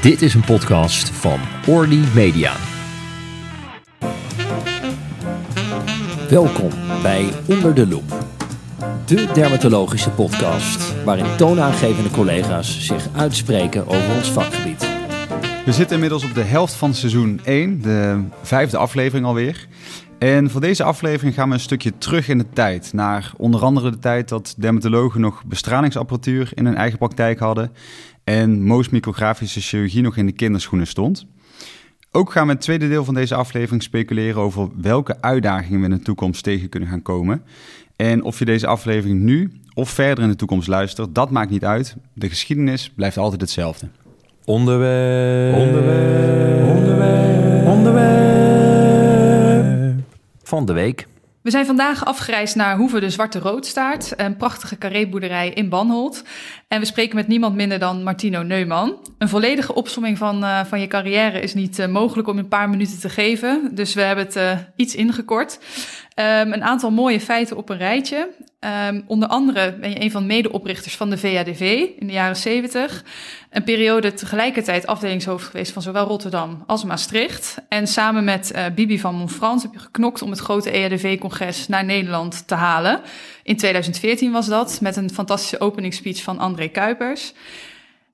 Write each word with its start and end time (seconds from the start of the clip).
Dit 0.00 0.22
is 0.22 0.34
een 0.34 0.44
podcast 0.44 1.10
van 1.10 1.40
Orly 1.66 2.04
Media. 2.14 2.52
Welkom 6.28 6.70
bij 7.02 7.30
Onder 7.48 7.74
de 7.74 7.86
Loep, 7.86 8.24
de 9.06 9.30
dermatologische 9.34 10.10
podcast 10.10 11.04
waarin 11.04 11.36
toonaangevende 11.36 12.10
collega's 12.10 12.86
zich 12.86 13.08
uitspreken 13.16 13.86
over 13.86 14.14
ons 14.16 14.30
vakgebied. 14.30 14.88
We 15.64 15.72
zitten 15.72 15.94
inmiddels 15.94 16.24
op 16.24 16.34
de 16.34 16.42
helft 16.42 16.74
van 16.74 16.94
seizoen 16.94 17.40
1, 17.44 17.82
de 17.82 18.24
vijfde 18.42 18.76
aflevering 18.76 19.26
alweer. 19.26 19.68
En 20.18 20.50
voor 20.50 20.60
deze 20.60 20.82
aflevering 20.82 21.34
gaan 21.34 21.48
we 21.48 21.54
een 21.54 21.60
stukje 21.60 21.98
terug 21.98 22.28
in 22.28 22.38
de 22.38 22.48
tijd. 22.52 22.92
Naar 22.92 23.32
onder 23.36 23.62
andere 23.62 23.90
de 23.90 23.98
tijd 23.98 24.28
dat 24.28 24.54
dermatologen 24.58 25.20
nog 25.20 25.44
bestralingsapparatuur 25.44 26.50
in 26.54 26.64
hun 26.64 26.76
eigen 26.76 26.98
praktijk 26.98 27.38
hadden. 27.38 27.72
En 28.28 28.64
micrografische 28.90 29.60
chirurgie 29.60 30.02
nog 30.02 30.16
in 30.16 30.26
de 30.26 30.32
kinderschoenen 30.32 30.86
stond. 30.86 31.26
Ook 32.12 32.32
gaan 32.32 32.42
we 32.42 32.48
in 32.48 32.54
het 32.56 32.64
tweede 32.64 32.88
deel 32.88 33.04
van 33.04 33.14
deze 33.14 33.34
aflevering 33.34 33.82
speculeren 33.82 34.40
over 34.40 34.68
welke 34.80 35.16
uitdagingen 35.20 35.80
we 35.80 35.86
in 35.86 35.96
de 35.96 36.02
toekomst 36.02 36.42
tegen 36.42 36.68
kunnen 36.68 36.88
gaan 36.88 37.02
komen. 37.02 37.42
En 37.96 38.22
of 38.22 38.38
je 38.38 38.44
deze 38.44 38.66
aflevering 38.66 39.20
nu 39.20 39.52
of 39.74 39.90
verder 39.90 40.24
in 40.24 40.30
de 40.30 40.36
toekomst 40.36 40.68
luistert, 40.68 41.14
dat 41.14 41.30
maakt 41.30 41.50
niet 41.50 41.64
uit. 41.64 41.96
De 42.12 42.28
geschiedenis 42.28 42.90
blijft 42.90 43.16
altijd 43.16 43.40
hetzelfde. 43.40 43.88
Onderwerp. 44.44 45.56
Onderwerp. 45.56 46.68
Onderwerp. 46.68 47.66
Onderwerp. 47.66 48.08
Van 50.42 50.66
de 50.66 50.72
week. 50.72 51.06
We 51.48 51.54
zijn 51.54 51.66
vandaag 51.66 52.04
afgereisd 52.04 52.56
naar 52.56 52.76
Hoeve 52.76 53.00
de 53.00 53.10
Zwarte 53.10 53.38
Roodstaart, 53.38 54.12
een 54.16 54.36
prachtige 54.36 54.78
carréboerderij 54.78 55.48
in 55.48 55.68
Banholt. 55.68 56.22
En 56.68 56.80
we 56.80 56.86
spreken 56.86 57.16
met 57.16 57.28
niemand 57.28 57.54
minder 57.54 57.78
dan 57.78 58.02
Martino 58.02 58.42
Neumann. 58.42 58.96
Een 59.18 59.28
volledige 59.28 59.74
opsomming 59.74 60.18
van, 60.18 60.44
uh, 60.44 60.64
van 60.64 60.80
je 60.80 60.86
carrière 60.86 61.40
is 61.40 61.54
niet 61.54 61.78
uh, 61.78 61.86
mogelijk 61.86 62.28
om 62.28 62.36
in 62.36 62.42
een 62.42 62.48
paar 62.48 62.68
minuten 62.68 63.00
te 63.00 63.08
geven, 63.08 63.70
dus 63.72 63.94
we 63.94 64.00
hebben 64.00 64.24
het 64.24 64.36
uh, 64.36 64.58
iets 64.76 64.94
ingekort. 64.94 65.58
Um, 66.14 66.52
een 66.52 66.64
aantal 66.64 66.90
mooie 66.90 67.20
feiten 67.20 67.56
op 67.56 67.68
een 67.68 67.78
rijtje. 67.78 68.28
Um, 68.60 69.04
onder 69.06 69.28
andere 69.28 69.74
ben 69.80 69.90
je 69.90 70.00
een 70.00 70.10
van 70.10 70.20
de 70.22 70.26
medeoprichters 70.28 70.96
van 70.96 71.10
de 71.10 71.18
VADV 71.18 71.86
in 71.98 72.06
de 72.06 72.12
jaren 72.12 72.36
70. 72.36 73.04
Een 73.50 73.64
periode 73.64 74.14
tegelijkertijd 74.14 74.86
afdelingshoofd 74.86 75.46
geweest 75.46 75.72
van 75.72 75.82
zowel 75.82 76.06
Rotterdam 76.06 76.64
als 76.66 76.84
Maastricht. 76.84 77.56
En 77.68 77.86
samen 77.86 78.24
met 78.24 78.52
uh, 78.54 78.64
Bibi 78.74 78.98
van 78.98 79.14
Montfrans 79.14 79.62
heb 79.62 79.72
je 79.72 79.78
geknokt 79.78 80.22
om 80.22 80.30
het 80.30 80.38
grote 80.38 80.70
EADV-congres 80.70 81.68
naar 81.68 81.84
Nederland 81.84 82.48
te 82.48 82.54
halen. 82.54 83.00
In 83.42 83.56
2014 83.56 84.32
was 84.32 84.46
dat, 84.46 84.80
met 84.80 84.96
een 84.96 85.10
fantastische 85.10 85.60
openingsspeech 85.60 86.22
van 86.22 86.38
André 86.38 86.68
Kuipers. 86.68 87.32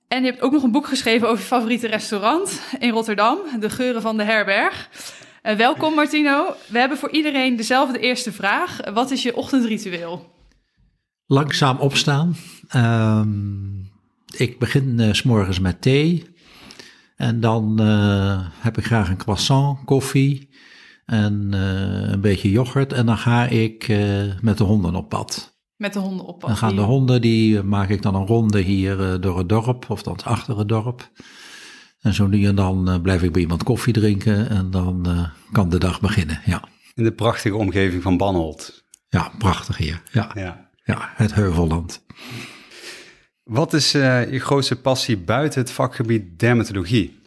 En 0.07 0.23
je 0.23 0.29
hebt 0.29 0.41
ook 0.41 0.51
nog 0.51 0.63
een 0.63 0.71
boek 0.71 0.87
geschreven 0.87 1.27
over 1.27 1.39
je 1.39 1.47
favoriete 1.47 1.87
restaurant 1.87 2.61
in 2.79 2.89
Rotterdam, 2.89 3.37
De 3.59 3.69
Geuren 3.69 4.01
van 4.01 4.17
de 4.17 4.23
Herberg. 4.23 4.89
Uh, 5.43 5.53
welkom 5.53 5.93
Martino. 5.93 6.55
We 6.67 6.79
hebben 6.79 6.97
voor 6.97 7.11
iedereen 7.11 7.55
dezelfde 7.55 7.99
eerste 7.99 8.31
vraag. 8.31 8.79
Wat 8.93 9.11
is 9.11 9.23
je 9.23 9.35
ochtendritueel? 9.35 10.33
Langzaam 11.27 11.77
opstaan. 11.77 12.35
Um, 12.75 13.91
ik 14.37 14.59
begin 14.59 14.99
uh, 14.99 15.13
s 15.13 15.23
morgens 15.23 15.59
met 15.59 15.81
thee. 15.81 16.25
En 17.15 17.39
dan 17.39 17.81
uh, 17.81 18.47
heb 18.51 18.77
ik 18.77 18.85
graag 18.85 19.09
een 19.09 19.17
croissant, 19.17 19.79
koffie 19.85 20.49
en 21.05 21.51
uh, 21.53 22.11
een 22.11 22.21
beetje 22.21 22.51
yoghurt. 22.51 22.93
En 22.93 23.05
dan 23.05 23.17
ga 23.17 23.45
ik 23.45 23.87
met 24.41 24.57
de 24.57 24.63
honden 24.63 24.95
op 24.95 25.09
pad. 25.09 25.57
Met 25.75 25.93
de 25.93 25.99
honden 25.99 26.25
op 26.25 26.39
pad? 26.39 26.49
Dan 26.49 26.57
gaan 26.57 26.75
de 26.75 26.81
honden, 26.81 27.21
die 27.21 27.63
maak 27.63 27.89
ik 27.89 28.01
dan 28.01 28.15
een 28.15 28.27
ronde 28.27 28.59
hier 28.59 29.21
door 29.21 29.37
het 29.37 29.49
dorp, 29.49 29.85
of 29.89 30.03
dan 30.03 30.23
achter 30.23 30.57
het 30.57 30.67
dorp. 30.67 31.11
En 31.99 32.13
zo 32.13 32.27
nu 32.27 32.45
en 32.45 32.55
dan 32.55 32.99
blijf 33.01 33.23
ik 33.23 33.31
bij 33.31 33.41
iemand 33.41 33.63
koffie 33.63 33.93
drinken 33.93 34.49
en 34.49 34.71
dan 34.71 35.07
kan 35.51 35.69
de 35.69 35.79
dag 35.79 36.01
beginnen, 36.01 36.41
ja. 36.45 36.63
In 36.93 37.03
de 37.03 37.13
prachtige 37.13 37.55
omgeving 37.55 38.01
van 38.01 38.17
Banholt. 38.17 38.83
Ja, 39.09 39.31
prachtig 39.37 39.77
hier, 39.77 40.01
ja. 40.11 40.31
Ja, 40.33 40.64
ja 40.85 41.11
het 41.15 41.33
Heuvelland. 41.33 42.05
Wat 43.43 43.73
is 43.73 43.95
uh, 43.95 44.31
je 44.31 44.39
grootste 44.39 44.81
passie 44.81 45.17
buiten 45.17 45.61
het 45.61 45.71
vakgebied 45.71 46.39
dermatologie? 46.39 47.19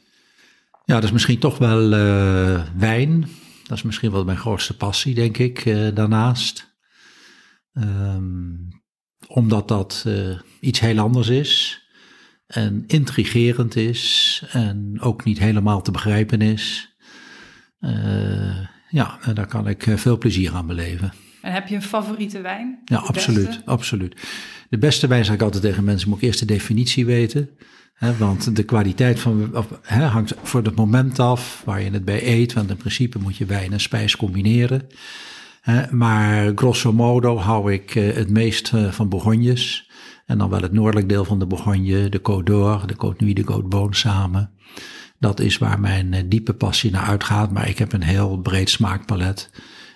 Ja, 0.85 0.95
dat 0.95 1.05
is 1.05 1.13
misschien 1.13 1.39
toch 1.39 1.59
wel 1.59 1.93
uh, 1.93 2.63
wijn. 2.77 3.21
Dat 3.67 3.77
is 3.77 3.83
misschien 3.83 4.11
wel 4.11 4.25
mijn 4.25 4.39
grootste 4.39 4.77
passie, 4.77 5.15
denk 5.15 5.39
ik, 5.39 5.65
uh, 5.65 5.95
daarnaast. 5.95 6.77
Um, 7.73 8.69
omdat 9.27 9.69
dat 9.69 10.07
iets 10.61 10.81
heel 10.81 10.99
anders 10.99 11.29
is 11.29 11.83
en 12.47 12.85
intrigerend 12.87 13.77
is 13.77 14.43
en 14.51 15.01
ook 15.01 15.25
niet 15.25 15.39
helemaal 15.39 15.83
te 15.83 15.91
begrijpen 15.91 16.41
is. 16.41 16.97
ja, 18.89 19.19
en 19.21 19.35
daar 19.35 19.47
kan 19.47 19.69
ik 19.69 19.87
veel 19.97 20.19
plezier 20.19 20.55
aan 20.55 20.67
beleven. 20.67 21.13
En 21.43 21.53
heb 21.53 21.69
je 21.69 21.75
een 21.75 21.83
favoriete 21.83 22.41
wijn? 22.41 22.79
Ja, 22.85 22.97
absoluut, 22.97 23.47
beste? 23.47 23.63
absoluut. 23.65 24.17
De 24.69 24.79
beste 24.79 25.07
wijn 25.07 25.25
zeg 25.25 25.35
ik 25.35 25.43
altijd 25.43 25.63
tegen 25.63 25.85
mensen, 25.85 26.09
moet 26.09 26.19
ik 26.19 26.25
eerst 26.25 26.41
de 26.41 26.47
definitie 26.47 27.07
weten. 27.07 27.49
Hè, 27.95 28.17
want 28.17 28.57
de 28.57 28.63
kwaliteit 28.63 29.21
van, 29.21 29.57
of, 29.57 29.67
hè, 29.83 30.05
hangt 30.05 30.35
voor 30.43 30.63
het 30.63 30.77
moment 30.77 31.19
af 31.19 31.63
waar 31.65 31.83
je 31.83 31.91
het 31.91 32.05
bij 32.05 32.27
eet. 32.27 32.53
Want 32.53 32.71
in 32.71 32.77
principe 32.77 33.19
moet 33.19 33.37
je 33.37 33.47
wijn 33.47 33.73
en 33.73 33.81
spijs 33.81 34.17
combineren. 34.17 34.87
Hè, 35.61 35.93
maar 35.93 36.53
grosso 36.55 36.93
modo 36.93 37.39
hou 37.39 37.73
ik 37.73 37.95
uh, 37.95 38.15
het 38.15 38.31
meest 38.31 38.73
uh, 38.75 38.91
van 38.91 39.09
Bourgognes. 39.09 39.91
En 40.27 40.39
dan 40.39 40.51
wel 40.51 40.63
het 40.63 40.73
noordelijk 40.73 41.09
deel 41.09 41.25
van 41.25 41.39
de 41.39 41.47
Bourgogne, 41.47 42.09
de 42.09 42.19
Côte 42.19 42.45
d'Or, 42.45 42.87
de 42.87 42.95
Côte 42.95 43.25
Nuit, 43.25 43.37
de 43.37 43.45
Côte 43.53 43.69
Beaune 43.69 43.95
samen. 43.95 44.51
Dat 45.19 45.41
is 45.41 45.59
waar 45.59 45.81
mijn 45.81 46.13
uh, 46.13 46.21
diepe 46.27 46.55
passie 46.55 46.91
naar 46.91 47.07
uitgaat. 47.07 47.53
Maar 47.53 47.69
ik 47.69 47.79
heb 47.79 47.93
een 47.93 48.03
heel 48.03 48.39
breed 48.39 48.71
smaakpalet. 48.71 49.51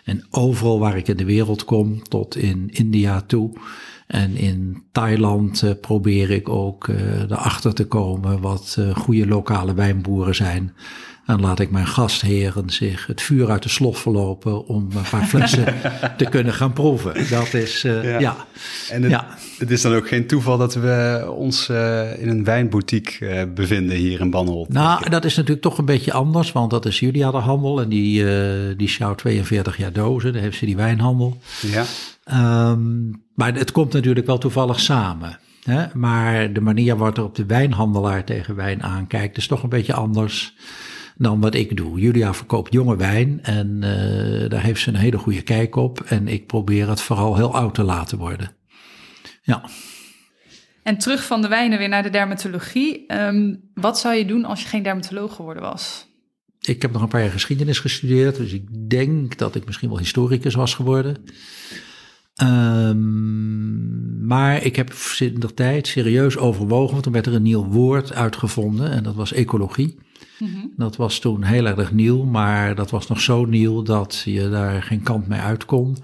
En 0.05 0.27
overal 0.31 0.79
waar 0.79 0.97
ik 0.97 1.09
in 1.09 1.17
de 1.17 1.25
wereld 1.25 1.65
kom, 1.65 2.03
tot 2.03 2.37
in 2.37 2.69
India 2.73 3.21
toe. 3.21 3.53
En 4.07 4.37
in 4.37 4.83
Thailand 4.93 5.63
uh, 5.63 5.71
probeer 5.81 6.31
ik 6.31 6.49
ook 6.49 6.89
uh, 6.89 7.21
erachter 7.21 7.75
te 7.75 7.87
komen 7.87 8.41
wat 8.41 8.77
uh, 8.79 8.97
goede 8.97 9.27
lokale 9.27 9.75
wijnboeren 9.75 10.35
zijn. 10.35 10.75
Laat 11.41 11.61
ik 11.61 11.71
mijn 11.71 11.87
gastheren 11.87 12.71
zich 12.71 13.07
het 13.07 13.23
vuur 13.23 13.51
uit 13.51 13.63
de 13.63 13.69
slof 13.69 13.99
verlopen 13.99 14.67
om 14.67 14.89
een 14.95 15.11
paar 15.11 15.25
flessen 15.25 15.65
te 16.17 16.25
kunnen 16.25 16.53
gaan 16.53 16.73
proeven. 16.73 17.29
Dat 17.31 17.55
is, 17.55 17.83
ja. 17.83 18.19
ja. 18.19 18.37
En 18.91 19.03
het, 19.03 19.11
ja. 19.11 19.37
het, 19.59 19.71
is 19.71 19.83
dan 19.83 19.95
ook 19.95 20.09
geen 20.09 20.27
toeval 20.27 20.59
dat 20.59 20.75
we 20.75 21.25
ons 21.37 21.69
in 22.19 22.29
een 22.29 22.45
wijnboutique 22.45 23.47
bevinden 23.55 23.97
hier 23.97 24.21
in 24.21 24.31
Banholt. 24.31 24.69
Nou, 24.69 25.11
dat 25.11 25.25
is 25.25 25.37
natuurlijk 25.37 25.63
toch 25.63 25.79
een 25.79 25.85
beetje 25.85 26.13
anders, 26.13 26.53
want 26.53 26.71
dat 26.71 26.87
is 26.87 27.01
Julia 27.01 27.31
de 27.31 27.37
Handel 27.37 27.81
en 27.81 27.89
die, 27.89 28.27
die 28.77 28.89
sjouwt 28.89 29.19
42 29.19 29.77
jaar 29.77 29.93
dozen. 29.93 30.33
Daar 30.33 30.43
heeft 30.43 30.59
ze 30.59 30.67
die 30.67 30.77
wijnhandel. 30.77 31.39
Ja. 31.61 31.85
Um, 32.71 33.23
maar 33.35 33.55
het 33.55 33.73
komt 33.73 33.93
natuurlijk 33.93 34.27
wel 34.27 34.39
toevallig 34.39 34.81
samen. 34.81 35.39
Hè? 35.65 35.85
Maar 35.95 36.53
de 36.53 36.61
manier 36.61 36.97
waarop 36.97 37.19
op 37.19 37.35
de 37.35 37.47
wijnhandelaar 37.47 38.25
tegen 38.25 38.55
wijn 38.55 38.83
aankijkt, 38.83 39.37
is 39.37 39.47
toch 39.47 39.63
een 39.63 39.69
beetje 39.69 39.95
anders 39.95 40.55
dan 41.17 41.41
wat 41.41 41.55
ik 41.55 41.77
doe. 41.77 42.01
Julia 42.01 42.35
verkoopt 42.35 42.73
jonge 42.73 42.97
wijn 42.97 43.43
en 43.43 43.69
uh, 43.85 44.49
daar 44.49 44.63
heeft 44.63 44.81
ze 44.81 44.89
een 44.89 44.95
hele 44.95 45.19
goede 45.19 45.43
kijk 45.43 45.77
op. 45.77 46.01
En 46.01 46.29
ik 46.29 46.47
probeer 46.47 46.89
het 46.89 47.01
vooral 47.01 47.37
heel 47.37 47.55
oud 47.55 47.75
te 47.75 47.83
laten 47.83 48.19
worden. 48.19 48.57
Ja. 49.43 49.65
En 50.83 50.99
terug 50.99 51.27
van 51.27 51.43
de 51.43 51.49
wijnen 51.49 51.79
weer 51.79 51.89
naar 51.89 52.03
de 52.03 52.11
dermatologie. 52.11 53.15
Um, 53.15 53.71
wat 53.75 53.99
zou 53.99 54.15
je 54.15 54.27
doen 54.27 54.45
als 54.45 54.63
je 54.63 54.69
geen 54.69 54.83
dermatoloog 54.83 55.35
geworden 55.35 55.63
was? 55.63 56.11
Ik 56.61 56.83
heb 56.83 56.93
nog 56.93 57.03
een 57.03 57.09
paar 57.09 57.21
jaar 57.21 57.31
geschiedenis 57.31 57.79
gestudeerd, 57.79 58.37
dus 58.37 58.53
ik 58.53 58.91
denk 58.91 59.39
dat 59.39 59.55
ik 59.55 59.65
misschien 59.65 59.89
wel 59.89 59.99
historicus 59.99 60.55
was 60.55 60.75
geworden. 60.75 61.25
Um, 62.43 64.27
maar 64.27 64.65
ik 64.65 64.77
heb 64.77 64.93
in 65.19 65.41
de 65.41 65.55
tijd 65.55 65.87
serieus 65.87 66.37
overwogen, 66.37 66.91
want 66.91 67.03
toen 67.03 67.13
werd 67.13 67.27
er 67.27 67.35
een 67.35 67.43
nieuw 67.43 67.65
woord 67.65 68.15
uitgevonden 68.15 68.91
en 68.91 69.03
dat 69.03 69.15
was 69.15 69.33
ecologie. 69.33 69.99
Mm-hmm. 70.39 70.73
Dat 70.77 70.97
was 70.97 71.19
toen 71.19 71.43
heel 71.43 71.67
erg 71.67 71.93
nieuw, 71.93 72.25
maar 72.25 72.75
dat 72.75 72.91
was 72.91 73.07
nog 73.07 73.21
zo 73.21 73.45
nieuw 73.45 73.83
dat 73.83 74.23
je 74.25 74.49
daar 74.49 74.83
geen 74.83 75.03
kant 75.03 75.29
mee 75.29 75.41
uit 75.41 75.65
kon. 75.65 75.97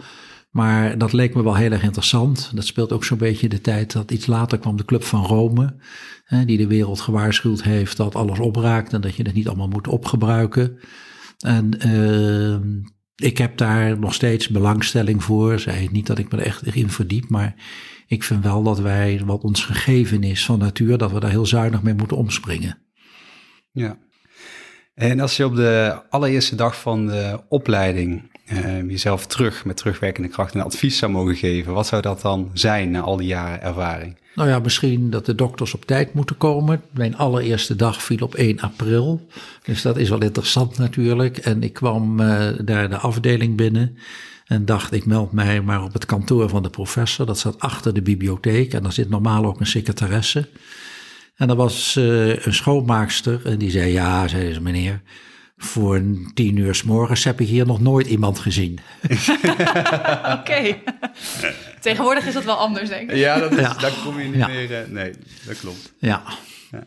Maar 0.50 0.98
dat 0.98 1.12
leek 1.12 1.34
me 1.34 1.42
wel 1.42 1.56
heel 1.56 1.70
erg 1.70 1.82
interessant. 1.82 2.50
Dat 2.54 2.66
speelt 2.66 2.92
ook 2.92 3.04
zo'n 3.04 3.18
beetje 3.18 3.48
de 3.48 3.60
tijd 3.60 3.92
dat 3.92 4.10
iets 4.10 4.26
later 4.26 4.58
kwam 4.58 4.76
de 4.76 4.84
Club 4.84 5.02
van 5.02 5.24
Rome, 5.24 5.76
hè, 6.24 6.44
die 6.44 6.56
de 6.56 6.66
wereld 6.66 7.00
gewaarschuwd 7.00 7.62
heeft 7.62 7.96
dat 7.96 8.14
alles 8.14 8.38
opraakt 8.38 8.92
en 8.92 9.00
dat 9.00 9.14
je 9.14 9.22
het 9.22 9.34
niet 9.34 9.48
allemaal 9.48 9.68
moet 9.68 9.88
opgebruiken. 9.88 10.78
En 11.38 11.86
uh, 11.86 12.82
ik 13.22 13.38
heb 13.38 13.56
daar 13.56 13.98
nog 13.98 14.14
steeds 14.14 14.48
belangstelling 14.48 15.24
voor. 15.24 15.58
Zij 15.58 15.88
niet 15.92 16.06
dat 16.06 16.18
ik 16.18 16.32
me 16.32 16.38
er 16.38 16.46
echt 16.46 16.76
in 16.76 16.90
verdiep, 16.90 17.28
maar 17.28 17.54
ik 18.06 18.22
vind 18.22 18.44
wel 18.44 18.62
dat 18.62 18.78
wij, 18.78 19.22
wat 19.24 19.42
ons 19.42 19.64
gegeven 19.64 20.22
is 20.22 20.44
van 20.44 20.58
natuur, 20.58 20.98
dat 20.98 21.12
we 21.12 21.20
daar 21.20 21.30
heel 21.30 21.46
zuinig 21.46 21.82
mee 21.82 21.94
moeten 21.94 22.16
omspringen. 22.16 22.78
Ja. 23.72 23.98
En 24.94 25.20
als 25.20 25.36
je 25.36 25.44
op 25.44 25.56
de 25.56 26.02
allereerste 26.08 26.54
dag 26.54 26.80
van 26.80 27.06
de 27.06 27.40
opleiding 27.48 28.30
uh, 28.52 28.90
jezelf 28.90 29.26
terug 29.26 29.64
met 29.64 29.76
terugwerkende 29.76 30.28
kracht 30.28 30.54
een 30.54 30.60
advies 30.60 30.98
zou 30.98 31.12
mogen 31.12 31.36
geven, 31.36 31.72
wat 31.72 31.86
zou 31.86 32.02
dat 32.02 32.20
dan 32.20 32.50
zijn 32.52 32.90
na 32.90 33.00
al 33.00 33.16
die 33.16 33.26
jaren 33.26 33.62
ervaring? 33.62 34.16
Nou 34.38 34.50
ja, 34.50 34.58
misschien 34.58 35.10
dat 35.10 35.26
de 35.26 35.34
dokters 35.34 35.74
op 35.74 35.84
tijd 35.84 36.14
moeten 36.14 36.36
komen. 36.36 36.82
Mijn 36.90 37.16
allereerste 37.16 37.76
dag 37.76 38.02
viel 38.02 38.18
op 38.18 38.34
1 38.34 38.60
april. 38.60 39.26
Dus 39.62 39.82
dat 39.82 39.96
is 39.96 40.08
wel 40.08 40.22
interessant 40.22 40.78
natuurlijk. 40.78 41.36
En 41.36 41.62
ik 41.62 41.72
kwam 41.72 42.20
uh, 42.20 42.48
daar 42.60 42.88
de 42.88 42.96
afdeling 42.96 43.56
binnen. 43.56 43.98
En 44.46 44.64
dacht, 44.64 44.92
ik 44.92 45.06
meld 45.06 45.32
mij 45.32 45.60
maar 45.60 45.82
op 45.82 45.92
het 45.92 46.06
kantoor 46.06 46.48
van 46.48 46.62
de 46.62 46.70
professor. 46.70 47.26
Dat 47.26 47.38
zat 47.38 47.58
achter 47.58 47.94
de 47.94 48.02
bibliotheek. 48.02 48.72
En 48.72 48.82
daar 48.82 48.92
zit 48.92 49.08
normaal 49.08 49.44
ook 49.44 49.60
een 49.60 49.66
secretaresse. 49.66 50.48
En 51.36 51.48
er 51.50 51.56
was 51.56 51.96
uh, 51.96 52.46
een 52.46 52.54
schoonmaakster. 52.54 53.40
En 53.46 53.58
die 53.58 53.70
zei, 53.70 53.92
ja, 53.92 54.28
zei 54.28 54.52
ze, 54.52 54.60
meneer 54.60 55.00
voor 55.58 56.02
tien 56.34 56.56
uur 56.56 56.74
s 56.74 56.82
morgens 56.82 57.24
heb 57.24 57.40
ik 57.40 57.46
hier 57.46 57.66
nog 57.66 57.80
nooit 57.80 58.06
iemand 58.06 58.38
gezien. 58.38 58.78
Oké. 60.38 60.76
Tegenwoordig 61.80 62.26
is 62.26 62.34
dat 62.34 62.44
wel 62.44 62.56
anders, 62.56 62.88
denk 62.88 63.10
ik. 63.10 63.16
Ja, 63.16 63.38
dat 63.38 63.52
is, 63.52 63.58
ja. 63.58 63.74
daar 63.74 63.92
kom 64.04 64.20
je 64.20 64.24
niet 64.24 64.46
meer... 64.46 64.70
Uh, 64.70 64.78
nee, 64.88 65.12
dat 65.46 65.58
klopt. 65.60 65.92
Ja. 65.98 66.22
ja. 66.70 66.86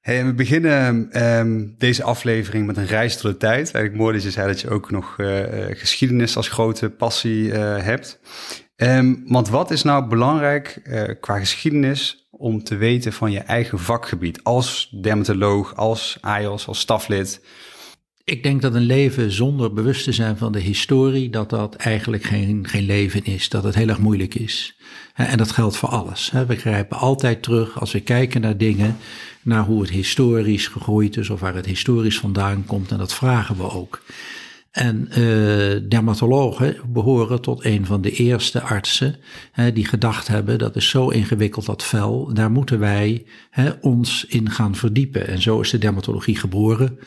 Hey, 0.00 0.24
we 0.24 0.34
beginnen 0.34 1.08
um, 1.38 1.74
deze 1.78 2.02
aflevering 2.02 2.66
met 2.66 2.76
een 2.76 2.86
reis 2.86 3.20
door 3.20 3.30
de 3.30 3.36
tijd. 3.36 3.56
Eigenlijk 3.56 3.94
mooi 3.94 4.14
dat 4.14 4.22
je 4.22 4.30
zei 4.30 4.46
dat 4.46 4.60
je 4.60 4.70
ook 4.70 4.90
nog 4.90 5.14
uh, 5.18 5.42
geschiedenis 5.70 6.36
als 6.36 6.48
grote 6.48 6.90
passie 6.90 7.44
uh, 7.44 7.82
hebt. 7.82 8.20
Um, 8.76 9.22
want 9.26 9.48
wat 9.48 9.70
is 9.70 9.82
nou 9.82 10.06
belangrijk 10.06 10.82
qua 11.20 11.38
geschiedenis 11.38 12.19
om 12.40 12.64
te 12.64 12.76
weten 12.76 13.12
van 13.12 13.32
je 13.32 13.38
eigen 13.38 13.78
vakgebied 13.78 14.44
als 14.44 14.88
dermatoloog, 15.00 15.76
als 15.76 16.18
AIOS, 16.20 16.66
als 16.66 16.78
staflid? 16.78 17.40
Ik 18.24 18.42
denk 18.42 18.62
dat 18.62 18.74
een 18.74 18.82
leven 18.82 19.30
zonder 19.30 19.72
bewust 19.72 20.04
te 20.04 20.12
zijn 20.12 20.36
van 20.36 20.52
de 20.52 20.60
historie, 20.60 21.30
dat 21.30 21.50
dat 21.50 21.74
eigenlijk 21.74 22.22
geen, 22.22 22.68
geen 22.68 22.84
leven 22.84 23.24
is, 23.24 23.48
dat 23.48 23.64
het 23.64 23.74
heel 23.74 23.88
erg 23.88 23.98
moeilijk 23.98 24.34
is. 24.34 24.76
En 25.14 25.38
dat 25.38 25.50
geldt 25.50 25.76
voor 25.76 25.88
alles. 25.88 26.32
We 26.46 26.56
grijpen 26.56 26.96
altijd 26.96 27.42
terug 27.42 27.80
als 27.80 27.92
we 27.92 28.00
kijken 28.00 28.40
naar 28.40 28.56
dingen, 28.56 28.96
naar 29.42 29.64
hoe 29.64 29.80
het 29.80 29.90
historisch 29.90 30.68
gegroeid 30.68 31.16
is 31.16 31.30
of 31.30 31.40
waar 31.40 31.54
het 31.54 31.66
historisch 31.66 32.18
vandaan 32.18 32.64
komt. 32.66 32.90
En 32.90 32.98
dat 32.98 33.14
vragen 33.14 33.56
we 33.56 33.70
ook. 33.70 34.02
En 34.70 35.08
uh, 35.08 35.88
dermatologen 35.88 36.76
behoren 36.92 37.40
tot 37.40 37.64
een 37.64 37.86
van 37.86 38.00
de 38.00 38.10
eerste 38.10 38.60
artsen 38.60 39.16
hè, 39.52 39.72
die 39.72 39.84
gedacht 39.84 40.28
hebben 40.28 40.58
dat 40.58 40.76
is 40.76 40.88
zo 40.88 41.08
ingewikkeld 41.08 41.66
dat 41.66 41.84
vel, 41.84 42.34
daar 42.34 42.50
moeten 42.50 42.78
wij 42.78 43.24
hè, 43.50 43.70
ons 43.80 44.24
in 44.28 44.50
gaan 44.50 44.74
verdiepen. 44.74 45.28
En 45.28 45.42
zo 45.42 45.60
is 45.60 45.70
de 45.70 45.78
dermatologie 45.78 46.36
geboren. 46.36 46.98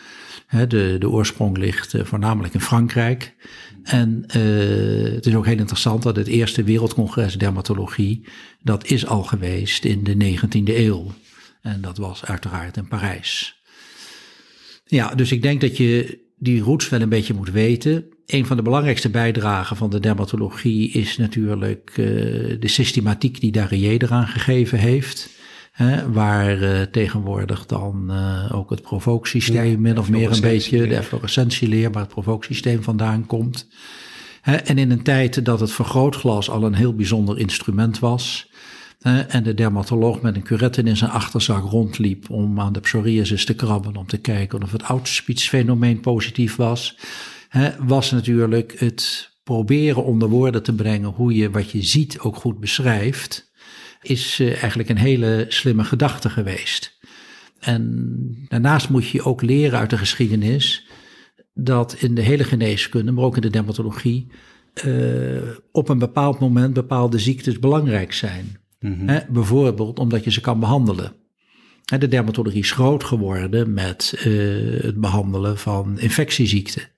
Hè, 0.47 0.67
de, 0.67 0.95
de 0.99 1.09
oorsprong 1.09 1.57
ligt 1.57 1.93
uh, 1.93 2.03
voornamelijk 2.03 2.53
in 2.53 2.61
Frankrijk. 2.61 3.35
En 3.83 4.23
uh, 4.37 5.13
het 5.13 5.25
is 5.25 5.35
ook 5.35 5.45
heel 5.45 5.57
interessant 5.57 6.03
dat 6.03 6.15
het 6.15 6.27
eerste 6.27 6.63
wereldcongres 6.63 7.37
dermatologie, 7.37 8.27
dat 8.61 8.85
is 8.85 9.05
al 9.05 9.23
geweest 9.23 9.85
in 9.85 10.03
de 10.03 10.37
19e 10.37 10.63
eeuw. 10.63 11.11
En 11.61 11.81
dat 11.81 11.97
was 11.97 12.25
uiteraard 12.25 12.77
in 12.77 12.87
Parijs. 12.87 13.61
Ja, 14.85 15.15
dus 15.15 15.31
ik 15.31 15.41
denk 15.41 15.61
dat 15.61 15.77
je 15.77 16.22
die 16.43 16.61
roots 16.61 16.89
wel 16.89 17.01
een 17.01 17.09
beetje 17.09 17.33
moet 17.33 17.51
weten. 17.51 18.05
Een 18.25 18.45
van 18.45 18.57
de 18.57 18.63
belangrijkste 18.63 19.09
bijdragen 19.09 19.75
van 19.75 19.89
de 19.89 19.99
dermatologie 19.99 20.91
is 20.91 21.17
natuurlijk 21.17 21.89
uh, 21.97 22.05
de 22.59 22.67
systematiek 22.67 23.39
die 23.39 23.51
Darier 23.51 24.03
eraan 24.03 24.27
gegeven 24.27 24.79
heeft. 24.79 25.29
Hè, 25.71 26.11
waar 26.11 26.61
uh, 26.61 26.81
tegenwoordig 26.81 27.65
dan 27.65 28.07
uh, 28.09 28.55
ook 28.55 28.69
het 28.69 28.81
provooksysteem 28.81 29.71
ja, 29.71 29.79
min 29.79 29.97
of 29.99 30.09
meer 30.09 30.31
een 30.31 30.41
beetje, 30.41 30.87
de 30.87 30.95
efflorescentieleer, 30.95 31.89
maar 31.91 32.01
het 32.01 32.11
provooksysteem 32.11 32.83
vandaan 32.83 33.25
komt. 33.25 33.67
Hè, 34.41 34.55
en 34.55 34.77
in 34.77 34.91
een 34.91 35.03
tijd 35.03 35.45
dat 35.45 35.59
het 35.59 35.71
vergrootglas 35.71 36.49
al 36.49 36.63
een 36.63 36.73
heel 36.73 36.95
bijzonder 36.95 37.39
instrument 37.39 37.99
was, 37.99 38.51
en 39.03 39.43
de 39.43 39.53
dermatoloog 39.53 40.21
met 40.21 40.35
een 40.35 40.43
curette 40.43 40.81
in 40.81 40.97
zijn 40.97 41.11
achterzak 41.11 41.71
rondliep 41.71 42.29
om 42.29 42.59
aan 42.59 42.73
de 42.73 42.79
psoriasis 42.79 43.45
te 43.45 43.53
krabben, 43.53 43.95
om 43.95 44.07
te 44.07 44.17
kijken 44.17 44.63
of 44.63 44.71
het 44.71 45.41
fenomeen 45.41 45.99
positief 45.99 46.55
was, 46.55 46.97
was 47.79 48.11
natuurlijk 48.11 48.79
het 48.79 49.31
proberen 49.43 50.03
onder 50.03 50.29
woorden 50.29 50.63
te 50.63 50.75
brengen 50.75 51.09
hoe 51.09 51.35
je 51.35 51.49
wat 51.49 51.71
je 51.71 51.83
ziet 51.83 52.19
ook 52.19 52.35
goed 52.35 52.59
beschrijft, 52.59 53.51
is 54.01 54.39
eh, 54.39 54.47
eigenlijk 54.47 54.89
een 54.89 54.97
hele 54.97 55.45
slimme 55.47 55.83
gedachte 55.83 56.29
geweest. 56.29 56.97
En 57.59 58.45
daarnaast 58.47 58.89
moet 58.89 59.07
je 59.07 59.23
ook 59.23 59.41
leren 59.41 59.79
uit 59.79 59.89
de 59.89 59.97
geschiedenis 59.97 60.87
dat 61.53 61.93
in 61.93 62.15
de 62.15 62.21
hele 62.21 62.43
geneeskunde, 62.43 63.11
maar 63.11 63.23
ook 63.23 63.35
in 63.35 63.41
de 63.41 63.49
dermatologie, 63.49 64.27
uh, 64.85 65.41
op 65.71 65.89
een 65.89 65.99
bepaald 65.99 66.39
moment 66.39 66.73
bepaalde 66.73 67.19
ziektes 67.19 67.59
belangrijk 67.59 68.13
zijn. 68.13 68.62
Mm 68.83 69.21
bijvoorbeeld 69.29 69.99
omdat 69.99 70.23
je 70.23 70.31
ze 70.31 70.41
kan 70.41 70.59
behandelen. 70.59 71.13
de 71.83 72.07
dermatologie 72.07 72.61
is 72.61 72.71
groot 72.71 73.03
geworden 73.03 73.73
met 73.73 74.13
uh, 74.17 74.83
het 74.83 75.01
behandelen 75.01 75.57
van 75.57 75.99
infectieziekten. 75.99 76.89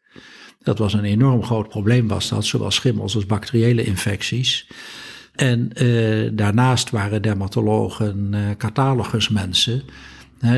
Dat 0.64 0.78
was 0.78 0.94
een 0.94 1.04
enorm 1.04 1.44
groot 1.44 1.70
probleem, 1.70 2.08
was 2.08 2.30
dat, 2.30 2.46
zowel 2.46 2.72
schimmels 2.72 3.16
als 3.16 3.26
bacteriële 3.26 3.84
infecties. 3.84 4.68
En 5.36 5.70
uh, 5.82 6.30
daarnaast 6.34 6.90
waren 6.90 7.22
dermatologen 7.22 8.32
uh, 8.34 8.40
catalogusmensen. 8.58 9.84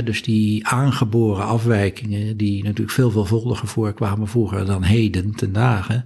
Dus 0.03 0.23
die 0.23 0.67
aangeboren 0.67 1.45
afwijkingen, 1.45 2.37
die 2.37 2.63
natuurlijk 2.63 2.91
veel 2.91 3.11
veelvuldiger 3.11 3.67
voorkwamen 3.67 4.27
vroeger 4.27 4.65
dan 4.65 4.83
heden 4.83 5.35
ten 5.35 5.53
dagen, 5.53 6.05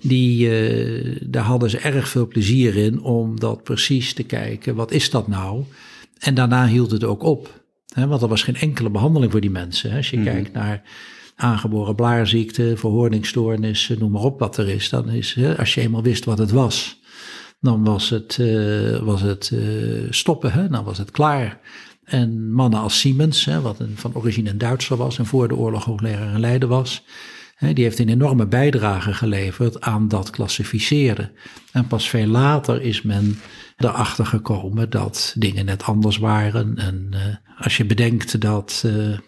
die, 0.00 0.48
uh, 0.48 1.16
daar 1.26 1.44
hadden 1.44 1.70
ze 1.70 1.78
erg 1.78 2.08
veel 2.08 2.26
plezier 2.26 2.76
in 2.76 3.02
om 3.02 3.40
dat 3.40 3.62
precies 3.62 4.14
te 4.14 4.22
kijken, 4.22 4.74
wat 4.74 4.90
is 4.90 5.10
dat 5.10 5.28
nou? 5.28 5.64
En 6.18 6.34
daarna 6.34 6.66
hield 6.66 6.90
het 6.90 7.04
ook 7.04 7.22
op. 7.22 7.62
Want 7.94 8.22
er 8.22 8.28
was 8.28 8.42
geen 8.42 8.56
enkele 8.56 8.90
behandeling 8.90 9.30
voor 9.30 9.40
die 9.40 9.50
mensen. 9.50 9.96
Als 9.96 10.10
je 10.10 10.16
mm 10.16 10.24
kijkt 10.24 10.52
naar 10.52 10.82
aangeboren 11.36 11.94
blaarziekte, 11.94 12.72
verhoordingsstoornissen, 12.76 13.98
noem 13.98 14.10
maar 14.10 14.22
op 14.22 14.38
wat 14.38 14.56
er 14.56 14.68
is. 14.68 14.88
Dan 14.88 15.08
is, 15.08 15.38
als 15.58 15.74
je 15.74 15.80
eenmaal 15.80 16.02
wist 16.02 16.24
wat 16.24 16.38
het 16.38 16.50
was, 16.50 17.00
dan 17.60 17.84
was 17.84 18.10
het, 18.10 18.38
uh, 18.40 18.98
was 18.98 19.20
het 19.20 19.50
uh, 19.54 20.06
stoppen, 20.10 20.70
dan 20.70 20.84
was 20.84 20.98
het 20.98 21.10
klaar. 21.10 21.60
En 22.04 22.52
mannen 22.52 22.80
als 22.80 23.00
Siemens, 23.00 23.44
hè, 23.44 23.60
wat 23.60 23.78
een, 23.78 23.92
van 23.96 24.14
origine 24.14 24.50
een 24.50 24.58
Duitser 24.58 24.96
was 24.96 25.18
en 25.18 25.26
voor 25.26 25.48
de 25.48 25.56
oorlog 25.56 25.84
hoogleraar 25.84 26.34
in 26.34 26.40
Leiden 26.40 26.68
was, 26.68 27.04
die 27.58 27.84
heeft 27.84 27.98
een 27.98 28.08
enorme 28.08 28.46
bijdrage 28.46 29.14
geleverd 29.14 29.80
aan 29.80 30.08
dat 30.08 30.30
klassificeren. 30.30 31.30
En 31.72 31.86
pas 31.86 32.08
veel 32.08 32.26
later 32.26 32.82
is 32.82 33.02
men 33.02 33.38
erachter 33.76 34.26
gekomen 34.26 34.90
dat 34.90 35.34
dingen 35.38 35.64
net 35.64 35.82
anders 35.82 36.18
waren. 36.18 36.76
En 36.76 37.08
uh, 37.10 37.20
als 37.58 37.76
je 37.76 37.84
bedenkt 37.84 38.40
dat 38.40 38.82
uh, 38.86 39.18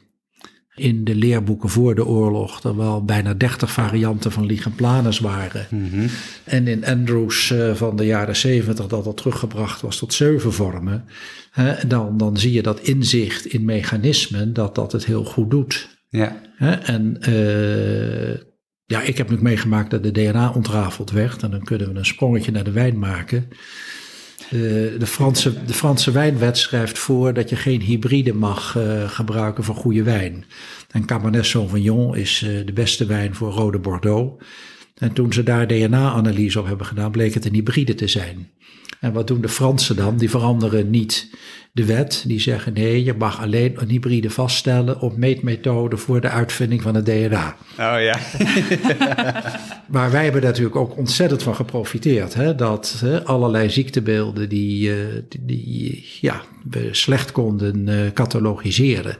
in 0.74 1.04
de 1.04 1.14
leerboeken 1.14 1.68
voor 1.68 1.94
de 1.94 2.06
oorlog 2.06 2.62
er 2.62 2.76
wel 2.76 3.04
bijna 3.04 3.34
30 3.34 3.72
varianten 3.72 4.32
van 4.32 4.46
ligenplanus 4.46 5.18
waren. 5.18 5.66
Mm 5.70 5.88
-hmm. 5.90 6.06
En 6.44 6.66
in 6.66 6.86
Andrews 6.86 7.50
uh, 7.50 7.74
van 7.74 7.96
de 7.96 8.06
jaren 8.06 8.36
70 8.36 8.86
dat 8.86 9.04
dat 9.04 9.16
teruggebracht 9.16 9.80
was 9.80 9.98
tot 9.98 10.14
zeven 10.14 10.52
vormen. 10.52 11.04
Dan, 11.86 12.16
dan 12.16 12.36
zie 12.36 12.52
je 12.52 12.62
dat 12.62 12.80
inzicht 12.80 13.46
in 13.46 13.64
mechanismen, 13.64 14.52
dat 14.52 14.74
dat 14.74 14.92
het 14.92 15.04
heel 15.04 15.24
goed 15.24 15.50
doet. 15.50 15.88
Ja. 16.08 16.40
En 16.82 17.16
uh, 17.28 18.34
ja, 18.84 19.02
ik 19.02 19.16
heb 19.16 19.30
nu 19.30 19.36
meegemaakt 19.40 19.90
dat 19.90 20.02
de 20.02 20.12
DNA 20.12 20.50
ontrafeld 20.50 21.10
werd. 21.10 21.42
En 21.42 21.50
dan 21.50 21.64
kunnen 21.64 21.92
we 21.92 21.98
een 21.98 22.06
sprongetje 22.06 22.52
naar 22.52 22.64
de 22.64 22.70
wijn 22.70 22.98
maken. 22.98 23.48
Uh, 24.52 24.60
de, 24.98 25.06
Franse, 25.06 25.64
de 25.64 25.72
Franse 25.72 26.10
wijnwet 26.10 26.58
schrijft 26.58 26.98
voor 26.98 27.34
dat 27.34 27.48
je 27.48 27.56
geen 27.56 27.80
hybride 27.80 28.34
mag 28.34 28.74
uh, 28.76 29.10
gebruiken 29.10 29.64
voor 29.64 29.74
goede 29.74 30.02
wijn. 30.02 30.44
En 30.90 31.04
Cabernet 31.04 31.46
Sauvignon 31.46 32.16
is 32.16 32.38
de 32.66 32.72
beste 32.72 33.06
wijn 33.06 33.34
voor 33.34 33.52
rode 33.52 33.78
Bordeaux. 33.78 34.44
En 34.94 35.12
toen 35.12 35.32
ze 35.32 35.42
daar 35.42 35.66
DNA-analyse 35.66 36.60
op 36.60 36.66
hebben 36.66 36.86
gedaan, 36.86 37.10
bleek 37.10 37.34
het 37.34 37.44
een 37.44 37.54
hybride 37.54 37.94
te 37.94 38.08
zijn. 38.08 38.50
En 39.00 39.12
wat 39.12 39.26
doen 39.26 39.40
de 39.40 39.48
Fransen 39.48 39.96
dan? 39.96 40.16
Die 40.16 40.30
veranderen 40.30 40.90
niet 40.90 41.30
de 41.76 41.84
wet. 41.84 42.24
Die 42.26 42.40
zeggen 42.40 42.72
nee, 42.72 43.04
je 43.04 43.14
mag 43.14 43.40
alleen 43.40 43.74
een 43.76 43.88
hybride 43.88 44.30
vaststellen 44.30 45.00
op 45.00 45.16
meetmethode 45.16 45.96
voor 45.96 46.20
de 46.20 46.28
uitvinding 46.28 46.82
van 46.82 46.94
het 46.94 47.06
DNA. 47.06 47.56
Oh 47.70 48.00
ja. 48.00 48.18
maar 49.94 50.10
wij 50.10 50.24
hebben 50.24 50.42
natuurlijk 50.42 50.76
ook 50.76 50.96
ontzettend 50.96 51.42
van 51.42 51.54
geprofiteerd. 51.54 52.34
Hè? 52.34 52.54
Dat 52.54 52.96
hè, 53.00 53.24
allerlei 53.24 53.70
ziektebeelden 53.70 54.48
die, 54.48 54.88
uh, 54.88 54.96
die, 55.40 56.06
ja, 56.20 56.42
we 56.70 56.88
slecht 56.90 57.32
konden 57.32 57.88
uh, 57.88 58.10
catalogiseren. 58.12 59.16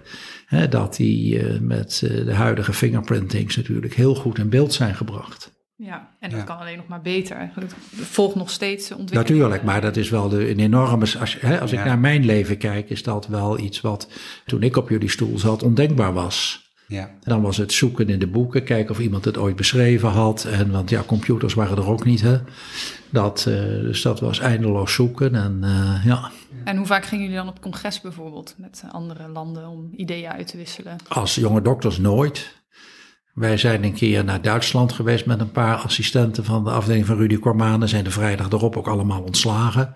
Hè, 0.47 0.69
dat 0.69 0.97
die 0.97 1.43
uh, 1.43 1.61
met 1.61 1.99
de 2.25 2.35
huidige 2.35 2.73
fingerprintings 2.73 3.57
natuurlijk 3.57 3.95
heel 3.95 4.15
goed 4.15 4.39
in 4.39 4.49
beeld 4.49 4.73
zijn 4.73 4.95
gebracht. 4.95 5.56
Ja, 5.79 6.11
en 6.21 6.31
dat 6.31 6.45
kan 6.45 6.59
alleen 6.59 6.77
nog 6.77 6.87
maar 6.87 7.01
beter. 7.01 7.51
Het 7.55 7.75
volgt 7.91 8.35
nog 8.35 8.51
steeds 8.51 8.91
ontwikkeling. 8.91 9.29
Natuurlijk, 9.29 9.63
maar 9.63 9.81
dat 9.81 9.97
is 9.97 10.11
wel 10.11 10.29
de, 10.29 10.51
een 10.51 10.59
enorme... 10.59 11.19
Als, 11.21 11.41
hè, 11.41 11.61
als 11.61 11.73
ik 11.73 11.85
naar 11.85 11.99
mijn 11.99 12.25
leven 12.25 12.59
kijk, 12.59 12.91
is 12.91 13.03
dat 13.03 13.27
wel 13.27 13.59
iets 13.59 13.81
wat 13.81 14.09
toen 14.47 14.63
ik 14.63 14.77
op 14.77 14.89
jullie 14.89 15.11
stoel 15.11 15.39
zat 15.39 15.63
ondenkbaar 15.63 16.13
was. 16.13 16.65
Ja. 16.89 17.01
En 17.01 17.31
dan 17.31 17.43
was 17.43 17.57
het 17.57 17.73
zoeken 17.73 18.09
in 18.09 18.19
de 18.19 18.27
boeken, 18.27 18.65
kijken 18.65 18.91
of 18.91 19.01
iemand 19.01 19.25
het 19.25 19.37
ooit 19.37 19.57
beschreven 19.57 20.09
had. 20.09 20.45
En, 20.45 20.71
want 20.71 20.91
ja, 20.91 21.03
computers 21.03 21.55
waren 21.55 21.77
er 21.77 21.89
ook 21.89 22.05
niet. 22.05 22.21
Hè? 22.21 22.39
Dat, 23.11 23.47
uh, 23.49 23.55
dus 23.65 24.03
dat 24.03 24.21
was 24.21 24.39
eindeloos 24.39 24.95
zoeken. 24.95 25.35
En, 25.35 25.61
uh, 25.63 26.05
ja. 26.05 26.31
en 26.65 26.77
hoe 26.77 26.87
vaak 26.87 27.05
gingen 27.05 27.25
jullie 27.25 27.39
dan 27.39 27.49
op 27.49 27.61
congres 27.61 28.01
bijvoorbeeld 28.01 28.55
met 28.59 28.85
andere 28.91 29.29
landen 29.29 29.69
om 29.69 29.89
ideeën 29.97 30.31
uit 30.31 30.47
te 30.47 30.57
wisselen? 30.57 30.97
Als 31.09 31.35
jonge 31.35 31.63
dokters 31.63 31.99
nooit. 31.99 32.55
Wij 33.37 33.57
zijn 33.57 33.85
een 33.85 33.93
keer 33.93 34.25
naar 34.25 34.43
Duitsland 34.43 34.93
geweest 34.93 35.27
met 35.27 35.41
een 35.41 35.51
paar 35.51 35.77
assistenten 35.77 36.45
van 36.45 36.65
de 36.65 36.71
afdeling 36.71 37.07
van 37.07 37.17
Rudy 37.17 37.39
Kormanen. 37.39 37.89
Zijn 37.89 38.05
de 38.05 38.11
vrijdag 38.11 38.51
erop 38.51 38.77
ook 38.77 38.87
allemaal 38.87 39.23
ontslagen. 39.23 39.95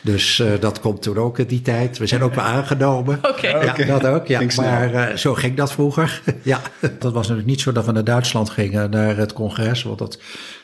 Dus 0.00 0.38
uh, 0.38 0.50
dat 0.60 0.80
komt 0.80 1.02
toen 1.02 1.16
ook 1.16 1.38
in 1.38 1.46
die 1.46 1.62
tijd. 1.62 1.98
We 1.98 2.06
zijn 2.06 2.22
ook 2.22 2.34
wel 2.34 2.44
aangenomen. 2.44 3.18
Oké. 3.22 3.28
Okay. 3.28 3.64
Ja, 3.64 3.72
okay. 3.72 3.86
dat 3.86 4.06
ook. 4.06 4.26
Ja. 4.26 4.42
Maar 4.56 4.94
uh, 4.94 5.16
zo 5.16 5.34
ging 5.34 5.56
dat 5.56 5.72
vroeger. 5.72 6.22
ja, 6.42 6.60
dat 6.80 7.12
was 7.12 7.22
natuurlijk 7.22 7.46
niet 7.46 7.60
zo 7.60 7.72
dat 7.72 7.86
we 7.86 7.92
naar 7.92 8.04
Duitsland 8.04 8.50
gingen, 8.50 8.90
naar 8.90 9.16
het 9.16 9.32
congres. 9.32 9.82
Want 9.82 9.98
dat 9.98 10.18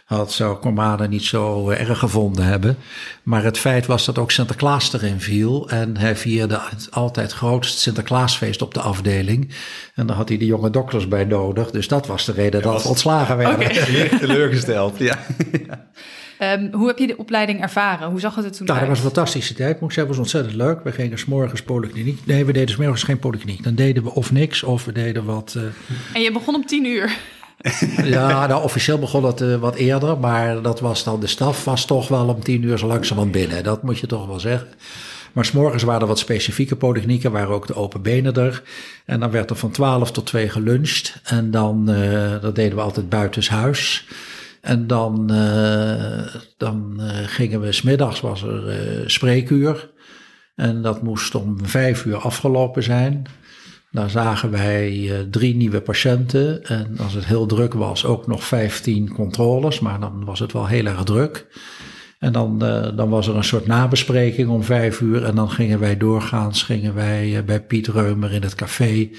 had 0.07 0.33
zou 0.33 0.57
Kormanen 0.57 1.11
niet 1.11 1.25
zo 1.25 1.71
erg 1.71 1.99
gevonden 1.99 2.45
hebben. 2.45 2.77
Maar 3.23 3.45
het 3.45 3.59
feit 3.59 3.87
was 3.87 4.05
dat 4.05 4.19
ook 4.19 4.31
Sinterklaas 4.31 4.93
erin 4.93 5.21
viel. 5.21 5.69
En 5.69 5.97
hij 5.97 6.17
vierde 6.17 6.61
het 6.71 6.89
altijd 6.91 7.33
grootst 7.33 7.79
Sinterklaasfeest 7.79 8.63
op 8.63 8.75
de 8.75 8.81
afdeling. 8.81 9.49
En 9.95 10.07
daar 10.07 10.17
had 10.17 10.29
hij 10.29 10.39
de 10.39 10.47
jonge 10.47 10.71
dokters 10.71 11.09
bij 11.09 11.25
nodig. 11.25 11.71
Dus 11.71 11.89
dat 11.89 12.07
was 12.07 12.25
de 12.25 12.33
reden 12.33 12.63
dat 12.63 12.83
we 12.83 12.89
ontslagen 12.89 13.37
werden. 13.37 13.67
Okay. 13.67 14.09
Teleurgesteld, 14.19 14.99
ja. 14.99 15.19
Um, 16.41 16.69
hoe 16.73 16.87
heb 16.87 16.99
je 16.99 17.07
de 17.07 17.17
opleiding 17.17 17.61
ervaren? 17.61 18.09
Hoe 18.11 18.21
zag 18.21 18.35
het 18.35 18.45
er 18.45 18.51
toen 18.51 18.67
nou, 18.67 18.79
uit? 18.79 18.89
dat 18.89 18.97
was 18.97 19.05
een 19.07 19.13
fantastische 19.13 19.55
tijd, 19.55 19.81
moet 19.81 19.89
ik 19.89 19.95
zeggen. 19.95 20.13
was 20.13 20.23
ontzettend 20.23 20.55
leuk. 20.55 20.85
We 20.85 20.93
gingen 20.93 21.19
s'morgens 21.19 21.63
polykliniek. 21.63 22.27
Nee, 22.27 22.45
we 22.45 22.53
deden 22.53 22.75
s'morgens 22.75 23.03
geen 23.03 23.19
polykliniek. 23.19 23.63
Dan 23.63 23.75
deden 23.75 24.03
we 24.03 24.15
of 24.15 24.33
niks, 24.33 24.63
of 24.63 24.85
we 24.85 24.93
deden 24.93 25.25
wat... 25.25 25.55
Uh... 25.57 25.63
En 26.13 26.21
je 26.21 26.33
begon 26.33 26.55
om 26.55 26.67
tien 26.67 26.85
uur? 26.85 27.17
ja, 28.05 28.47
nou, 28.47 28.63
officieel 28.63 28.99
begon 28.99 29.25
het 29.25 29.41
uh, 29.41 29.57
wat 29.57 29.75
eerder. 29.75 30.19
Maar 30.19 30.63
dat 30.63 30.81
was 30.81 31.05
dan, 31.05 31.21
de 31.21 31.27
staf 31.27 31.65
was 31.65 31.85
toch 31.85 32.09
wel 32.09 32.29
om 32.29 32.43
tien 32.43 32.63
uur 32.63 32.79
zo 32.79 32.87
langzamerhand 32.87 33.33
binnen. 33.33 33.65
Dat 33.65 33.83
moet 33.83 33.99
je 33.99 34.07
toch 34.07 34.27
wel 34.27 34.41
zeggen. 34.41 34.69
Maar 35.33 35.45
s'morgens 35.45 35.83
waren 35.83 36.01
er 36.01 36.07
wat 36.07 36.19
specifieke 36.19 36.77
polyklinieken, 36.77 37.33
waren 37.33 37.55
ook 37.55 37.67
de 37.67 37.75
open 37.75 38.03
benen 38.03 38.35
er. 38.35 38.63
En 39.05 39.21
dan 39.21 39.31
werd 39.31 39.51
er 39.51 39.57
van 39.57 39.71
12 39.71 40.11
tot 40.11 40.27
2 40.27 40.49
geluncht. 40.49 41.21
En 41.25 41.51
dan, 41.51 41.91
uh, 41.91 42.41
dat 42.41 42.55
deden 42.55 42.77
we 42.77 42.83
altijd 42.83 43.09
buitenshuis. 43.09 44.09
En 44.61 44.87
dan, 44.87 45.29
uh, 45.33 46.35
dan 46.57 47.01
gingen 47.27 47.61
we, 47.61 47.73
smiddags 47.73 48.21
was 48.21 48.43
er 48.43 49.11
spreekuur. 49.11 49.91
En 50.55 50.83
dat 50.83 51.03
moest 51.03 51.35
om 51.35 51.67
vijf 51.67 52.05
uur 52.05 52.17
afgelopen 52.17 52.83
zijn. 52.83 53.27
Daar 53.97 54.11
zagen 54.11 54.51
wij 54.51 55.11
drie 55.31 55.57
nieuwe 55.57 55.81
patiënten. 55.81 56.65
En 56.65 56.99
als 56.99 57.15
het 57.15 57.25
heel 57.25 57.47
druk 57.47 57.75
was, 57.75 58.05
ook 58.05 58.27
nog 58.27 58.45
vijftien 58.45 59.13
controles. 59.13 59.81
Maar 59.81 60.01
dan 60.01 60.25
was 60.25 60.39
het 60.39 60.53
wel 60.53 60.67
heel 60.67 60.87
erg 60.87 61.03
druk. 61.03 61.47
En 62.19 62.33
dan, 62.33 62.59
dan 62.97 63.09
was 63.09 63.27
er 63.27 63.37
een 63.37 63.45
soort 63.45 63.67
nabespreking 63.67 64.49
om 64.49 64.63
vijf 64.63 65.01
uur. 65.01 65.25
En 65.25 65.35
dan 65.35 65.51
gingen 65.51 65.79
wij 65.79 65.97
doorgaans 65.97 66.63
gingen 66.63 66.95
wij 66.95 67.43
bij 67.45 67.61
Piet 67.61 67.87
Reumer 67.87 68.33
in 68.33 68.43
het 68.43 68.55
café 68.55 69.11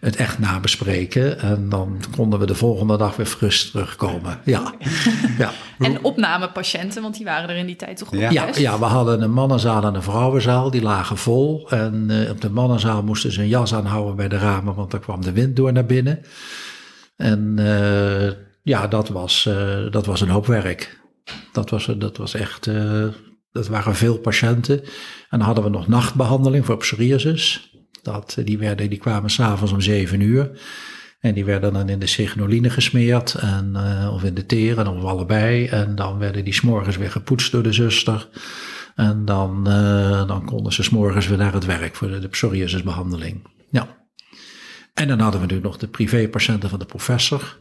het 0.00 0.16
echt 0.16 0.38
nabespreken. 0.38 1.38
En 1.38 1.68
dan 1.68 2.00
konden 2.16 2.38
we 2.38 2.46
de 2.46 2.54
volgende 2.54 2.96
dag 2.96 3.16
weer 3.16 3.26
fris 3.26 3.70
terugkomen. 3.70 4.40
Ja. 4.44 4.74
ja. 5.38 5.50
En 5.78 6.04
opnamepatiënten, 6.04 7.02
want 7.02 7.16
die 7.16 7.24
waren 7.24 7.48
er 7.48 7.56
in 7.56 7.66
die 7.66 7.76
tijd 7.76 7.96
toch 7.96 8.16
ja. 8.16 8.30
ja, 8.30 8.48
ja, 8.54 8.78
we 8.78 8.84
hadden 8.84 9.22
een 9.22 9.32
mannenzaal 9.32 9.84
en 9.84 9.94
een 9.94 10.02
vrouwenzaal. 10.02 10.70
Die 10.70 10.82
lagen 10.82 11.16
vol. 11.16 11.70
En 11.70 12.06
uh, 12.10 12.30
op 12.30 12.40
de 12.40 12.50
mannenzaal 12.50 13.02
moesten 13.02 13.32
ze 13.32 13.40
een 13.40 13.48
jas 13.48 13.74
aanhouden 13.74 14.16
bij 14.16 14.28
de 14.28 14.38
ramen, 14.38 14.74
want 14.74 14.90
daar 14.90 15.00
kwam 15.00 15.22
de 15.22 15.32
wind 15.32 15.56
door 15.56 15.72
naar 15.72 15.86
binnen. 15.86 16.24
En 17.16 17.56
uh, 17.58 18.30
ja, 18.62 18.86
dat 18.86 19.08
was, 19.08 19.46
uh, 19.48 19.90
dat 19.90 20.06
was 20.06 20.20
een 20.20 20.28
hoop 20.28 20.46
werk. 20.46 21.00
Dat 21.52 21.70
was, 21.70 21.86
dat 21.98 22.16
was 22.16 22.34
echt, 22.34 22.70
dat 23.52 23.68
waren 23.68 23.94
veel 23.94 24.18
patiënten. 24.18 24.82
En 25.28 25.38
dan 25.38 25.40
hadden 25.40 25.64
we 25.64 25.70
nog 25.70 25.88
nachtbehandeling 25.88 26.66
voor 26.66 26.76
psoriasis. 26.76 27.72
Dat, 28.02 28.36
die, 28.44 28.58
werden, 28.58 28.90
die 28.90 28.98
kwamen 28.98 29.30
s'avonds 29.30 29.72
om 29.72 29.80
zeven 29.80 30.20
uur. 30.20 30.50
En 31.20 31.34
die 31.34 31.44
werden 31.44 31.72
dan 31.72 31.88
in 31.88 31.98
de 31.98 32.06
signoline 32.06 32.70
gesmeerd, 32.70 33.34
en, 33.34 33.76
of 34.12 34.24
in 34.24 34.34
de 34.34 34.46
teren, 34.46 34.86
of 34.86 35.04
allebei. 35.04 35.66
En 35.66 35.94
dan 35.94 36.18
werden 36.18 36.44
die 36.44 36.54
s'morgens 36.54 36.96
weer 36.96 37.10
gepoetst 37.10 37.52
door 37.52 37.62
de 37.62 37.72
zuster. 37.72 38.28
En 38.94 39.24
dan, 39.24 39.64
dan 40.26 40.44
konden 40.44 40.72
ze 40.72 40.82
s'morgens 40.82 41.28
weer 41.28 41.38
naar 41.38 41.52
het 41.52 41.64
werk 41.64 41.96
voor 41.96 42.08
de, 42.08 42.18
de 42.18 42.28
psoriasisbehandeling. 42.28 43.46
Ja. 43.70 43.98
En 44.94 45.08
dan 45.08 45.20
hadden 45.20 45.40
we 45.40 45.54
nu 45.54 45.60
nog 45.60 45.76
de 45.76 45.88
privépatiënten 45.88 46.68
van 46.68 46.78
de 46.78 46.84
professor. 46.84 47.58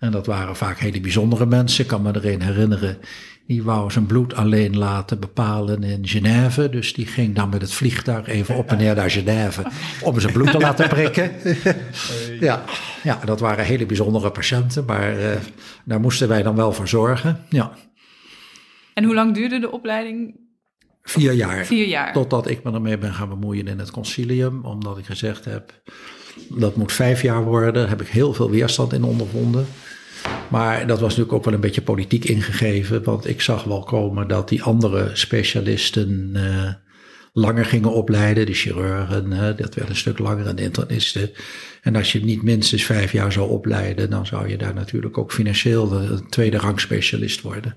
En 0.00 0.10
dat 0.10 0.26
waren 0.26 0.56
vaak 0.56 0.78
hele 0.78 1.00
bijzondere 1.00 1.46
mensen. 1.46 1.82
Ik 1.82 1.90
kan 1.90 2.02
me 2.02 2.12
er 2.12 2.26
een 2.26 2.42
herinneren. 2.42 2.98
Die 3.46 3.62
wou 3.62 3.90
zijn 3.90 4.06
bloed 4.06 4.34
alleen 4.34 4.78
laten 4.78 5.20
bepalen 5.20 5.82
in 5.82 6.08
Genève. 6.08 6.68
Dus 6.68 6.92
die 6.92 7.06
ging 7.06 7.34
dan 7.34 7.48
met 7.48 7.60
het 7.60 7.72
vliegtuig 7.72 8.26
even 8.26 8.56
op 8.56 8.70
en 8.70 8.78
neer 8.78 8.94
naar 8.94 9.10
Genève. 9.10 9.62
om 10.02 10.20
zijn 10.20 10.32
bloed 10.32 10.50
te 10.50 10.58
laten 10.58 10.88
prikken. 10.88 11.32
ja, 12.48 12.64
ja, 13.02 13.20
dat 13.24 13.40
waren 13.40 13.64
hele 13.64 13.86
bijzondere 13.86 14.30
patiënten. 14.30 14.84
Maar 14.84 15.18
uh, 15.18 15.30
daar 15.84 16.00
moesten 16.00 16.28
wij 16.28 16.42
dan 16.42 16.56
wel 16.56 16.72
voor 16.72 16.88
zorgen. 16.88 17.44
Ja. 17.48 17.72
En 18.94 19.04
hoe 19.04 19.14
lang 19.14 19.34
duurde 19.34 19.58
de 19.58 19.70
opleiding? 19.70 20.34
Vier 21.02 21.32
jaar. 21.32 21.66
Vier 21.66 21.86
jaar. 21.86 22.12
Totdat 22.12 22.48
ik 22.48 22.62
me 22.62 22.72
ermee 22.72 22.98
ben 22.98 23.14
gaan 23.14 23.28
bemoeien 23.28 23.68
in 23.68 23.78
het 23.78 23.90
concilium. 23.90 24.64
Omdat 24.64 24.98
ik 24.98 25.04
gezegd 25.04 25.44
heb, 25.44 25.82
dat 26.48 26.76
moet 26.76 26.92
vijf 26.92 27.22
jaar 27.22 27.44
worden. 27.44 27.72
Daar 27.72 27.88
heb 27.88 28.00
ik 28.00 28.08
heel 28.08 28.32
veel 28.32 28.50
weerstand 28.50 28.92
in 28.92 29.04
ondervonden. 29.04 29.66
Maar 30.48 30.86
dat 30.86 31.00
was 31.00 31.08
natuurlijk 31.08 31.32
ook 31.32 31.44
wel 31.44 31.54
een 31.54 31.60
beetje 31.60 31.82
politiek 31.82 32.24
ingegeven. 32.24 33.02
Want 33.04 33.28
ik 33.28 33.40
zag 33.40 33.64
wel 33.64 33.82
komen 33.82 34.28
dat 34.28 34.48
die 34.48 34.62
andere 34.62 35.10
specialisten 35.12 36.30
uh, 36.36 36.72
langer 37.32 37.64
gingen 37.64 37.92
opleiden. 37.92 38.46
De 38.46 38.54
chirurgen, 38.54 39.56
dat 39.56 39.74
werd 39.74 39.88
een 39.88 39.96
stuk 39.96 40.18
langer. 40.18 40.46
En 40.46 40.56
de 40.56 40.62
internisten. 40.62 41.30
En 41.82 41.96
als 41.96 42.12
je 42.12 42.24
niet 42.24 42.42
minstens 42.42 42.84
vijf 42.84 43.12
jaar 43.12 43.32
zou 43.32 43.50
opleiden. 43.50 44.10
dan 44.10 44.26
zou 44.26 44.48
je 44.48 44.58
daar 44.58 44.74
natuurlijk 44.74 45.18
ook 45.18 45.32
financieel 45.32 45.92
een 45.92 46.28
tweede 46.28 46.56
rang 46.56 46.80
specialist 46.80 47.40
worden. 47.40 47.76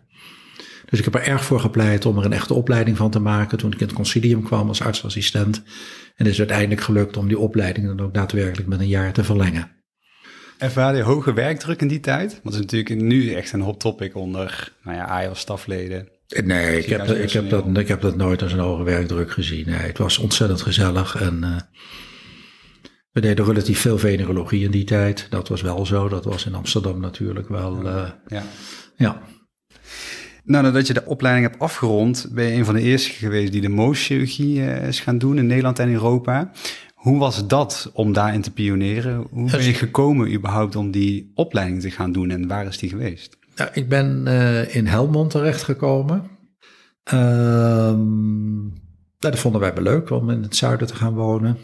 Dus 0.89 0.99
ik 0.99 1.13
heb 1.13 1.15
er 1.15 1.31
erg 1.31 1.45
voor 1.45 1.59
gepleit 1.59 2.05
om 2.05 2.17
er 2.17 2.25
een 2.25 2.33
echte 2.33 2.53
opleiding 2.53 2.97
van 2.97 3.11
te 3.11 3.19
maken. 3.19 3.57
Toen 3.57 3.71
ik 3.71 3.79
in 3.79 3.85
het 3.85 3.95
concilium 3.95 4.43
kwam 4.43 4.67
als 4.67 4.81
artsassistent. 4.81 5.57
En 6.15 6.25
het 6.25 6.27
is 6.27 6.39
uiteindelijk 6.39 6.81
gelukt 6.81 7.17
om 7.17 7.27
die 7.27 7.39
opleiding 7.39 7.87
dan 7.87 8.01
ook 8.01 8.13
daadwerkelijk 8.13 8.67
met 8.67 8.79
een 8.79 8.87
jaar 8.87 9.13
te 9.13 9.23
verlengen. 9.23 9.82
Ervaarde 10.63 10.97
je 10.97 11.03
hoge 11.03 11.33
werkdruk 11.33 11.81
in 11.81 11.87
die 11.87 11.99
tijd? 11.99 12.39
Want 12.43 12.55
het 12.55 12.65
is 12.65 12.71
natuurlijk 12.71 13.01
nu 13.01 13.33
echt 13.33 13.53
een 13.53 13.61
hot 13.61 13.79
topic 13.79 14.15
onder 14.15 14.73
nou 14.83 14.97
ja, 14.97 15.05
AIOS-stafleden. 15.05 16.07
Nee, 16.43 16.77
ik 16.77 16.85
heb, 16.85 17.07
ik, 17.07 17.31
heb 17.31 17.49
dat, 17.49 17.77
ik 17.77 17.87
heb 17.87 18.01
dat 18.01 18.15
nooit 18.15 18.41
als 18.41 18.51
een 18.51 18.59
hoge 18.59 18.83
werkdruk 18.83 19.31
gezien. 19.31 19.65
Nee, 19.65 19.75
het 19.77 19.97
was 19.97 20.17
ontzettend 20.17 20.61
gezellig 20.61 21.21
en 21.21 21.39
uh, 21.43 21.55
we 23.11 23.21
deden 23.21 23.45
relatief 23.45 23.79
veel 23.79 23.97
venerologie 23.97 24.63
in 24.63 24.71
die 24.71 24.83
tijd. 24.83 25.27
Dat 25.29 25.47
was 25.47 25.61
wel 25.61 25.85
zo. 25.85 26.09
Dat 26.09 26.25
was 26.25 26.45
in 26.45 26.55
Amsterdam 26.55 26.99
natuurlijk 26.99 27.49
wel. 27.49 27.85
Uh, 27.85 28.09
ja. 28.27 28.43
ja. 28.95 29.21
Nou, 30.43 30.63
nadat 30.63 30.87
je 30.87 30.93
de 30.93 31.05
opleiding 31.05 31.47
hebt 31.47 31.61
afgerond, 31.61 32.27
ben 32.31 32.45
je 32.45 32.57
een 32.57 32.65
van 32.65 32.75
de 32.75 32.81
eerste 32.81 33.09
geweest 33.09 33.51
die 33.51 33.61
de 33.61 33.69
mooschirurgie 33.69 34.59
uh, 34.59 34.87
is 34.87 34.99
gaan 34.99 35.17
doen 35.17 35.37
in 35.37 35.47
Nederland 35.47 35.79
en 35.79 35.91
Europa. 35.91 36.51
Hoe 37.03 37.19
was 37.19 37.47
dat 37.47 37.91
om 37.93 38.13
daarin 38.13 38.41
te 38.41 38.51
pioneren? 38.51 39.27
Hoe 39.31 39.51
ben 39.51 39.63
je 39.63 39.73
gekomen 39.73 40.33
überhaupt 40.33 40.75
om 40.75 40.91
die 40.91 41.31
opleiding 41.35 41.81
te 41.81 41.91
gaan 41.91 42.11
doen 42.11 42.29
en 42.29 42.47
waar 42.47 42.65
is 42.65 42.77
die 42.77 42.89
geweest? 42.89 43.37
Nou, 43.55 43.69
ik 43.73 43.89
ben 43.89 44.23
uh, 44.27 44.75
in 44.75 44.85
Helmond 44.85 45.29
terechtgekomen. 45.29 46.23
Nou, 47.11 48.71
dat 49.19 49.39
vonden 49.39 49.61
wij 49.61 49.73
wel 49.73 49.83
leuk 49.83 50.09
om 50.09 50.29
in 50.29 50.41
het 50.41 50.55
zuiden 50.55 50.87
te 50.87 50.95
gaan 50.95 51.13
wonen. 51.13 51.57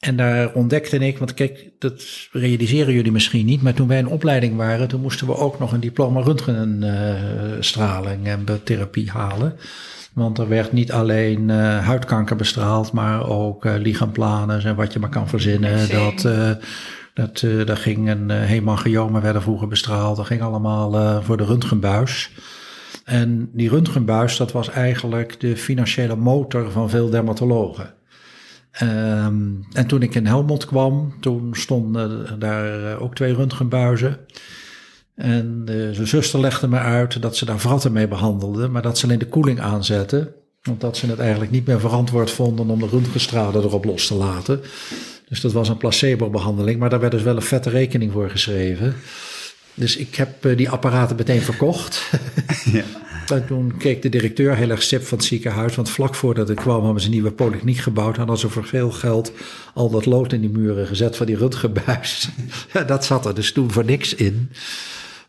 En 0.00 0.16
daar 0.16 0.52
ontdekte 0.52 0.98
ik, 0.98 1.18
want 1.18 1.34
kijk, 1.34 1.70
dat 1.78 2.04
realiseren 2.32 2.94
jullie 2.94 3.12
misschien 3.12 3.46
niet, 3.46 3.62
maar 3.62 3.74
toen 3.74 3.88
wij 3.88 3.98
in 3.98 4.06
opleiding 4.06 4.56
waren, 4.56 4.88
toen 4.88 5.00
moesten 5.00 5.26
we 5.26 5.36
ook 5.36 5.58
nog 5.58 5.72
een 5.72 5.80
diploma 5.80 6.20
röntgenstraling 6.20 8.26
en 8.26 8.46
therapie 8.64 9.10
halen. 9.10 9.56
Want 10.12 10.38
er 10.38 10.48
werd 10.48 10.72
niet 10.72 10.92
alleen 10.92 11.48
uh, 11.48 11.86
huidkanker 11.86 12.36
bestraald, 12.36 12.92
maar 12.92 13.28
ook 13.28 13.64
uh, 13.64 13.74
lichaamplanen 13.76 14.64
en 14.64 14.76
wat 14.76 14.92
je 14.92 14.98
maar 14.98 15.08
kan 15.08 15.28
verzinnen. 15.28 15.90
Dat, 15.90 16.24
uh, 16.24 16.50
dat, 17.14 17.44
daar 17.66 17.76
ging 17.76 18.08
een 18.08 18.30
hemangiomen 18.30 19.22
werden 19.22 19.42
vroeger 19.42 19.68
bestraald. 19.68 20.16
Dat 20.16 20.26
ging 20.26 20.42
allemaal 20.42 21.22
voor 21.22 21.36
de 21.36 21.44
röntgenbuis. 21.44 22.30
En 23.04 23.50
die 23.52 23.68
röntgenbuis, 23.68 24.36
dat 24.36 24.52
was 24.52 24.70
eigenlijk 24.70 25.40
de 25.40 25.56
financiële 25.56 26.16
motor 26.16 26.70
van 26.70 26.90
veel 26.90 27.10
dermatologen. 27.10 27.98
Um, 28.82 29.66
en 29.72 29.86
toen 29.86 30.02
ik 30.02 30.14
in 30.14 30.26
Helmond 30.26 30.64
kwam, 30.64 31.14
toen 31.20 31.50
stonden 31.52 32.38
daar 32.38 32.98
ook 33.00 33.14
twee 33.14 33.34
röntgenbuizen. 33.34 34.18
En 35.14 35.66
uh, 35.70 35.94
zijn 35.94 36.06
zuster 36.06 36.40
legde 36.40 36.68
me 36.68 36.78
uit 36.78 37.22
dat 37.22 37.36
ze 37.36 37.44
daar 37.44 37.60
vratten 37.60 37.92
mee 37.92 38.08
behandelde, 38.08 38.68
maar 38.68 38.82
dat 38.82 38.98
ze 38.98 39.04
alleen 39.04 39.18
de 39.18 39.28
koeling 39.28 39.60
aanzetten. 39.60 40.32
Omdat 40.68 40.96
ze 40.96 41.06
het 41.06 41.18
eigenlijk 41.18 41.50
niet 41.50 41.66
meer 41.66 41.80
verantwoord 41.80 42.30
vonden 42.30 42.70
om 42.70 42.78
de 42.78 42.88
röntgenstralen 42.88 43.62
erop 43.62 43.84
los 43.84 44.06
te 44.06 44.14
laten. 44.14 44.60
Dus 45.28 45.40
dat 45.40 45.52
was 45.52 45.68
een 45.68 45.76
placebo-behandeling, 45.76 46.78
maar 46.78 46.90
daar 46.90 47.00
werd 47.00 47.12
dus 47.12 47.22
wel 47.22 47.36
een 47.36 47.42
vette 47.42 47.70
rekening 47.70 48.12
voor 48.12 48.30
geschreven. 48.30 48.94
Dus 49.74 49.96
ik 49.96 50.14
heb 50.14 50.44
uh, 50.44 50.56
die 50.56 50.70
apparaten 50.70 51.16
meteen 51.16 51.40
verkocht. 51.40 52.10
ja. 52.72 52.84
En 53.30 53.46
toen 53.46 53.76
keek 53.76 54.02
de 54.02 54.08
directeur 54.08 54.56
heel 54.56 54.70
erg 54.70 54.82
sip 54.82 55.02
van 55.02 55.18
het 55.18 55.26
ziekenhuis. 55.26 55.76
Want 55.76 55.90
vlak 55.90 56.14
voordat 56.14 56.50
ik 56.50 56.56
kwam 56.56 56.82
hadden 56.82 57.00
ze 57.00 57.06
een 57.06 57.12
nieuwe 57.12 57.32
polykliniek 57.32 57.78
gebouwd. 57.78 58.16
Hadden 58.16 58.38
ze 58.38 58.48
voor 58.48 58.64
veel 58.64 58.90
geld 58.90 59.32
al 59.74 59.90
dat 59.90 60.06
lood 60.06 60.32
in 60.32 60.40
die 60.40 60.50
muren 60.50 60.86
gezet 60.86 61.16
van 61.16 61.26
die 61.26 61.36
röntgenbuis. 61.36 62.28
dat 62.86 63.04
zat 63.04 63.26
er 63.26 63.34
dus 63.34 63.52
toen 63.52 63.70
voor 63.70 63.84
niks 63.84 64.14
in. 64.14 64.50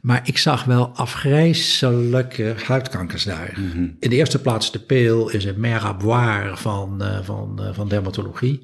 Maar 0.02 0.22
ik 0.24 0.38
zag 0.38 0.64
wel 0.64 0.88
afgrijzelijke 0.88 2.56
huidkankers 2.66 3.24
daar. 3.24 3.54
Mm 3.58 3.72
-hmm. 3.72 3.96
In 4.00 4.10
de 4.10 4.16
eerste 4.16 4.42
plaats 4.42 4.72
de 4.72 4.80
peel 4.80 5.30
is 5.30 5.46
een 5.46 5.60
meraboire 5.60 6.58
van, 6.58 6.98
uh, 7.02 7.20
van, 7.24 7.58
uh, 7.60 7.70
van 7.74 7.88
dermatologie. 7.88 8.62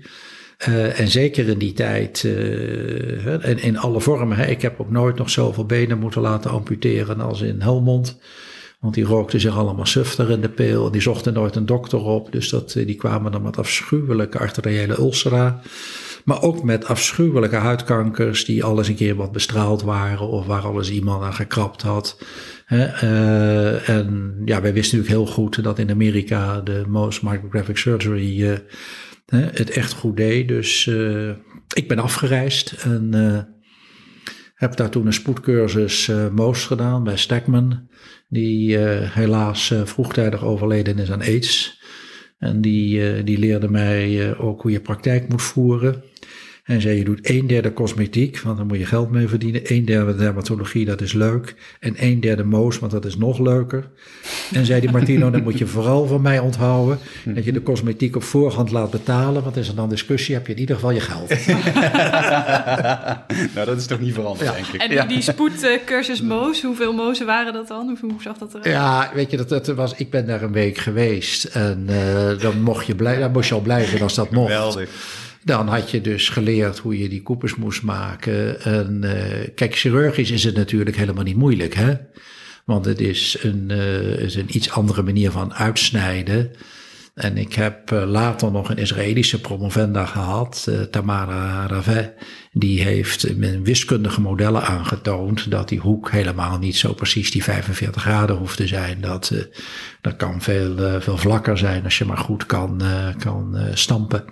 Uh, 0.68 1.00
en 1.00 1.08
zeker 1.08 1.48
in 1.48 1.58
die 1.58 1.74
tijd, 1.74 2.24
in, 2.24 3.60
in 3.62 3.78
alle 3.78 4.02
vormen. 4.02 4.38
Hè. 4.38 4.46
Ik 4.46 4.62
heb 4.62 4.80
ook 4.80 4.92
nooit 4.92 5.18
nog 5.18 5.30
zoveel 5.30 5.66
benen 5.66 6.00
moeten 6.00 6.22
laten 6.22 6.52
amputeren 6.52 7.22
als 7.22 7.42
in 7.42 7.62
Helmond. 7.62 8.18
Want 8.88 9.00
die 9.00 9.08
rookten 9.08 9.40
zich 9.40 9.58
allemaal 9.58 9.86
sufter 9.86 10.30
in 10.30 10.42
de 10.42 10.50
peel. 10.50 10.92
Die 10.92 11.02
zochten 11.02 11.34
nooit 11.34 11.56
een 11.56 11.66
dokter 11.66 12.00
op. 12.00 12.32
Dus 12.32 12.50
dat, 12.50 12.74
die 12.74 12.96
kwamen 12.96 13.32
dan 13.32 13.42
met 13.42 13.58
afschuwelijke 13.58 14.40
arteriële 14.40 14.98
ulcera. 14.98 15.62
Maar 16.26 16.42
ook 16.42 16.64
met 16.64 16.86
afschuwelijke 16.86 17.56
huidkankers 17.56 18.46
die 18.46 18.64
alles 18.64 18.88
een 18.88 18.96
keer 18.96 19.16
wat 19.16 19.32
bestraald 19.32 19.82
waren. 19.82 20.28
Of 20.28 20.46
waar 20.46 20.62
alles 20.62 20.92
iemand 20.92 21.24
aan 21.24 21.34
gekrapt 21.34 21.82
had. 21.82 22.18
Uh, 22.70 23.90
en 23.90 24.36
ja, 24.46 24.62
wij 24.62 24.74
wisten 24.74 24.98
natuurlijk 24.98 25.26
heel 25.26 25.34
goed 25.34 25.64
dat 25.64 25.80
in 25.80 25.92
Amerika 25.92 26.62
de 26.62 26.84
most 26.88 27.22
micrographic 27.22 27.78
surgery 27.78 28.42
uh, 28.42 28.58
het 29.30 29.70
echt 29.70 29.94
goed 29.94 30.18
deed. 30.18 30.48
Dus 30.48 30.88
ik 31.74 31.88
ben 31.88 32.00
afgereisd 32.00 32.72
en 32.72 33.14
heb 34.58 34.76
daar 34.76 34.90
toen 34.90 35.06
een 35.06 35.14
spoedcursus 35.14 36.12
Moos 36.32 36.66
gedaan 36.66 37.04
bij 37.04 37.18
Stegman. 37.18 37.88
Die 38.30 38.78
helaas 38.78 39.74
vroegtijdig 39.84 40.44
overleden 40.44 41.00
is 41.00 41.12
aan 41.12 41.22
AIDS. 41.22 41.82
En 42.38 42.62
die, 42.62 43.24
die 43.24 43.38
leerde 43.38 43.70
mij 43.70 44.38
ook 44.38 44.62
hoe 44.62 44.72
je 44.72 44.82
praktijk 44.82 45.30
moet 45.30 45.42
voeren. 45.42 46.04
En 46.68 46.82
zei, 46.82 46.98
je 46.98 47.04
doet 47.04 47.30
een 47.30 47.48
derde 47.48 47.74
cosmetiek, 47.74 48.40
want 48.40 48.58
dan 48.58 48.68
moet 48.68 48.78
je 48.78 48.86
geld 48.86 49.12
mee 49.12 49.28
verdienen. 49.28 49.62
Een 49.64 49.86
derde 49.86 50.16
dermatologie, 50.16 50.86
dat 50.86 51.02
is 51.02 51.14
leuk. 51.14 51.56
En 51.80 51.94
een 51.98 52.20
derde 52.20 52.44
moos, 52.44 52.80
want 52.80 52.92
dat 52.92 53.06
is 53.06 53.18
nog 53.18 53.40
leuker. 53.40 53.90
En 54.54 54.66
zei 54.66 54.82
die 54.82 54.92
Martino, 54.92 55.30
dan 55.30 55.44
moet 55.44 55.58
je 55.58 55.68
vooral 55.68 56.08
van 56.08 56.22
mij 56.22 56.40
onthouden... 56.40 57.00
dat 57.26 57.46
je 57.46 57.52
de 57.52 57.64
cosmetiek 57.64 58.16
op 58.16 58.24
voorhand 58.24 58.72
laat 58.72 58.92
betalen. 58.92 59.44
Want 59.44 59.58
is 59.58 59.68
er 59.68 59.76
dan 59.76 59.90
discussie, 59.90 60.36
heb 60.36 60.48
je 60.48 60.54
in 60.54 60.60
ieder 60.60 60.76
geval 60.76 60.92
je 60.92 61.00
geld. 61.00 61.30
nou, 63.56 63.66
dat 63.66 63.78
is 63.78 63.86
toch 63.86 64.00
niet 64.00 64.14
veranderd, 64.14 64.54
denk 64.54 64.68
ik. 64.68 64.82
En 64.82 64.90
die, 64.90 65.06
die 65.06 65.22
spoedcursus 65.22 66.22
moos, 66.22 66.62
hoeveel 66.62 66.94
mozen 66.94 67.26
waren 67.26 67.54
dat 67.54 67.68
dan? 67.68 67.98
Hoe, 68.02 68.12
zag 68.22 68.38
dat 68.38 68.50
eruit? 68.50 68.66
Ja, 68.66 69.12
weet 69.14 69.32
je, 69.32 69.38
dat, 69.38 69.50
dat 69.50 69.68
was, 69.68 69.94
ik 69.94 70.10
ben 70.10 70.28
daar 70.28 70.42
een 70.42 70.52
week 70.52 70.78
geweest. 70.78 71.44
En 71.44 71.88
uh, 71.90 72.40
dan, 72.40 72.62
mocht 72.62 72.86
je 72.86 72.96
blij, 72.96 73.20
dan 73.20 73.32
moest 73.32 73.50
je 73.50 73.56
al 73.56 73.62
blijven 73.62 74.02
als 74.02 74.16
dat 74.16 74.32
mocht. 74.32 74.52
Geweldig. 74.52 74.90
Dan 75.48 75.68
had 75.68 75.92
je 75.92 76.02
dus 76.02 76.30
geleerd 76.30 76.78
hoe 76.78 77.00
je 77.00 77.10
die 77.10 77.22
koepels 77.22 77.56
moest 77.56 77.84
maken. 77.84 78.62
En 78.62 79.02
uh, 79.04 79.12
kijk, 79.56 79.76
chirurgisch 79.76 80.32
is 80.32 80.44
het 80.44 80.56
natuurlijk 80.56 80.98
helemaal 80.98 81.24
niet 81.24 81.36
moeilijk, 81.36 81.74
hè? 81.74 81.94
Want 82.66 82.86
het 82.86 83.02
is 83.02 83.38
een, 83.42 83.68
uh, 83.72 84.36
een 84.36 84.56
iets 84.56 84.72
andere 84.72 85.04
manier 85.04 85.32
van 85.32 85.54
uitsnijden. 85.54 86.52
En 87.14 87.38
ik 87.38 87.54
heb 87.54 87.92
uh, 87.92 88.04
later 88.06 88.52
nog 88.52 88.70
een 88.70 88.78
Israëlische 88.78 89.42
promovenda 89.42 90.06
gehad, 90.06 90.72
Tamara 90.92 91.68
Ravet. 91.68 92.14
Die 92.52 92.82
heeft 92.82 93.38
met 93.38 93.62
wiskundige 93.64 94.22
modellen 94.22 94.64
aangetoond 94.64 95.52
dat 95.52 95.70
die 95.70 95.80
hoek 95.80 96.12
helemaal 96.12 96.58
niet 96.58 96.76
zo 96.76 96.94
precies 96.94 97.32
die 97.32 97.44
45 97.44 98.02
graden 98.02 98.36
hoeft 98.36 98.58
te 98.58 98.68
zijn. 98.68 99.02
Dat, 99.02 99.32
dat 100.02 100.16
kan 100.16 100.42
veel, 100.42 101.02
veel 101.02 101.18
vlakker 101.18 101.58
zijn 101.58 101.84
als 101.84 101.98
je 101.98 102.06
maar 102.06 102.18
goed 102.18 102.46
kan, 102.46 102.82
kan 103.18 103.58
stampen. 103.74 104.26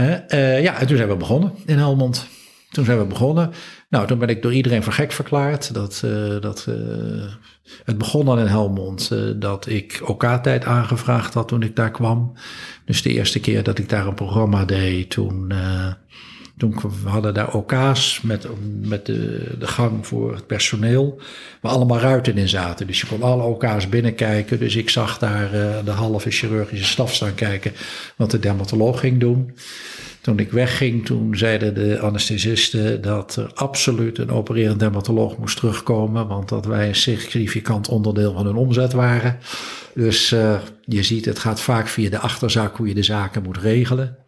Uh, 0.00 0.62
ja, 0.62 0.78
en 0.80 0.86
toen 0.86 0.96
zijn 0.96 1.08
we 1.08 1.16
begonnen 1.16 1.52
in 1.66 1.78
Helmond. 1.78 2.26
Toen 2.70 2.84
zijn 2.84 2.98
we 2.98 3.04
begonnen. 3.04 3.52
Nou, 3.88 4.06
toen 4.06 4.18
ben 4.18 4.28
ik 4.28 4.42
door 4.42 4.52
iedereen 4.52 4.82
voor 4.82 4.92
gek 4.92 5.12
verklaard. 5.12 5.74
Dat, 5.74 6.02
uh, 6.04 6.40
dat, 6.40 6.66
uh, 6.68 7.32
het 7.84 7.98
begon 7.98 8.28
al 8.28 8.38
in 8.38 8.46
Helmond 8.46 9.10
dat 9.36 9.66
ik 9.66 10.00
OK-tijd 10.04 10.64
aangevraagd 10.64 11.34
had 11.34 11.48
toen 11.48 11.62
ik 11.62 11.76
daar 11.76 11.90
kwam. 11.90 12.32
Dus 12.84 13.02
de 13.02 13.12
eerste 13.12 13.40
keer 13.40 13.62
dat 13.62 13.78
ik 13.78 13.88
daar 13.88 14.06
een 14.06 14.14
programma 14.14 14.64
deed, 14.64 15.10
toen 15.10 15.52
toen 16.62 16.74
we 17.02 17.08
hadden 17.08 17.34
daar 17.34 17.54
OK's 17.54 18.20
met, 18.22 18.46
met 18.80 19.06
de, 19.06 19.46
de 19.58 19.66
gang 19.66 20.06
voor 20.06 20.34
het 20.34 20.46
personeel, 20.46 21.20
waar 21.60 21.72
allemaal 21.72 21.98
ruiten 21.98 22.36
in 22.36 22.48
zaten. 22.48 22.86
Dus 22.86 23.00
je 23.00 23.06
kon 23.06 23.22
alle 23.22 23.42
OK's 23.42 23.88
binnenkijken. 23.88 24.58
Dus 24.58 24.76
ik 24.76 24.90
zag 24.90 25.18
daar 25.18 25.54
uh, 25.54 25.84
de 25.84 25.90
halve 25.90 26.30
chirurgische 26.30 26.84
staf 26.84 27.14
staan 27.14 27.34
kijken 27.34 27.72
wat 28.16 28.30
de 28.30 28.38
dermatoloog 28.38 29.00
ging 29.00 29.20
doen. 29.20 29.56
Toen 30.20 30.38
ik 30.38 30.52
wegging, 30.52 31.06
toen 31.06 31.36
zeiden 31.36 31.74
de 31.74 32.00
anesthesisten 32.00 33.00
dat 33.00 33.36
er 33.36 33.50
absoluut 33.54 34.18
een 34.18 34.30
opererend 34.30 34.78
dermatoloog 34.78 35.38
moest 35.38 35.56
terugkomen, 35.56 36.26
want 36.26 36.48
dat 36.48 36.66
wij 36.66 36.88
een 36.88 36.94
significant 36.94 37.88
onderdeel 37.88 38.32
van 38.32 38.46
hun 38.46 38.56
omzet 38.56 38.92
waren. 38.92 39.38
Dus 39.94 40.32
uh, 40.32 40.60
je 40.84 41.02
ziet, 41.02 41.24
het 41.24 41.38
gaat 41.38 41.60
vaak 41.60 41.88
via 41.88 42.10
de 42.10 42.18
achterzak 42.18 42.76
hoe 42.76 42.88
je 42.88 42.94
de 42.94 43.02
zaken 43.02 43.42
moet 43.42 43.58
regelen. 43.58 44.21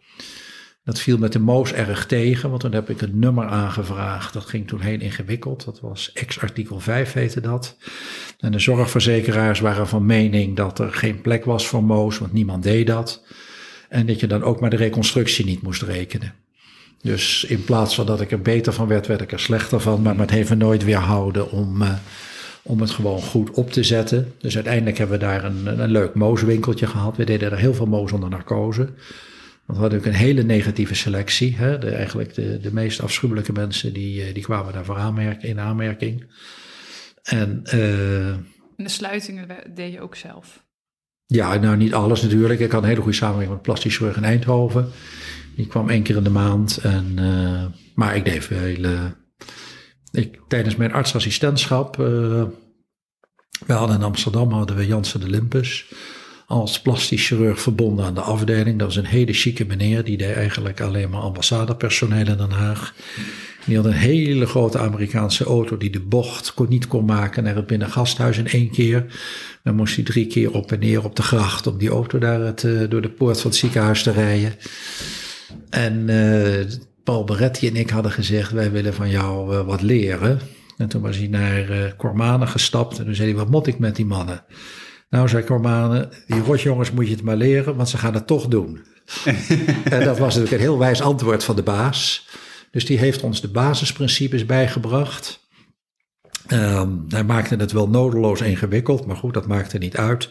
Dat 0.85 1.01
viel 1.01 1.19
met 1.19 1.33
de 1.33 1.39
Moos 1.39 1.73
erg 1.73 2.07
tegen, 2.07 2.49
want 2.49 2.61
toen 2.61 2.73
heb 2.73 2.91
ik 2.91 3.01
een 3.01 3.19
nummer 3.19 3.47
aangevraagd. 3.47 4.33
Dat 4.33 4.45
ging 4.45 4.69
toen 4.69 4.81
heel 4.81 5.01
ingewikkeld. 5.01 5.65
Dat 5.65 5.81
was 5.81 6.13
ex-artikel 6.13 6.81
5 6.81 7.13
heette 7.13 7.41
dat. 7.41 7.77
En 8.39 8.53
de 8.53 8.59
zorgverzekeraars 8.59 9.61
waren 9.61 9.89
van 9.89 10.07
mening 10.07 10.57
dat 10.57 10.79
er 10.79 10.93
geen 10.93 11.21
plek 11.21 11.45
was 11.45 11.67
voor 11.67 11.85
Moos, 11.85 12.19
want 12.19 12.33
niemand 12.33 12.63
deed 12.63 12.87
dat. 12.87 13.25
En 13.89 14.07
dat 14.07 14.21
je 14.21 14.27
dan 14.27 14.43
ook 14.43 14.61
maar 14.61 14.71
de 14.71 14.77
reconstructie 14.77 15.45
niet 15.45 15.63
moest 15.63 15.83
rekenen. 15.83 16.35
Dus 17.03 17.45
in 17.45 17.65
plaats 17.65 17.95
van 17.95 18.07
dat 18.07 18.21
ik 18.21 18.31
er 18.31 18.43
beter 18.43 18.73
van 18.73 18.89
werd, 18.89 19.07
werd 19.07 19.21
ik 19.21 19.33
er 19.33 19.41
slechter 19.41 19.81
van. 19.81 20.03
Maar 20.03 20.19
het 20.19 20.31
heeft 20.31 20.51
me 20.51 20.57
nooit 20.57 20.85
weerhouden 20.85 21.51
om, 21.51 21.83
uh, 21.83 21.93
om 22.63 22.81
het 22.81 22.91
gewoon 22.91 23.21
goed 23.21 23.51
op 23.51 23.73
te 23.73 23.83
zetten. 23.83 24.33
Dus 24.39 24.55
uiteindelijk 24.55 24.99
hebben 24.99 25.19
we 25.19 25.25
daar 25.25 25.45
een, 25.45 25.81
een 25.81 25.91
leuk 25.91 26.15
mooswinkeltje 26.15 26.87
gehad. 26.87 27.17
We 27.17 27.25
deden 27.25 27.51
er 27.51 27.59
heel 27.59 27.75
veel 27.75 27.87
moos 27.87 28.13
onder 28.13 28.29
narcose. 28.29 28.89
Want 29.67 29.79
we 29.79 29.85
hadden 29.85 29.99
ook 29.99 30.05
een 30.05 30.13
hele 30.13 30.43
negatieve 30.43 30.95
selectie. 30.95 31.57
Hè? 31.57 31.79
De, 31.79 31.91
eigenlijk 31.91 32.35
de, 32.35 32.59
de 32.61 32.73
meest 32.73 33.01
afschuwelijke 33.01 33.53
mensen 33.53 33.93
die, 33.93 34.23
eh, 34.23 34.35
die 34.35 34.43
kwamen 34.43 34.73
daarvoor 34.73 34.97
aanmerk, 34.97 35.43
in 35.43 35.61
aanmerking. 35.61 36.27
En, 37.23 37.63
uh, 37.75 38.29
en 38.29 38.45
de 38.77 38.89
sluitingen 38.89 39.49
deed 39.75 39.93
je 39.93 40.01
ook 40.01 40.17
zelf? 40.17 40.65
Ja, 41.27 41.55
nou 41.55 41.77
niet 41.77 41.95
alles 41.95 42.23
natuurlijk. 42.23 42.61
Ik 42.61 42.73
had 42.73 42.83
een 42.83 42.89
hele 42.89 43.01
goede 43.01 43.17
samenwerking 43.17 43.55
met 43.55 43.63
plastisch 43.63 43.97
chirurg 43.97 44.17
in 44.17 44.25
Eindhoven. 44.25 44.91
Die 45.57 45.67
kwam 45.67 45.91
één 45.91 46.03
keer 46.03 46.17
in 46.17 46.25
de 46.25 46.31
maand. 46.31 46.77
En, 46.77 47.17
uh, 47.19 47.65
maar 47.95 48.17
ik 48.17 48.25
deed 48.25 48.45
veel. 48.45 49.07
ik, 50.11 50.41
tijdens 50.49 50.77
mijn 50.77 50.93
artsassistentschap. 50.93 51.97
we 51.97 52.53
hadden 53.67 53.97
in 53.97 54.03
Amsterdam 54.03 54.53
hadden 54.53 54.77
we 54.77 54.87
Jansen 54.87 55.21
de 55.21 55.31
Limpus 55.31 55.93
als 56.47 56.81
plastisch 56.81 57.27
chirurg 57.27 57.61
verbonden 57.61 58.05
aan 58.05 58.15
de 58.15 58.21
afdeling. 58.21 58.79
Dat 58.79 58.87
was 58.87 58.97
een 58.97 59.05
hele 59.05 59.33
chique 59.33 59.65
meneer, 59.65 60.05
die 60.05 60.17
deed 60.17 60.35
eigenlijk 60.35 60.81
alleen 60.81 61.11
maar 61.11 61.21
ambassadepersoneel 61.21 62.27
in 62.27 62.37
Den 62.37 62.51
Haag. 62.51 62.95
Die 63.65 63.77
had 63.77 63.85
een 63.85 63.93
hele 63.93 64.47
grote 64.47 64.79
Amerikaanse 64.79 65.45
auto 65.45 65.77
die 65.77 65.91
de 65.91 66.01
bocht 66.01 66.55
kon, 66.55 66.69
niet 66.69 66.87
kon 66.87 67.05
maken 67.05 67.45
naar 67.45 67.57
het 67.57 67.67
binnengasthuis 67.67 68.39
in 68.39 68.49
één 68.49 68.71
keer. 68.71 69.07
Dan 69.63 69.75
moest 69.75 69.95
hij 69.95 70.05
drie 70.05 70.27
keer 70.27 70.53
op 70.53 70.73
en 70.73 70.79
neer 70.79 71.05
op 71.05 71.17
de 71.17 71.23
gracht 71.23 71.67
om 71.67 71.79
die 71.79 71.89
auto 71.89 72.19
daar 72.19 72.41
het, 72.41 72.63
uh, 72.63 72.91
door 72.91 73.03
de 73.03 73.11
poort 73.11 73.41
van 73.41 73.51
het 73.51 73.59
ziekenhuis 73.59 74.03
te 74.03 74.13
rijden. 74.13 74.55
En 75.71 76.09
uh, 76.09 76.65
Paul 77.05 77.25
Beretti 77.25 77.69
en 77.69 77.77
ik 77.77 77.91
hadden 77.91 78.13
gezegd, 78.13 78.53
wij 78.53 78.71
willen 78.71 78.95
van 78.95 79.11
jou 79.11 79.55
uh, 79.55 79.67
wat 79.67 79.83
leren. 79.83 80.41
En 80.77 80.89
toen 80.89 81.03
was 81.03 81.17
hij 81.17 81.27
naar 81.27 81.71
uh, 81.71 81.77
Cormanen 81.97 82.49
gestapt 82.49 82.99
en 82.99 83.05
toen 83.05 83.15
zei 83.15 83.29
hij, 83.29 83.37
wat 83.37 83.51
moet 83.51 83.67
ik 83.67 83.79
met 83.79 83.97
die 83.97 84.07
mannen? 84.07 84.45
Nou, 85.15 85.29
zei 85.29 85.45
Cormane, 85.45 86.09
die 86.27 86.41
rotjongens 86.41 86.91
moet 86.91 87.07
je 87.07 87.15
het 87.15 87.23
maar 87.23 87.37
leren, 87.37 87.77
want 87.77 87.89
ze 87.89 87.99
gaan 87.99 88.15
het 88.15 88.27
toch 88.27 88.47
doen. 88.49 88.81
en 89.85 90.05
dat 90.05 90.19
was 90.19 90.35
natuurlijk 90.35 90.53
een 90.53 90.69
heel 90.69 90.79
wijs 90.79 91.03
antwoord 91.03 91.45
van 91.45 91.57
de 91.57 91.63
baas. 91.63 92.29
Dus 92.71 92.87
die 92.87 92.99
heeft 92.99 93.23
ons 93.23 93.41
de 93.41 93.49
basisprincipes 93.49 94.47
bijgebracht. 94.47 95.49
Um, 96.53 97.05
hij 97.09 97.25
maakte 97.25 97.57
het 97.57 97.73
wel 97.73 97.89
nodeloos 97.89 98.41
ingewikkeld, 98.41 99.07
maar 99.07 99.17
goed, 99.17 99.35
dat 99.35 99.47
maakte 99.47 99.79
niet 99.79 99.97
uit. 99.97 100.31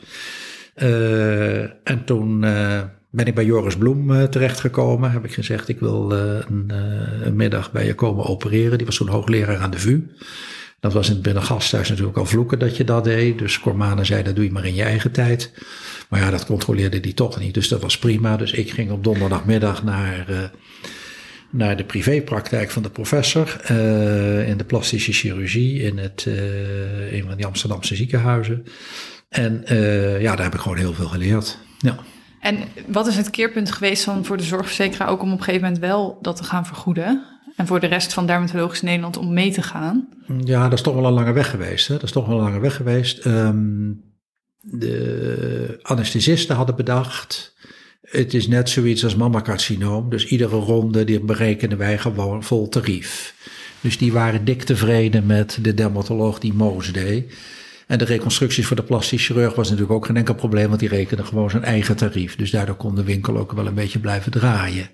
Uh, 0.76 1.62
en 1.62 2.06
toen 2.06 2.43
uh, 2.43 2.82
ben 3.10 3.26
ik 3.26 3.36
bij 3.36 3.46
Joris 3.46 3.78
Bloem 3.78 4.12
uh, 4.12 4.24
terechtgekomen. 4.24 5.12
Heb 5.12 5.26
ik 5.26 5.34
gezegd, 5.34 5.69
ik 5.69 5.80
wil 5.80 6.12
een, 6.12 6.72
een, 7.22 7.36
middag 7.36 7.72
bij 7.72 7.86
je 7.86 7.96
komen 7.96 8.26
opereren. 8.26 8.78
Die 8.78 8.88
was 8.88 8.98
toen 8.98 9.08
hoogleraar 9.08 9.58
aan 9.58 9.72
de 9.72 9.80
VU. 9.80 10.02
Dat 10.84 10.93
was 10.93 11.08
in 11.08 11.13
het 11.13 11.22
binnengasthuis 11.22 11.89
natuurlijk 11.89 12.17
al 12.17 12.26
vloeken 12.26 12.60
dat 12.60 12.78
je 12.78 12.84
dat 12.84 13.04
deed. 13.04 13.39
Dus 13.39 13.60
Cormane 13.60 14.04
zei, 14.04 14.24
dat 14.24 14.36
doe 14.36 14.46
je 14.46 14.52
maar 14.52 14.65
in 14.65 14.76
je 14.76 14.84
eigen 14.84 15.12
tijd. 15.12 15.52
Maar 16.10 16.19
ja, 16.19 16.30
dat 16.30 16.46
controleerde 16.46 17.00
die 17.00 17.13
toch 17.13 17.39
niet. 17.39 17.54
Dus 17.54 17.67
dat 17.67 17.82
was 17.82 17.98
prima. 17.98 18.38
Dus 18.38 18.52
ik 18.52 18.72
ging 18.72 18.91
op 18.91 19.04
donderdagmiddag 19.04 19.84
naar, 19.84 20.26
uh, 20.30 20.38
naar 21.50 21.78
de 21.78 21.84
privépraktijk 21.84 22.72
van 22.72 22.84
de 22.84 22.89
professor 22.89 23.62
uh, 23.72 24.50
in 24.50 24.58
de 24.58 24.63
plastische 24.63 25.12
chirurgie 25.12 25.82
in 25.82 25.98
het, 25.98 26.26
uh, 26.28 27.13
een 27.13 27.24
van 27.28 27.36
die 27.36 27.46
Amsterdamse 27.46 27.96
ziekenhuizen. 27.96 28.65
En 29.30 29.63
ja, 30.19 30.36
daar 30.36 30.43
heb 30.43 30.54
ik 30.54 30.60
gewoon 30.60 30.78
heel 30.78 30.93
veel 30.93 31.08
geleerd. 31.08 31.58
Ja. 31.80 31.96
En 32.39 32.58
wat 32.88 33.08
is 33.08 33.15
het 33.15 33.30
keerpunt 33.30 33.72
geweest 33.72 34.06
dan 34.06 34.26
voor 34.26 34.38
de 34.38 34.43
zorgverzekeraar 34.43 35.10
ook 35.10 35.22
om 35.22 35.32
op 35.32 35.38
een 35.38 35.43
gegeven 35.43 35.65
moment 35.65 35.82
wel 35.82 36.17
dat 36.22 36.36
te 36.36 36.43
gaan 36.43 36.65
vergoeden? 36.65 37.33
En 37.55 37.67
voor 37.67 37.79
de 37.79 37.87
rest 37.87 38.13
van 38.13 38.25
Dermatologisch 38.25 38.81
Nederland 38.81 39.17
om 39.17 39.33
mee 39.33 39.51
te 39.51 39.61
gaan? 39.61 40.07
Ja, 40.43 40.63
dat 40.63 40.77
is 40.77 40.81
toch 40.81 40.95
wel 40.95 41.05
een 41.05 41.13
lange 41.13 41.31
weg 41.31 41.49
geweest. 41.49 41.87
Hè? 41.87 41.93
Dat 41.93 42.03
is 42.03 42.11
toch 42.11 42.27
wel 42.27 42.37
een 42.37 42.43
lange 42.43 42.59
weg 42.59 42.75
geweest. 42.75 43.25
Um, 43.25 44.03
de 44.59 45.79
anesthesisten 45.81 46.55
hadden 46.55 46.75
bedacht. 46.75 47.55
Het 48.01 48.33
is 48.33 48.47
net 48.47 48.69
zoiets 48.69 49.03
als 49.03 49.15
mammacarcinoom. 49.15 50.09
Dus 50.09 50.25
iedere 50.25 50.55
ronde 50.55 51.03
die 51.03 51.19
berekenen 51.19 51.77
wij 51.77 51.97
gewoon 51.97 52.43
vol 52.43 52.69
tarief. 52.69 53.35
Dus 53.81 53.97
die 53.97 54.13
waren 54.13 54.45
dik 54.45 54.63
tevreden 54.63 55.25
met 55.25 55.57
de 55.61 55.73
dermatoloog 55.73 56.39
die 56.39 56.53
Moos 56.53 56.91
deed. 56.91 57.33
En 57.87 57.97
de 57.97 58.05
reconstructies 58.05 58.65
voor 58.65 58.75
de 58.75 58.83
plastisch 58.83 59.25
chirurg 59.25 59.55
was 59.55 59.69
natuurlijk 59.69 59.95
ook 59.95 60.05
geen 60.05 60.17
enkel 60.17 60.35
probleem, 60.35 60.67
want 60.67 60.79
die 60.79 60.89
rekende 60.89 61.23
gewoon 61.23 61.49
zijn 61.49 61.63
eigen 61.63 61.95
tarief. 61.95 62.35
Dus 62.35 62.51
daardoor 62.51 62.75
kon 62.75 62.95
de 62.95 63.03
winkel 63.03 63.37
ook 63.37 63.51
wel 63.51 63.67
een 63.67 63.73
beetje 63.73 63.99
blijven 63.99 64.31
draaien. 64.31 64.89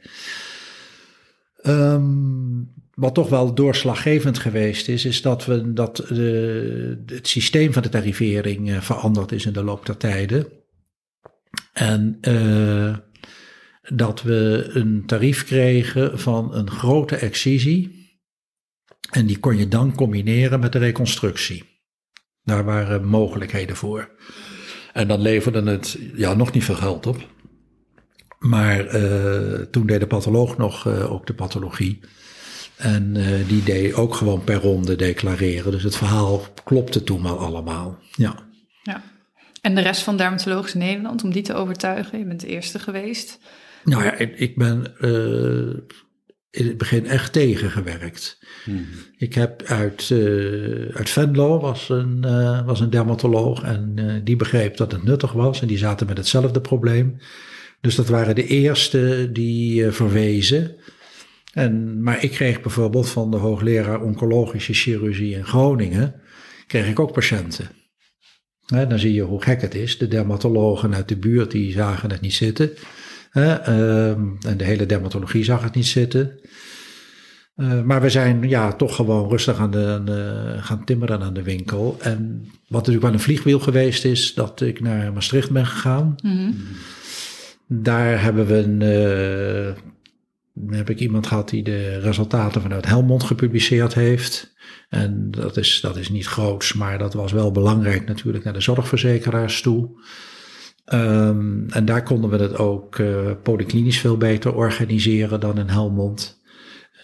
Um, 1.63 2.73
wat 2.93 3.13
toch 3.13 3.29
wel 3.29 3.53
doorslaggevend 3.53 4.39
geweest 4.39 4.87
is, 4.87 5.05
is 5.05 5.21
dat, 5.21 5.45
we, 5.45 5.73
dat 5.73 5.95
de, 5.95 7.03
het 7.05 7.27
systeem 7.27 7.73
van 7.73 7.81
de 7.81 7.89
tarivering 7.89 8.69
uh, 8.69 8.81
veranderd 8.81 9.31
is 9.31 9.45
in 9.45 9.53
de 9.53 9.63
loop 9.63 9.85
der 9.85 9.97
tijden. 9.97 10.47
En 11.73 12.17
uh, 12.21 12.97
dat 13.81 14.21
we 14.21 14.69
een 14.73 15.03
tarief 15.05 15.43
kregen 15.43 16.19
van 16.19 16.53
een 16.53 16.71
grote 16.71 17.15
excisie. 17.15 17.97
En 19.11 19.25
die 19.25 19.39
kon 19.39 19.57
je 19.57 19.67
dan 19.67 19.95
combineren 19.95 20.59
met 20.59 20.71
de 20.71 20.79
reconstructie. 20.79 21.63
Daar 22.43 22.65
waren 22.65 23.05
mogelijkheden 23.05 23.75
voor. 23.75 24.11
En 24.93 25.07
dan 25.07 25.21
leverde 25.21 25.71
het 25.71 25.99
ja, 26.15 26.33
nog 26.33 26.51
niet 26.51 26.63
veel 26.63 26.75
geld 26.75 27.05
op. 27.05 27.27
Maar 28.39 28.95
uh, 28.95 29.60
toen 29.60 29.88
deed 29.88 29.99
de 29.99 30.08
patholoog 30.08 30.58
nog 30.58 30.88
uh, 30.88 31.12
ook 31.12 31.28
de 31.28 31.34
pathologie. 31.34 31.99
En 32.75 33.15
uh, 33.15 33.47
die 33.47 33.63
deed 33.63 33.93
ook 33.93 34.15
gewoon 34.15 34.43
per 34.43 34.62
ronde 34.62 34.95
declareren. 34.95 35.71
Dus 35.71 35.84
het 35.84 35.95
verhaal 35.95 36.41
klopte 36.63 37.04
toen 37.04 37.21
maar 37.21 37.38
allemaal. 37.38 37.99
Ja. 38.12 38.36
ja. 38.84 39.04
En 39.62 39.75
de 39.75 39.82
rest 39.82 40.02
van 40.02 40.17
Dermatologisch 40.17 40.73
Nederland, 40.73 41.23
om 41.23 41.32
die 41.32 41.43
te 41.43 41.54
overtuigen? 41.54 42.19
Je 42.19 42.25
bent 42.25 42.39
de 42.39 42.47
eerste 42.47 42.80
geweest. 42.80 43.39
Nou 43.84 44.04
ja, 44.04 44.13
ik, 44.13 44.38
ik 44.38 44.58
ben 44.58 44.93
in 46.52 46.67
het 46.67 46.78
begin 46.78 47.06
echt 47.06 47.34
tegengewerkt. 47.34 48.39
Hmm. 48.63 48.86
Ik 49.17 49.34
heb 49.34 49.63
uit, 49.63 50.10
uh, 50.10 50.95
uit 50.95 51.10
Venlo 51.10 51.60
was 51.60 51.89
een, 51.89 52.23
uh, 52.25 52.65
was 52.65 52.80
een 52.80 52.89
dermatoloog 52.89 53.63
en 53.63 53.93
uh, 53.95 54.13
die 54.23 54.36
begreep 54.36 54.78
dat 54.78 54.91
het 54.91 55.04
nuttig 55.04 55.32
was 55.32 55.62
en 55.62 55.67
die 55.67 55.78
zaten 55.78 56.08
met 56.08 56.17
hetzelfde 56.17 56.62
probleem. 56.62 57.17
Dus 57.81 57.95
dat 57.95 58.07
waren 58.07 58.35
de 58.35 58.47
eerste 58.47 59.29
die 59.33 59.91
verwezen. 59.91 60.75
En, 61.53 62.03
maar 62.03 62.23
ik 62.23 62.31
kreeg 62.31 62.61
bijvoorbeeld 62.61 63.09
van 63.09 63.31
de 63.31 63.37
hoogleraar 63.37 64.01
oncologische 64.01 64.73
chirurgie 64.73 65.35
in 65.35 65.45
Groningen, 65.45 66.21
kreeg 66.67 66.87
ik 66.87 66.99
ook 66.99 67.13
patiënten. 67.13 67.69
dan 68.65 68.99
zie 68.99 69.13
je 69.13 69.21
hoe 69.21 69.41
gek 69.41 69.61
het 69.61 69.75
is. 69.75 69.97
De 69.97 70.07
dermatologen 70.07 70.95
uit 70.95 71.07
de 71.07 71.17
buurt 71.17 71.51
die 71.51 71.71
zagen 71.71 72.11
het 72.11 72.21
niet 72.21 72.33
zitten. 72.33 72.71
Ehm, 73.31 74.21
en 74.47 74.57
de 74.57 74.63
hele 74.63 74.85
dermatologie 74.85 75.43
zag 75.43 75.63
het 75.63 75.75
niet 75.75 75.87
zitten. 75.87 76.39
Uh, 77.55 77.81
maar 77.81 78.01
we 78.01 78.09
zijn 78.09 78.49
ja, 78.49 78.73
toch 78.73 78.95
gewoon 78.95 79.29
rustig 79.29 79.57
aan 79.57 79.71
de, 79.71 79.85
aan 79.85 80.05
de, 80.05 80.55
gaan 80.59 80.83
timmeren 80.85 81.21
aan 81.21 81.33
de 81.33 81.43
winkel. 81.43 81.97
En 82.01 82.45
wat 82.67 82.79
natuurlijk 82.79 83.05
wel 83.05 83.13
een 83.13 83.19
vliegwiel 83.19 83.59
geweest 83.59 84.05
is, 84.05 84.33
dat 84.33 84.61
ik 84.61 84.79
naar 84.79 85.13
Maastricht 85.13 85.51
ben 85.51 85.65
gegaan. 85.65 86.15
Mm 86.21 86.55
Daar 87.71 88.21
hebben 88.21 88.45
we 88.45 88.55
een, 88.55 88.82
uh, 88.82 90.77
heb 90.77 90.89
ik 90.89 90.99
iemand 90.99 91.27
gehad 91.27 91.49
die 91.49 91.63
de 91.63 91.99
resultaten 91.99 92.62
vanuit 92.62 92.86
Helmond 92.86 93.23
gepubliceerd 93.23 93.93
heeft. 93.93 94.55
En 94.89 95.32
dat 95.32 95.58
is, 95.58 95.79
dat 95.82 95.97
is 95.97 96.10
niet 96.10 96.27
groots, 96.27 96.73
maar 96.73 96.97
dat 96.97 97.13
was 97.13 97.32
wel 97.32 97.51
belangrijk 97.51 98.05
natuurlijk 98.05 98.43
naar 98.43 98.53
de 98.53 98.62
zorgverzekeraars 98.62 99.62
toe. 99.62 100.01
Um, 100.93 101.65
en 101.69 101.86
daar 101.86 102.03
konden 102.03 102.29
we 102.29 102.38
het 102.38 102.58
ook 102.58 102.97
uh, 102.97 103.32
polyklinisch 103.43 103.99
veel 103.99 104.17
beter 104.17 104.55
organiseren 104.55 105.39
dan 105.39 105.58
in 105.58 105.67
Helmond. 105.67 106.41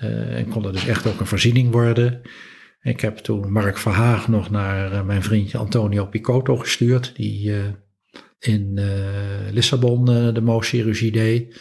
Uh, 0.04 0.38
en 0.38 0.50
kon 0.50 0.66
er 0.66 0.72
dus 0.72 0.88
echt 0.88 1.08
ook 1.08 1.20
een 1.20 1.26
voorziening 1.26 1.72
worden. 1.72 2.22
Ik 2.82 3.00
heb 3.02 3.18
toen 3.18 3.52
Mark 3.52 3.78
Verhaag 3.78 4.28
nog 4.28 4.50
naar 4.50 5.06
mijn 5.06 5.24
vriendje 5.24 5.58
Antonio 5.58 6.06
Picotto 6.06 6.56
gestuurd, 6.56 7.16
die 7.16 7.54
in 8.48 8.80
Lissabon 9.52 10.06
de 10.06 10.42
mooschirurgie 10.42 11.12
deed. 11.12 11.60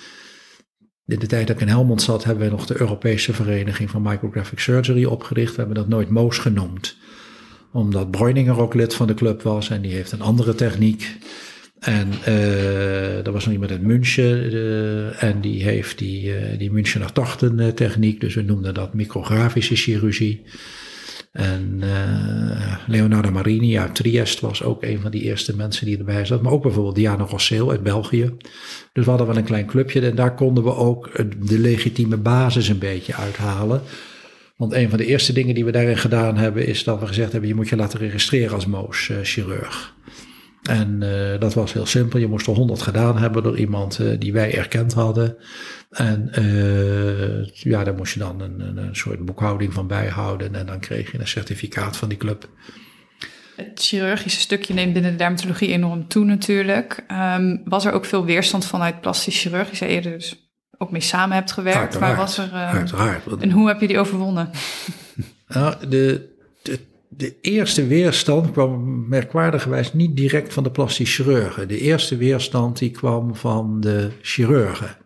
In 1.06 1.18
de 1.18 1.26
tijd 1.26 1.46
dat 1.46 1.56
ik 1.56 1.62
in 1.62 1.68
Helmond 1.68 2.02
zat, 2.02 2.24
hebben 2.24 2.44
we 2.44 2.50
nog 2.50 2.66
de 2.66 2.80
Europese 2.80 3.32
Vereniging 3.32 3.90
van 3.90 4.02
Micrographic 4.02 4.58
Surgery 4.58 5.04
opgericht. 5.04 5.50
We 5.50 5.58
hebben 5.58 5.76
dat 5.76 5.88
nooit 5.88 6.08
Moos 6.08 6.38
genoemd, 6.38 6.96
omdat 7.72 8.10
Breuninger 8.10 8.60
ook 8.60 8.74
lid 8.74 8.94
van 8.94 9.06
de 9.06 9.14
club 9.14 9.42
was 9.42 9.70
en 9.70 9.82
die 9.82 9.92
heeft 9.92 10.12
een 10.12 10.20
andere 10.20 10.54
techniek. 10.54 11.18
En 11.84 12.08
uh, 12.28 13.26
er 13.26 13.32
was 13.32 13.44
nog 13.44 13.52
iemand 13.52 13.70
uit 13.70 13.82
München 13.82 15.20
en 15.20 15.40
die 15.40 15.62
heeft 15.62 15.98
die, 15.98 16.26
uh, 16.26 16.58
die 16.58 16.72
Münchener 16.72 17.12
techniek, 17.74 18.20
dus 18.20 18.34
we 18.34 18.42
noemden 18.42 18.74
dat 18.74 18.94
micrografische 18.94 19.76
chirurgie. 19.76 20.42
En 21.34 21.82
Leonardo 22.86 23.30
Marini 23.30 23.78
uit 23.78 23.94
Triest 23.94 24.40
was 24.40 24.62
ook 24.62 24.82
een 24.82 25.00
van 25.00 25.10
die 25.10 25.22
eerste 25.22 25.56
mensen 25.56 25.86
die 25.86 25.98
erbij 25.98 26.24
zat. 26.24 26.42
Maar 26.42 26.52
ook 26.52 26.62
bijvoorbeeld 26.62 26.94
Diana 26.94 27.24
Rosseel 27.24 27.70
uit 27.70 27.82
België. 27.82 28.36
Dus 28.92 29.04
we 29.04 29.10
hadden 29.10 29.26
wel 29.26 29.36
een 29.36 29.44
klein 29.44 29.66
clubje 29.66 30.00
en 30.00 30.14
daar 30.14 30.34
konden 30.34 30.64
we 30.64 30.74
ook 30.74 31.10
de 31.46 31.58
legitieme 31.58 32.16
basis 32.16 32.68
een 32.68 32.78
beetje 32.78 33.14
uithalen. 33.14 33.82
Want 34.56 34.72
een 34.72 34.88
van 34.88 34.98
de 34.98 35.06
eerste 35.06 35.32
dingen 35.32 35.54
die 35.54 35.64
we 35.64 35.72
daarin 35.72 35.98
gedaan 35.98 36.36
hebben 36.36 36.66
is 36.66 36.84
dat 36.84 37.00
we 37.00 37.06
gezegd 37.06 37.32
hebben, 37.32 37.48
je 37.48 37.54
moet 37.54 37.68
je 37.68 37.76
laten 37.76 37.98
registreren 37.98 38.54
als 38.54 38.66
Moos 38.66 39.10
chirurg. 39.22 39.94
En 40.70 41.00
uh, 41.02 41.40
dat 41.40 41.54
was 41.54 41.72
heel 41.72 41.86
simpel. 41.86 42.18
Je 42.18 42.26
moest 42.26 42.46
er 42.46 42.54
100 42.54 42.82
gedaan 42.82 43.18
hebben 43.18 43.42
door 43.42 43.58
iemand 43.58 43.98
uh, 43.98 44.18
die 44.18 44.32
wij 44.32 44.54
erkend 44.54 44.92
hadden. 44.92 45.36
En 45.90 46.30
uh, 46.38 47.46
ja, 47.46 47.84
daar 47.84 47.94
moest 47.94 48.14
je 48.14 48.18
dan 48.18 48.40
een, 48.40 48.76
een, 48.76 48.96
soort 48.96 49.24
boekhouding 49.24 49.72
van 49.72 49.86
bijhouden. 49.86 50.54
En 50.54 50.66
dan 50.66 50.80
kreeg 50.80 51.12
je 51.12 51.18
een 51.18 51.28
certificaat 51.28 51.96
van 51.96 52.08
die 52.08 52.18
club. 52.18 52.48
Het 53.56 53.80
chirurgische 53.80 54.40
stukje 54.40 54.74
neemt 54.74 54.92
binnen 54.92 55.10
de 55.10 55.16
dermatologie 55.16 55.68
enorm 55.68 56.08
toe 56.08 56.24
natuurlijk. 56.24 57.04
Um, 57.36 57.62
was 57.64 57.84
er 57.84 57.92
ook 57.92 58.04
veel 58.04 58.24
weerstand 58.24 58.66
vanuit 58.66 59.00
plastisch 59.00 59.40
chirurg? 59.40 59.70
Je 59.70 59.76
zei 59.76 59.90
eerder 59.90 60.12
dus 60.12 60.52
ook 60.78 60.90
mee 60.90 61.00
samen 61.00 61.36
hebt 61.36 61.52
gewerkt. 61.52 61.78
Uiteraard, 61.78 62.16
maar 62.16 62.24
was 62.24 62.38
er, 62.38 62.50
uiteraard. 62.52 63.26
En 63.40 63.50
hoe 63.50 63.68
heb 63.68 63.80
je 63.80 63.86
die 63.86 63.98
overwonnen? 63.98 64.50
Nou, 65.46 65.88
de, 65.88 66.33
de 67.16 67.40
eerste 67.40 67.86
weerstand 67.86 68.50
kwam 68.50 69.04
merkwaardigerwijs 69.08 69.92
niet 69.92 70.16
direct 70.16 70.52
van 70.52 70.62
de 70.62 70.70
plastisch 70.70 71.14
chirurgen. 71.14 71.68
De 71.68 71.78
eerste 71.78 72.16
weerstand 72.16 72.78
die 72.78 72.90
kwam 72.90 73.36
van 73.36 73.80
de 73.80 74.10
chirurgen. 74.22 74.96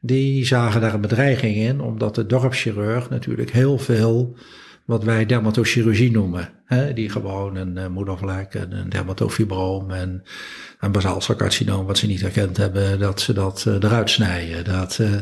Die 0.00 0.44
zagen 0.44 0.80
daar 0.80 0.94
een 0.94 1.00
bedreiging 1.00 1.56
in, 1.56 1.80
omdat 1.80 2.14
de 2.14 2.26
dorpschirurg 2.26 3.10
natuurlijk 3.10 3.50
heel 3.50 3.78
veel 3.78 4.36
wat 4.84 5.04
wij 5.04 5.26
dermatochirurgie 5.26 6.10
noemen. 6.10 6.48
Hè, 6.64 6.92
die 6.92 7.10
gewoon 7.10 7.56
een 7.56 7.76
uh, 7.76 7.86
moedervlek 7.86 8.54
en 8.54 8.72
een 8.72 8.88
dermatofibroom 8.88 9.90
en 9.90 10.22
een 10.80 10.92
basaalcelcarcinoom, 10.92 11.86
wat 11.86 11.98
ze 11.98 12.06
niet 12.06 12.20
herkend 12.20 12.56
hebben, 12.56 12.98
dat 12.98 13.20
ze 13.20 13.32
dat 13.32 13.64
uh, 13.68 13.74
eruit 13.74 14.10
snijden. 14.10 14.64
Dat, 14.64 14.98
uh, 15.00 15.14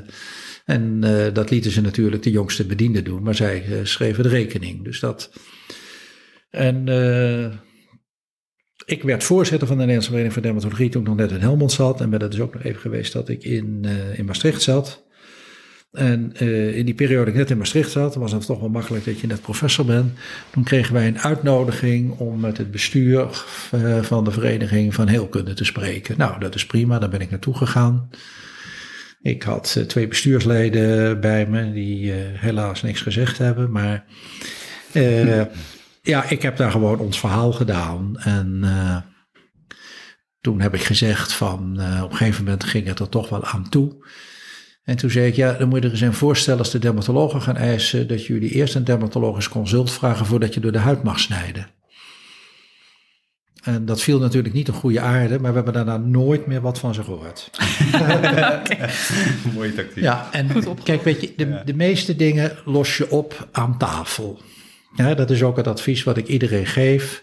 en 0.65 1.01
dat 1.33 1.51
lieten 1.51 1.71
ze 1.71 1.81
natuurlijk 1.81 2.23
de 2.23 2.31
jongste 2.31 2.67
bedienden 2.67 3.05
doen, 3.05 3.23
maar 3.23 3.35
zij 3.35 3.81
schreven 3.83 4.23
de 4.23 4.29
rekening. 4.29 4.85
Dus 4.85 5.01
dat, 5.01 5.31
en 6.55 6.87
uh, 6.87 7.47
ik 8.85 9.03
werd 9.03 9.25
voorzitter 9.25 9.67
van 9.67 9.77
de 9.77 9.83
Nederlandse 9.83 10.11
Vereniging 10.11 10.33
voor 10.35 10.53
Dermatologie 10.53 10.89
toen 10.89 11.03
ik 11.03 11.09
nog 11.09 11.17
net 11.17 11.31
in 11.31 11.41
Helmond 11.41 11.73
zat. 11.73 12.01
En 12.01 12.11
ben 12.11 12.21
er 12.21 12.31
dus 12.31 12.41
ook 12.41 12.55
nog 12.55 12.63
even 12.63 12.81
geweest 12.81 13.13
dat 13.13 13.29
ik 13.29 13.45
in, 13.45 13.83
uh, 13.85 14.19
in 14.19 14.25
Maastricht 14.25 14.63
zat. 14.63 15.03
En 15.93 16.33
uh, 16.43 16.77
in 16.77 16.85
die 16.85 16.95
periode 16.95 17.25
dat 17.25 17.33
ik 17.33 17.41
net 17.41 17.51
in 17.51 17.59
Maastricht 17.59 17.91
zat, 17.91 18.15
was 18.15 18.33
het 18.33 18.47
toch 18.47 18.61
wel 18.61 18.69
makkelijk 18.69 19.05
dat 19.05 19.21
je 19.21 19.27
net 19.27 19.41
professor 19.41 19.85
bent. 19.85 20.13
Toen 20.51 20.65
kregen 20.65 20.95
wij 20.95 21.07
een 21.07 21.21
uitnodiging 21.21 22.19
om 22.19 22.41
met 22.41 22.59
het 22.59 22.71
bestuur 22.71 23.27
van 24.01 24.25
de 24.25 24.31
vereniging 24.31 24.95
van 24.95 25.09
heelkunde 25.09 25.55
te 25.55 25.65
spreken. 25.65 26.19
Nou, 26.19 26.41
dat 26.41 26.55
is 26.55 26.67
prima, 26.67 26.99
daar 26.99 27.09
ben 27.09 27.21
ik 27.21 27.31
naartoe 27.31 27.57
gegaan. 27.57 28.11
Ik 29.23 29.43
had 29.43 29.85
twee 29.87 30.09
bestuursleden 30.09 31.21
bij 31.21 31.47
me 31.47 31.73
die 31.73 32.13
helaas 32.13 32.83
niks 32.83 33.01
gezegd 33.01 33.39
hebben, 33.39 33.71
maar 33.71 34.05
ik 36.05 36.43
heb 36.43 36.57
daar 36.57 36.71
gewoon 36.71 36.99
ons 36.99 37.21
verhaal 37.21 37.53
gedaan. 37.53 38.17
En 38.19 38.61
uh, 38.65 38.97
toen 40.41 40.61
heb 40.61 40.75
ik 40.75 40.83
gezegd 40.83 41.33
van, 41.33 41.77
uh, 41.79 42.03
op 42.05 42.11
een 42.11 42.17
gegeven 42.17 42.45
moment 42.45 42.65
ging 42.65 42.87
het 42.87 42.99
er 42.99 43.09
toch 43.09 43.29
wel 43.29 43.45
aan 43.45 43.69
toe. 43.69 44.07
En 44.85 44.97
toen 44.97 45.11
zei 45.11 45.27
ik, 45.27 45.35
ja, 45.35 45.53
dan 45.53 45.69
moet 45.69 45.79
je 45.79 45.85
er 45.85 45.91
eens 45.91 46.01
een 46.01 46.13
voorstellen 46.13 46.59
als 46.59 46.71
de 46.71 46.79
dermatologen 46.79 47.43
gaan 47.43 47.57
eisen 47.57 48.09
dat 48.09 48.27
jullie 48.27 48.51
eerst 48.51 48.75
een 48.75 48.85
dermatologisch 48.85 49.49
consult 49.49 49.93
vragen 49.93 50.27
voordat 50.27 50.55
je 50.55 50.61
door 50.61 50.73
de 50.73 50.79
huid 50.79 51.03
mag 51.03 51.21
snijden. 51.21 51.67
En 53.63 53.85
dat 53.85 54.01
viel 54.01 54.19
natuurlijk 54.19 54.55
niet 54.55 54.69
een 54.69 54.75
goede 54.75 55.01
aarde, 55.01 55.39
maar 55.39 55.51
we 55.51 55.57
hebben 55.57 55.75
daarna 55.75 55.97
nooit 55.97 56.47
meer 56.47 56.61
wat 56.61 56.79
van 56.79 56.95
ze 56.95 57.05
gehoord. 57.05 57.51
Mooie 59.55 59.75
tactiek. 59.75 60.03
Ja, 60.03 60.29
en 60.33 60.49
kijk, 60.83 61.03
weet 61.03 61.21
je, 61.21 61.33
de, 61.37 61.63
de 61.65 61.75
meeste 61.75 62.17
dingen 62.17 62.53
los 62.65 62.97
je 62.97 63.11
op 63.11 63.49
aan 63.53 63.79
tafel. 63.79 64.41
Ja, 64.97 65.15
dat 65.15 65.31
is 65.31 65.43
ook 65.43 65.57
het 65.57 65.67
advies 65.67 66.03
wat 66.03 66.17
ik 66.17 66.27
iedereen 66.27 66.67
geef. 66.67 67.23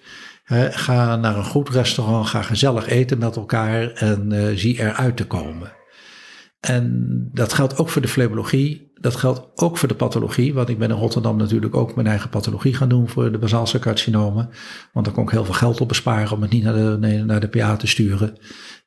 ga 0.72 1.16
naar 1.16 1.38
een 1.38 1.46
goed 1.46 1.70
restaurant, 1.70 2.28
ga 2.28 2.42
gezellig 2.42 2.88
eten 2.88 3.18
met 3.18 3.36
elkaar 3.36 3.92
en 3.92 4.34
uh, 4.34 4.48
zie 4.56 4.80
eruit 4.80 5.18
te 5.18 5.28
komen. 5.28 5.72
En 6.60 7.30
dat 7.34 7.54
geldt 7.54 7.78
ook 7.78 7.90
voor 7.90 8.02
de 8.02 8.08
flebologie, 8.08 8.92
dat 8.96 9.16
geldt 9.16 9.48
ook 9.56 9.78
voor 9.78 9.88
de 9.88 9.96
pathologie. 9.96 10.54
Want 10.54 10.70
ik 10.70 10.78
ben 10.78 10.90
in 10.90 10.96
Rotterdam 10.96 11.38
natuurlijk 11.38 11.76
ook 11.76 11.96
mijn 11.96 12.08
eigen 12.08 12.30
pathologie 12.30 12.74
gaan 12.74 12.90
doen 12.90 13.10
voor 13.10 13.32
de 13.32 13.38
basaalse 13.38 13.80
carcinomen. 13.80 14.50
Want 14.94 15.06
daar 15.06 15.16
kon 15.16 15.24
ik 15.24 15.30
heel 15.30 15.46
veel 15.46 15.54
geld 15.54 15.82
op 15.82 15.88
besparen 15.88 16.32
om 16.32 16.42
het 16.42 16.52
niet 16.52 16.64
naar 16.64 16.74
de, 16.74 17.24
naar 17.26 17.40
de 17.40 17.48
PA 17.48 17.76
te 17.76 17.88
sturen. 17.88 18.38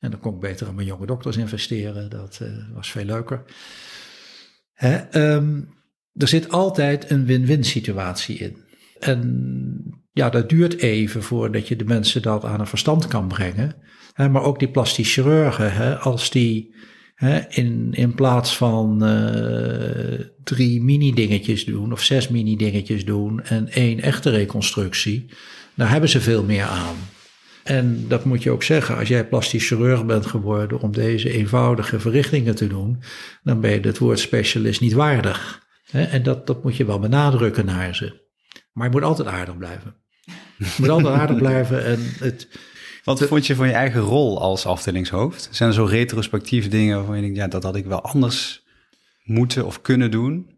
En 0.00 0.10
dan 0.10 0.20
kon 0.20 0.34
ik 0.34 0.40
beter 0.40 0.66
aan 0.66 0.74
mijn 0.74 0.86
jonge 0.86 1.06
dokters 1.06 1.36
investeren. 1.36 2.10
Dat 2.10 2.38
uh, 2.42 2.48
was 2.74 2.90
veel 2.90 3.04
leuker. 3.04 3.42
Um, 5.14 5.68
er 6.12 6.28
zit 6.28 6.50
altijd 6.50 7.10
een 7.10 7.26
win-win 7.26 7.64
situatie 7.64 8.38
in. 8.38 8.64
En 8.98 10.02
ja, 10.12 10.30
dat 10.30 10.48
duurt 10.48 10.78
even 10.78 11.22
voordat 11.22 11.68
je 11.68 11.76
de 11.76 11.84
mensen 11.84 12.22
dat 12.22 12.44
aan 12.44 12.60
een 12.60 12.66
verstand 12.66 13.06
kan 13.06 13.28
brengen. 13.28 13.76
Maar 14.16 14.42
ook 14.42 14.58
die 14.58 14.70
plastisch 14.70 15.12
chirurgen, 15.12 16.00
als 16.00 16.30
die 16.30 16.74
in, 17.48 17.88
in 17.92 18.14
plaats 18.14 18.56
van 18.56 19.04
uh, 19.04 20.20
drie 20.44 20.82
mini-dingetjes 20.82 21.64
doen 21.64 21.92
of 21.92 22.02
zes 22.02 22.28
mini-dingetjes 22.28 23.04
doen 23.04 23.42
en 23.42 23.68
één 23.68 24.00
echte 24.00 24.30
reconstructie, 24.30 25.26
daar 25.74 25.90
hebben 25.90 26.08
ze 26.08 26.20
veel 26.20 26.44
meer 26.44 26.64
aan. 26.64 26.96
En 27.64 28.04
dat 28.08 28.24
moet 28.24 28.42
je 28.42 28.50
ook 28.50 28.62
zeggen, 28.62 28.96
als 28.96 29.08
jij 29.08 29.28
plastisch 29.28 29.66
chirurg 29.66 30.06
bent 30.06 30.26
geworden 30.26 30.80
om 30.80 30.92
deze 30.92 31.30
eenvoudige 31.30 32.00
verrichtingen 32.00 32.54
te 32.54 32.66
doen, 32.66 33.02
dan 33.42 33.60
ben 33.60 33.70
je 33.70 33.80
het 33.80 33.98
woord 33.98 34.18
specialist 34.18 34.80
niet 34.80 34.92
waardig. 34.92 35.62
En 35.90 36.22
dat, 36.22 36.46
dat 36.46 36.62
moet 36.62 36.76
je 36.76 36.84
wel 36.84 36.98
benadrukken 36.98 37.66
naar 37.66 37.94
ze. 37.94 38.23
Maar 38.74 38.86
je 38.86 38.92
moet 38.92 39.02
altijd 39.02 39.28
aardig 39.28 39.56
blijven. 39.56 39.94
Je 40.58 40.74
moet 40.78 40.88
altijd 40.88 41.14
aardig 41.14 41.36
blijven 41.46 41.84
en 41.84 42.00
het, 42.18 42.48
wat 43.04 43.22
vond 43.22 43.46
je 43.46 43.54
van 43.54 43.66
je 43.66 43.72
eigen 43.72 44.00
rol 44.00 44.40
als 44.40 44.66
afdelingshoofd? 44.66 45.48
Zijn 45.50 45.68
er 45.68 45.74
zo 45.74 45.84
retrospectieve 45.84 46.68
dingen 46.68 46.96
waarvan 46.96 47.16
je 47.16 47.22
denkt, 47.22 47.36
ja, 47.36 47.48
dat 47.48 47.62
had 47.62 47.76
ik 47.76 47.84
wel 47.84 48.02
anders 48.02 48.64
moeten 49.24 49.66
of 49.66 49.82
kunnen 49.82 50.10
doen? 50.10 50.50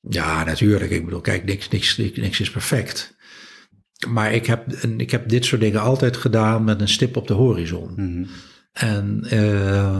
Ja, 0.00 0.44
natuurlijk. 0.44 0.90
Ik 0.90 1.04
bedoel, 1.04 1.20
kijk, 1.20 1.44
niks, 1.44 1.68
niks, 1.68 1.96
niks 1.96 2.40
is 2.40 2.50
perfect. 2.50 3.16
Maar 4.08 4.32
ik 4.32 4.46
heb, 4.46 4.72
ik 4.96 5.10
heb 5.10 5.28
dit 5.28 5.44
soort 5.44 5.60
dingen 5.60 5.80
altijd 5.80 6.16
gedaan 6.16 6.64
met 6.64 6.80
een 6.80 6.88
stip 6.88 7.16
op 7.16 7.26
de 7.26 7.34
horizon. 7.34 7.92
Mhm. 7.96 8.24
En, 8.72 9.26
uh, 9.32 9.96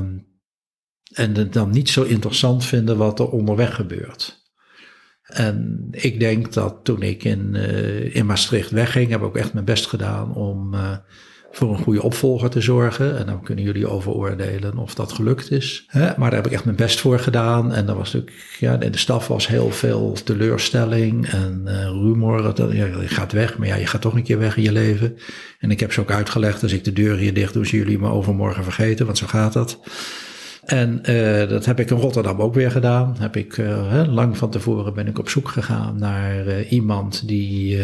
en 1.12 1.34
het 1.34 1.52
dan 1.52 1.70
niet 1.70 1.90
zo 1.90 2.02
interessant 2.02 2.64
vinden 2.64 2.96
wat 2.96 3.18
er 3.18 3.30
onderweg 3.30 3.74
gebeurt. 3.74 4.39
En 5.30 5.88
ik 5.90 6.20
denk 6.20 6.52
dat 6.52 6.76
toen 6.82 7.02
ik 7.02 7.24
in, 7.24 7.50
uh, 7.52 8.14
in 8.14 8.26
Maastricht 8.26 8.70
wegging, 8.70 9.10
heb 9.10 9.20
ik 9.20 9.26
ook 9.26 9.36
echt 9.36 9.52
mijn 9.52 9.64
best 9.64 9.86
gedaan 9.86 10.34
om 10.34 10.74
uh, 10.74 10.96
voor 11.52 11.70
een 11.70 11.82
goede 11.82 12.02
opvolger 12.02 12.50
te 12.50 12.60
zorgen. 12.60 13.18
En 13.18 13.26
dan 13.26 13.42
kunnen 13.42 13.64
jullie 13.64 13.86
over 13.86 14.12
oordelen 14.12 14.76
of 14.76 14.94
dat 14.94 15.12
gelukt 15.12 15.50
is. 15.50 15.86
Maar 15.92 16.16
daar 16.16 16.32
heb 16.32 16.46
ik 16.46 16.52
echt 16.52 16.64
mijn 16.64 16.76
best 16.76 17.00
voor 17.00 17.18
gedaan. 17.18 17.72
En 17.72 17.86
dan 17.86 17.96
was 17.96 18.12
natuurlijk, 18.12 18.56
ja, 18.58 18.80
in 18.80 18.92
de 18.92 18.98
staf 18.98 19.28
was 19.28 19.48
heel 19.48 19.70
veel 19.70 20.16
teleurstelling 20.24 21.28
en 21.28 21.62
uh, 21.66 21.84
rumor. 21.84 22.42
Dat, 22.42 22.56
ja, 22.56 22.86
je 22.86 23.08
gaat 23.08 23.32
weg, 23.32 23.58
maar 23.58 23.68
ja, 23.68 23.76
je 23.76 23.86
gaat 23.86 24.00
toch 24.00 24.14
een 24.14 24.22
keer 24.22 24.38
weg 24.38 24.56
in 24.56 24.62
je 24.62 24.72
leven. 24.72 25.16
En 25.58 25.70
ik 25.70 25.80
heb 25.80 25.92
ze 25.92 26.00
ook 26.00 26.10
uitgelegd, 26.10 26.62
als 26.62 26.72
ik 26.72 26.84
de 26.84 26.92
deur 26.92 27.16
hier 27.16 27.34
dicht 27.34 27.52
doe, 27.52 27.66
zien 27.66 27.80
jullie 27.80 27.98
me 27.98 28.08
overmorgen 28.08 28.64
vergeten, 28.64 29.06
want 29.06 29.18
zo 29.18 29.26
gaat 29.26 29.52
dat. 29.52 29.78
En 30.70 31.00
uh, 31.10 31.48
dat 31.48 31.64
heb 31.64 31.80
ik 31.80 31.90
in 31.90 31.96
Rotterdam 31.96 32.40
ook 32.40 32.54
weer 32.54 32.70
gedaan. 32.70 33.16
Heb 33.18 33.36
ik, 33.36 33.56
uh, 33.56 34.02
lang 34.06 34.36
van 34.36 34.50
tevoren 34.50 34.94
ben 34.94 35.06
ik 35.06 35.18
op 35.18 35.28
zoek 35.28 35.48
gegaan 35.48 35.98
naar 35.98 36.46
uh, 36.46 36.72
iemand 36.72 37.28
die 37.28 37.78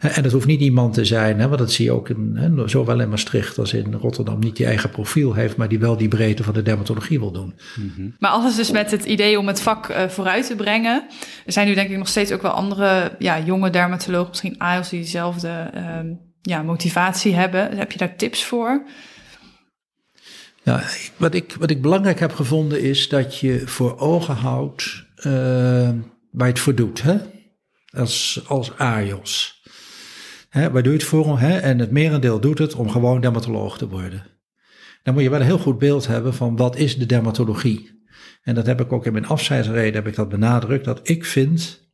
en 0.00 0.22
het 0.22 0.32
hoeft 0.32 0.46
niet 0.46 0.60
iemand 0.60 0.94
te 0.94 1.04
zijn, 1.04 1.40
hè, 1.40 1.46
want 1.46 1.58
dat 1.58 1.72
zie 1.72 1.84
je 1.84 1.92
ook 1.92 2.08
in, 2.08 2.32
hè, 2.34 2.68
zowel 2.68 3.00
in 3.00 3.08
Maastricht 3.08 3.58
als 3.58 3.72
in 3.72 3.94
Rotterdam, 3.94 4.38
niet 4.38 4.56
die 4.56 4.66
eigen 4.66 4.90
profiel 4.90 5.34
heeft, 5.34 5.56
maar 5.56 5.68
die 5.68 5.78
wel 5.78 5.96
die 5.96 6.08
breedte 6.08 6.42
van 6.42 6.54
de 6.54 6.62
dermatologie 6.62 7.18
wil 7.18 7.32
doen. 7.32 7.54
Mm-hmm. 7.76 8.14
Maar 8.18 8.30
alles 8.30 8.56
dus 8.56 8.70
met 8.70 8.90
het 8.90 9.04
idee 9.04 9.38
om 9.38 9.46
het 9.46 9.60
vak 9.60 9.90
uh, 9.90 10.08
vooruit 10.08 10.46
te 10.46 10.56
brengen. 10.56 11.06
Er 11.46 11.52
zijn 11.52 11.66
nu 11.66 11.74
denk 11.74 11.90
ik 11.90 11.98
nog 11.98 12.08
steeds 12.08 12.32
ook 12.32 12.42
wel 12.42 12.50
andere 12.50 13.12
ja, 13.18 13.40
jonge 13.40 13.70
dermatologen, 13.70 14.28
misschien 14.28 14.58
AIOS, 14.58 14.88
die 14.88 15.00
dezelfde 15.00 15.70
uh, 15.74 15.82
ja, 16.40 16.62
motivatie 16.62 17.34
hebben. 17.34 17.76
Heb 17.76 17.92
je 17.92 17.98
daar 17.98 18.16
tips 18.16 18.44
voor? 18.44 18.86
Ja, 20.70 20.82
wat 21.16 21.34
ik, 21.34 21.56
wat 21.58 21.70
ik 21.70 21.82
belangrijk 21.82 22.18
heb 22.18 22.32
gevonden 22.32 22.80
is 22.82 23.08
dat 23.08 23.38
je 23.38 23.66
voor 23.66 23.98
ogen 23.98 24.34
houdt 24.34 25.04
uh, 25.16 25.90
waar 26.30 26.48
het 26.48 26.58
voor 26.58 26.74
doet. 26.74 27.02
Hè? 27.02 27.16
Als, 27.96 28.42
als 28.46 28.76
AIOS. 28.76 29.62
Hè, 30.48 30.70
waar 30.70 30.82
doe 30.82 30.92
je 30.92 30.98
het 30.98 31.08
voor? 31.08 31.38
Hè? 31.38 31.58
En 31.58 31.78
het 31.78 31.90
merendeel 31.90 32.40
doet 32.40 32.58
het 32.58 32.74
om 32.74 32.90
gewoon 32.90 33.20
dermatoloog 33.20 33.78
te 33.78 33.88
worden. 33.88 34.26
Dan 35.02 35.14
moet 35.14 35.22
je 35.22 35.30
wel 35.30 35.40
een 35.40 35.46
heel 35.46 35.58
goed 35.58 35.78
beeld 35.78 36.06
hebben 36.06 36.34
van 36.34 36.56
wat 36.56 36.76
is 36.76 36.98
de 36.98 37.06
dermatologie. 37.06 38.04
En 38.42 38.54
dat 38.54 38.66
heb 38.66 38.80
ik 38.80 38.92
ook 38.92 39.06
in 39.06 39.12
mijn 39.12 39.26
afscheidsreden 39.26 39.94
heb 39.94 40.06
ik 40.06 40.14
dat 40.14 40.28
benadrukt, 40.28 40.84
dat 40.84 41.08
ik 41.08 41.24
vind 41.24 41.90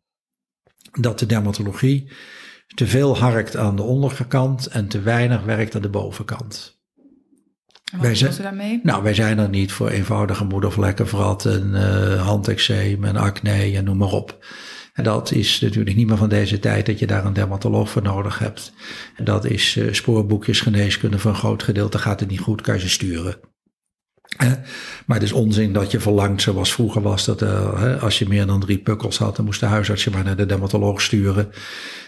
dat 1.00 1.18
de 1.18 1.26
dermatologie 1.26 2.10
te 2.74 2.86
veel 2.86 3.18
harkt 3.18 3.56
aan 3.56 3.76
de 3.76 3.82
onderkant 3.82 4.66
en 4.66 4.88
te 4.88 5.00
weinig 5.00 5.42
werkt 5.42 5.74
aan 5.74 5.82
de 5.82 5.88
bovenkant. 5.88 6.75
En 7.92 7.98
wat 7.98 8.06
wij 8.06 8.14
zijn, 8.14 8.42
daarmee? 8.42 8.80
Nou, 8.82 9.02
wij 9.02 9.14
zijn 9.14 9.38
er 9.38 9.48
niet 9.48 9.72
voor 9.72 9.88
eenvoudige 9.88 10.44
moedervlekkenvrat 10.44 11.44
en 11.44 11.70
uh, 11.74 12.26
handeczeem 12.26 13.04
en 13.04 13.16
acne 13.16 13.76
en 13.76 13.84
noem 13.84 13.96
maar 13.96 14.12
op. 14.12 14.44
En 14.92 15.04
dat 15.04 15.32
is 15.32 15.60
natuurlijk 15.60 15.96
niet 15.96 16.06
meer 16.06 16.16
van 16.16 16.28
deze 16.28 16.58
tijd 16.58 16.86
dat 16.86 16.98
je 16.98 17.06
daar 17.06 17.24
een 17.24 17.32
dermatoloog 17.32 17.90
voor 17.90 18.02
nodig 18.02 18.38
hebt. 18.38 18.72
En 19.14 19.24
dat 19.24 19.44
is 19.44 19.76
uh, 19.76 19.92
spoorboekjes 19.92 20.60
geneeskunde 20.60 21.18
voor 21.18 21.30
een 21.30 21.36
groot 21.36 21.62
gedeelte 21.62 21.98
gaat 21.98 22.20
het 22.20 22.28
niet 22.28 22.40
goed, 22.40 22.60
kan 22.60 22.74
je 22.74 22.80
ze 22.80 22.88
sturen. 22.88 23.36
Maar 25.06 25.16
het 25.16 25.22
is 25.22 25.32
onzin 25.32 25.72
dat 25.72 25.90
je 25.90 26.00
verlangt, 26.00 26.42
zoals 26.42 26.72
vroeger 26.72 27.02
was, 27.02 27.24
dat 27.24 27.42
uh, 27.42 28.02
als 28.02 28.18
je 28.18 28.28
meer 28.28 28.46
dan 28.46 28.60
drie 28.60 28.78
pukkels 28.78 29.18
had, 29.18 29.36
dan 29.36 29.44
moest 29.44 29.60
de 29.60 29.66
huisarts 29.66 30.04
je 30.04 30.10
maar 30.10 30.24
naar 30.24 30.36
de 30.36 30.46
dermatoloog 30.46 31.00
sturen. 31.00 31.52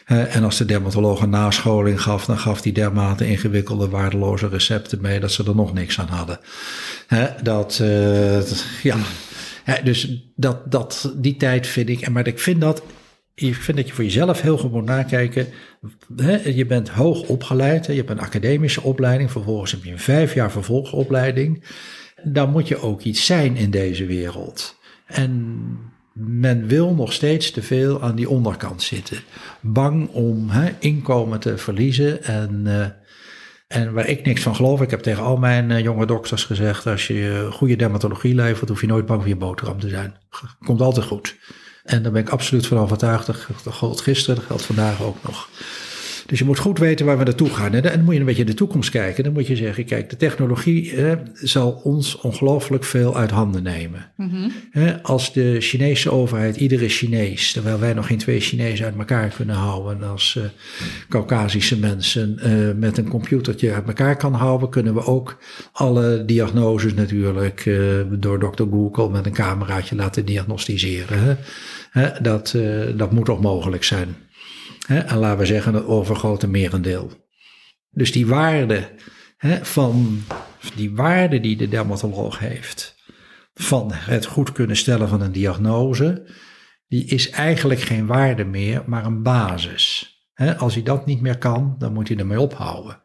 en 0.04 0.44
als 0.44 0.56
de 0.56 0.64
dermatoloog 0.64 1.20
een 1.20 1.30
nascholing 1.30 2.02
gaf, 2.02 2.24
dan 2.24 2.38
gaf 2.38 2.60
die 2.60 2.72
dermate 2.72 3.28
ingewikkelde, 3.28 3.88
waardeloze 3.88 4.48
recepten 4.48 5.00
mee 5.00 5.20
dat 5.20 5.32
ze 5.32 5.44
er 5.44 5.54
nog 5.54 5.72
niks 5.72 6.00
aan 6.00 6.08
hadden. 6.08 6.40
dat, 7.42 7.78
uh, 7.82 8.40
ja, 8.82 8.96
ja, 9.68 9.80
dus 9.84 10.22
dat, 10.36 10.72
dat, 10.72 11.12
die 11.16 11.36
tijd 11.36 11.66
vind 11.66 11.88
ik, 11.88 12.08
maar 12.08 12.26
ik 12.26 12.38
vind 12.38 12.60
dat, 12.60 12.82
ik 13.34 13.54
vind 13.54 13.76
dat 13.76 13.86
je 13.86 13.94
voor 13.94 14.04
jezelf 14.04 14.40
heel 14.40 14.58
goed 14.58 14.72
moet 14.72 14.84
nakijken. 14.84 15.46
je 16.44 16.64
bent 16.68 16.88
hoog 16.88 17.22
opgeleid, 17.22 17.86
je 17.86 17.92
hebt 17.92 18.10
een 18.10 18.20
academische 18.20 18.82
opleiding, 18.82 19.30
vervolgens 19.30 19.70
heb 19.70 19.84
je 19.84 19.90
een 19.90 19.98
vijf 19.98 20.34
jaar 20.34 20.50
vervolgopleiding. 20.50 21.64
Dan 22.24 22.50
moet 22.50 22.68
je 22.68 22.82
ook 22.82 23.02
iets 23.02 23.26
zijn 23.26 23.56
in 23.56 23.70
deze 23.70 24.06
wereld. 24.06 24.76
En 25.06 25.62
men 26.12 26.66
wil 26.66 26.94
nog 26.94 27.12
steeds 27.12 27.50
te 27.50 27.62
veel 27.62 28.02
aan 28.02 28.14
die 28.14 28.28
onderkant 28.28 28.82
zitten. 28.82 29.18
Bang 29.60 30.08
om 30.08 30.50
inkomen 30.78 31.40
te 31.40 31.58
verliezen 31.58 32.22
en... 32.22 32.62
Uh, 32.66 32.86
en 33.68 33.92
waar 33.92 34.06
ik 34.06 34.26
niks 34.26 34.42
van 34.42 34.54
geloof, 34.54 34.80
ik 34.80 34.90
heb 34.90 35.00
tegen 35.00 35.22
al 35.22 35.36
mijn 35.36 35.70
uh, 35.70 35.80
jonge 35.80 36.06
dokters 36.06 36.44
gezegd, 36.44 36.86
als 36.86 37.06
je 37.06 37.48
goede 37.52 37.76
dermatologie 37.76 38.34
levert, 38.34 38.68
hoef 38.68 38.80
je 38.80 38.86
nooit 38.86 39.06
bang 39.06 39.20
voor 39.20 39.28
je 39.28 39.36
boterham 39.36 39.80
te 39.80 39.88
zijn. 39.88 40.16
Komt 40.64 40.80
altijd 40.80 41.06
goed. 41.06 41.36
En 41.84 42.02
daar 42.02 42.12
ben 42.12 42.22
ik 42.22 42.28
absoluut 42.28 42.66
van 42.66 42.78
overtuigd. 42.78 43.26
Dat 43.26 43.74
geldt 43.74 44.00
gisteren, 44.00 44.34
dat 44.34 44.44
geldt 44.44 44.62
vandaag 44.62 45.02
ook 45.02 45.16
nog. 45.22 45.48
Dus 46.28 46.38
je 46.38 46.44
moet 46.44 46.58
goed 46.58 46.78
weten 46.78 47.06
waar 47.06 47.18
we 47.18 47.24
naartoe 47.24 47.50
gaan. 47.50 47.74
En 47.74 47.82
dan 47.82 48.04
moet 48.04 48.14
je 48.14 48.20
een 48.20 48.26
beetje 48.26 48.40
in 48.42 48.48
de 48.48 48.54
toekomst 48.54 48.90
kijken. 48.90 49.24
Dan 49.24 49.32
moet 49.32 49.46
je 49.46 49.56
zeggen, 49.56 49.84
kijk, 49.84 50.10
de 50.10 50.16
technologie 50.16 50.94
zal 51.32 51.70
ons 51.70 52.20
ongelooflijk 52.20 52.84
veel 52.84 53.16
uit 53.16 53.30
handen 53.30 53.62
nemen. 53.62 54.10
Mm-hmm. 54.16 54.52
als 55.02 55.32
de 55.32 55.56
Chinese 55.60 56.10
overheid, 56.10 56.56
iedere 56.56 56.88
Chinees, 56.88 57.52
terwijl 57.52 57.78
wij 57.78 57.92
nog 57.92 58.06
geen 58.06 58.18
twee 58.18 58.40
Chinezen 58.40 58.84
uit 58.84 58.96
elkaar 58.98 59.28
kunnen 59.28 59.54
houden, 59.54 60.02
als 60.02 60.34
uh, 60.38 60.44
Caucasische 61.08 61.78
mensen 61.78 62.38
uh, 62.44 62.74
met 62.76 62.98
een 62.98 63.08
computertje 63.08 63.72
uit 63.72 63.86
elkaar 63.86 64.16
kan 64.16 64.34
houden, 64.34 64.68
kunnen 64.68 64.94
we 64.94 65.04
ook 65.04 65.38
alle 65.72 66.24
diagnoses 66.24 66.94
natuurlijk 66.94 67.66
uh, 67.66 68.00
door 68.10 68.38
Dr. 68.38 68.62
Google 68.70 69.10
met 69.10 69.26
een 69.26 69.32
cameraatje 69.32 69.96
laten 69.96 70.24
diagnosticeren. 70.24 71.38
Hè? 71.90 72.22
dat, 72.22 72.56
dat 72.96 73.12
moet 73.12 73.24
toch 73.24 73.40
mogelijk 73.40 73.84
zijn. 73.84 74.16
Hè, 74.88 74.98
en 74.98 75.16
laten 75.16 75.38
we 75.38 75.46
zeggen 75.46 75.74
het 75.74 75.84
overgrote 75.84 76.48
merendeel. 76.48 77.10
Dus 77.90 78.12
die 78.12 78.26
waarde 78.26 78.90
hè, 79.36 79.64
van 79.64 80.22
die 80.74 80.94
waarde 80.94 81.40
die 81.40 81.56
de 81.56 81.68
dermatoloog 81.68 82.38
heeft, 82.38 82.96
van 83.54 83.90
het 83.92 84.26
goed 84.26 84.52
kunnen 84.52 84.76
stellen 84.76 85.08
van 85.08 85.20
een 85.20 85.32
diagnose, 85.32 86.30
die 86.86 87.04
is 87.04 87.30
eigenlijk 87.30 87.80
geen 87.80 88.06
waarde 88.06 88.44
meer, 88.44 88.82
maar 88.86 89.04
een 89.04 89.22
basis. 89.22 90.16
als 90.58 90.74
hij 90.74 90.82
dat 90.82 91.06
niet 91.06 91.20
meer 91.20 91.38
kan, 91.38 91.74
dan 91.78 91.92
moet 91.92 92.08
hij 92.08 92.16
ermee 92.16 92.40
ophouden. 92.40 93.02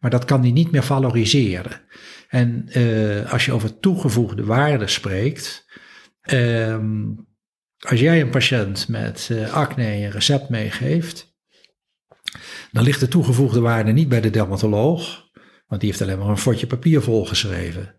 Maar 0.00 0.10
dat 0.10 0.24
kan 0.24 0.40
hij 0.40 0.50
niet 0.50 0.70
meer 0.70 0.84
valoriseren. 0.84 1.80
En 2.28 2.68
uh, 2.78 3.32
als 3.32 3.44
je 3.44 3.52
over 3.52 3.78
toegevoegde 3.78 4.44
waarde 4.44 4.86
spreekt, 4.86 5.66
ehm, 6.20 7.04
als 7.78 8.00
jij 8.00 8.20
een 8.20 8.30
patiënt 8.30 8.88
met 8.88 9.28
uh, 9.32 9.52
acne 9.52 9.86
een 9.86 10.10
recept 10.10 10.48
meegeeft, 10.48 11.34
dan 12.72 12.84
ligt 12.84 13.00
de 13.00 13.08
toegevoegde 13.08 13.60
waarde 13.60 13.92
niet 13.92 14.08
bij 14.08 14.20
de 14.20 14.30
dermatoloog, 14.30 15.30
want 15.66 15.80
die 15.80 15.90
heeft 15.90 16.02
alleen 16.02 16.18
maar 16.18 16.28
een 16.28 16.38
fotje 16.38 16.66
papier 16.66 17.02
volgeschreven. 17.02 17.94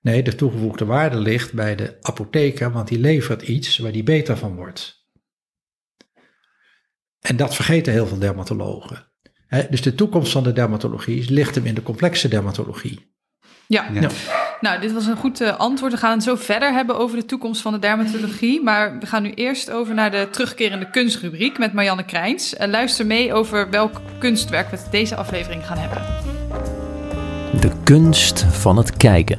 Nee, 0.00 0.22
de 0.22 0.34
toegevoegde 0.34 0.84
waarde 0.84 1.16
ligt 1.16 1.52
bij 1.52 1.76
de 1.76 1.96
apotheker, 2.00 2.72
want 2.72 2.88
die 2.88 2.98
levert 2.98 3.42
iets 3.42 3.78
waar 3.78 3.92
die 3.92 4.02
beter 4.02 4.36
van 4.36 4.54
wordt. 4.54 5.06
En 7.20 7.36
dat 7.36 7.54
vergeten 7.54 7.92
heel 7.92 8.06
veel 8.06 8.18
dermatologen. 8.18 9.12
dus 9.70 9.82
de 9.82 9.94
toekomst 9.94 10.32
van 10.32 10.42
de 10.42 10.52
dermatologie 10.52 11.30
ligt 11.30 11.54
hem 11.54 11.66
in 11.66 11.74
de 11.74 11.82
complexe 11.82 12.28
dermatologie. 12.28 13.16
Ja. 13.68 13.84
ja. 13.92 14.08
Nou, 14.60 14.80
dit 14.80 14.92
was 14.92 15.06
een 15.06 15.16
goed 15.16 15.40
uh, 15.40 15.56
antwoord. 15.56 15.92
We 15.92 15.98
gaan 15.98 16.12
het 16.12 16.22
zo 16.22 16.34
verder 16.34 16.72
hebben 16.72 16.98
over 16.98 17.16
de 17.16 17.24
toekomst 17.24 17.60
van 17.60 17.72
de 17.72 17.78
dermatologie. 17.78 18.62
Maar 18.62 18.98
we 18.98 19.06
gaan 19.06 19.22
nu 19.22 19.32
eerst 19.34 19.70
over 19.70 19.94
naar 19.94 20.10
de 20.10 20.28
terugkerende 20.30 20.90
kunstrubriek 20.90 21.58
met 21.58 21.72
Marianne 21.72 22.04
Krijns. 22.04 22.54
Uh, 22.54 22.66
luister 22.66 23.06
mee 23.06 23.32
over 23.32 23.70
welk 23.70 24.00
kunstwerk 24.18 24.70
we 24.70 24.78
deze 24.90 25.16
aflevering 25.16 25.66
gaan 25.66 25.78
hebben. 25.78 26.02
De 27.60 27.70
kunst 27.84 28.44
van 28.50 28.76
het 28.76 28.96
kijken. 28.96 29.38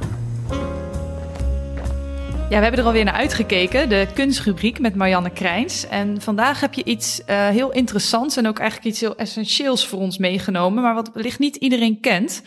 Ja, 2.50 2.56
we 2.56 2.62
hebben 2.62 2.80
er 2.80 2.86
alweer 2.86 3.04
naar 3.04 3.14
uitgekeken, 3.14 3.88
de 3.88 4.06
kunstrubriek 4.14 4.80
met 4.80 4.94
Marianne 4.94 5.30
Krijns. 5.30 5.86
En 5.86 6.20
vandaag 6.20 6.60
heb 6.60 6.74
je 6.74 6.84
iets 6.84 7.20
uh, 7.20 7.48
heel 7.48 7.72
interessants 7.72 8.36
en 8.36 8.48
ook 8.48 8.58
eigenlijk 8.58 8.90
iets 8.90 9.00
heel 9.00 9.16
essentieels 9.16 9.86
voor 9.86 9.98
ons 9.98 10.18
meegenomen, 10.18 10.82
maar 10.82 10.94
wat 10.94 11.10
wellicht 11.14 11.38
niet 11.38 11.56
iedereen 11.56 12.00
kent. 12.00 12.42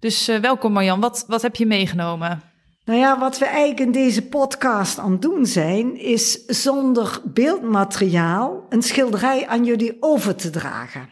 Dus 0.00 0.28
uh, 0.28 0.38
welkom 0.38 0.72
Marjan, 0.72 1.00
wat, 1.00 1.24
wat 1.26 1.42
heb 1.42 1.56
je 1.56 1.66
meegenomen? 1.66 2.42
Nou 2.84 2.98
ja, 2.98 3.18
wat 3.18 3.38
we 3.38 3.44
eigenlijk 3.44 3.80
in 3.80 3.92
deze 3.92 4.28
podcast 4.28 4.98
aan 4.98 5.12
het 5.12 5.22
doen 5.22 5.46
zijn, 5.46 5.96
is 6.00 6.44
zonder 6.46 7.20
beeldmateriaal 7.24 8.66
een 8.68 8.82
schilderij 8.82 9.46
aan 9.46 9.64
jullie 9.64 9.96
over 10.00 10.34
te 10.34 10.50
dragen. 10.50 11.08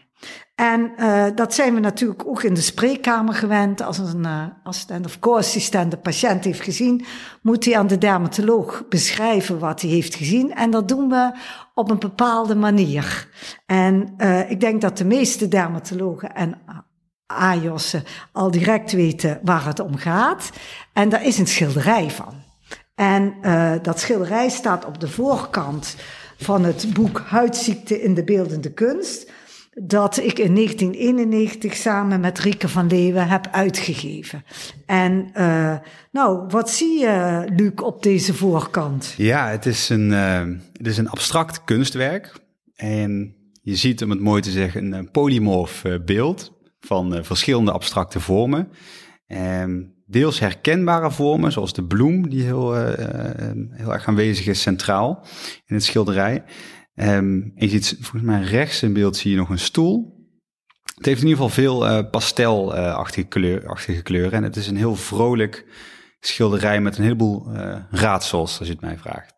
En 0.55 0.92
uh, 0.97 1.27
dat 1.35 1.55
zijn 1.55 1.75
we 1.75 1.81
natuurlijk 1.81 2.27
ook 2.27 2.42
in 2.42 2.55
de 2.55 2.61
spreekkamer 2.61 3.35
gewend. 3.35 3.83
Als 3.83 3.99
een 3.99 4.25
uh, 4.25 4.47
assistent 4.62 5.07
of 5.07 5.18
co-assistent 5.18 5.90
de 5.90 5.97
patiënt 5.97 6.44
heeft 6.44 6.61
gezien, 6.61 7.05
moet 7.42 7.64
hij 7.64 7.79
aan 7.79 7.87
de 7.87 7.99
dermatoloog 7.99 8.85
beschrijven 8.88 9.59
wat 9.59 9.81
hij 9.81 9.90
heeft 9.90 10.14
gezien. 10.14 10.55
En 10.55 10.70
dat 10.70 10.88
doen 10.88 11.09
we 11.09 11.33
op 11.75 11.90
een 11.90 11.99
bepaalde 11.99 12.55
manier. 12.55 13.29
En 13.66 14.14
ik 14.49 14.61
denk 14.61 14.81
dat 14.81 14.99
de 14.99 15.05
meeste 15.05 15.49
dermatologen 15.49 16.35
en 16.35 16.62
AJOS'en 17.35 18.05
al 18.33 18.51
direct 18.51 18.92
weten 18.92 19.40
waar 19.42 19.66
het 19.66 19.81
om 19.81 19.97
gaat. 19.97 20.51
En 20.92 21.09
daar 21.09 21.25
is 21.25 21.38
een 21.38 21.47
schilderij 21.47 22.11
van. 22.11 22.42
En 22.94 23.35
dat 23.83 24.01
schilderij 24.01 24.49
staat 24.49 24.85
op 24.85 25.01
de 25.01 25.09
voorkant 25.09 25.97
van 26.37 26.64
het 26.64 26.87
boek 26.92 27.23
Huidziekte 27.27 28.03
in 28.03 28.14
de 28.14 28.25
beeldende 28.25 28.73
kunst 28.73 29.31
dat 29.75 30.16
ik 30.16 30.38
in 30.38 30.55
1991 30.55 31.75
samen 31.77 32.20
met 32.20 32.38
Rieke 32.38 32.68
van 32.68 32.87
Leeuwen 32.87 33.29
heb 33.29 33.49
uitgegeven. 33.53 34.44
En 34.87 35.31
uh, 35.37 35.77
nou, 36.11 36.47
wat 36.49 36.70
zie 36.70 36.99
je, 36.99 37.44
Luc, 37.57 37.73
op 37.75 38.03
deze 38.03 38.35
voorkant? 38.35 39.14
Ja, 39.16 39.49
het 39.49 39.66
is 39.66 39.88
een, 39.88 40.11
uh, 40.11 40.40
het 40.73 40.87
is 40.87 40.99
een 40.99 41.09
abstract 41.09 41.64
kunstwerk. 41.64 42.33
En 42.77 43.35
je 43.62 43.77
ziet, 43.77 44.03
om 44.03 44.11
het 44.11 44.20
mooi 44.20 44.42
te 44.42 44.51
zeggen, 44.51 44.92
een 44.92 45.11
polymorf 45.11 45.85
beeld 46.05 46.53
van 46.85 47.25
verschillende 47.25 47.73
abstracte 47.73 48.20
vormen. 48.20 48.68
Um, 49.27 49.94
deels 50.07 50.38
herkenbare 50.38 51.11
vormen, 51.11 51.53
zoals 51.53 51.73
de 51.73 51.85
bloem, 51.85 52.29
die 52.29 52.42
heel, 52.42 52.75
heel 53.70 53.92
erg 53.92 54.07
aanwezig 54.07 54.47
is 54.47 54.61
centraal 54.61 55.27
in 55.66 55.75
het 55.75 55.85
schilderij. 55.85 56.44
Um, 56.94 57.53
je 57.55 57.68
ziet 57.68 57.97
volgens 58.01 58.23
mij 58.23 58.42
rechts 58.42 58.83
in 58.83 58.92
beeld 58.92 59.16
zie 59.16 59.31
je 59.31 59.37
nog 59.37 59.49
een 59.49 59.59
stoel. 59.59 60.12
Het 60.94 61.07
heeft 61.07 61.23
in 61.23 61.29
ieder 61.29 61.42
geval 61.42 61.62
veel 61.62 61.87
uh, 61.87 62.11
pastelachtige 62.11 63.27
kleur, 63.27 64.03
kleuren. 64.03 64.33
En 64.33 64.42
het 64.42 64.57
is 64.57 64.66
een 64.66 64.77
heel 64.77 64.97
vrolijk 64.97 65.66
schilderij 66.20 66.81
met 66.81 66.97
een 66.97 67.03
heleboel 67.03 67.53
raadsels, 67.90 68.59
als 68.59 68.66
je 68.68 68.73
het 68.73 68.83
mij 68.83 68.99
vraagt. 68.99 69.34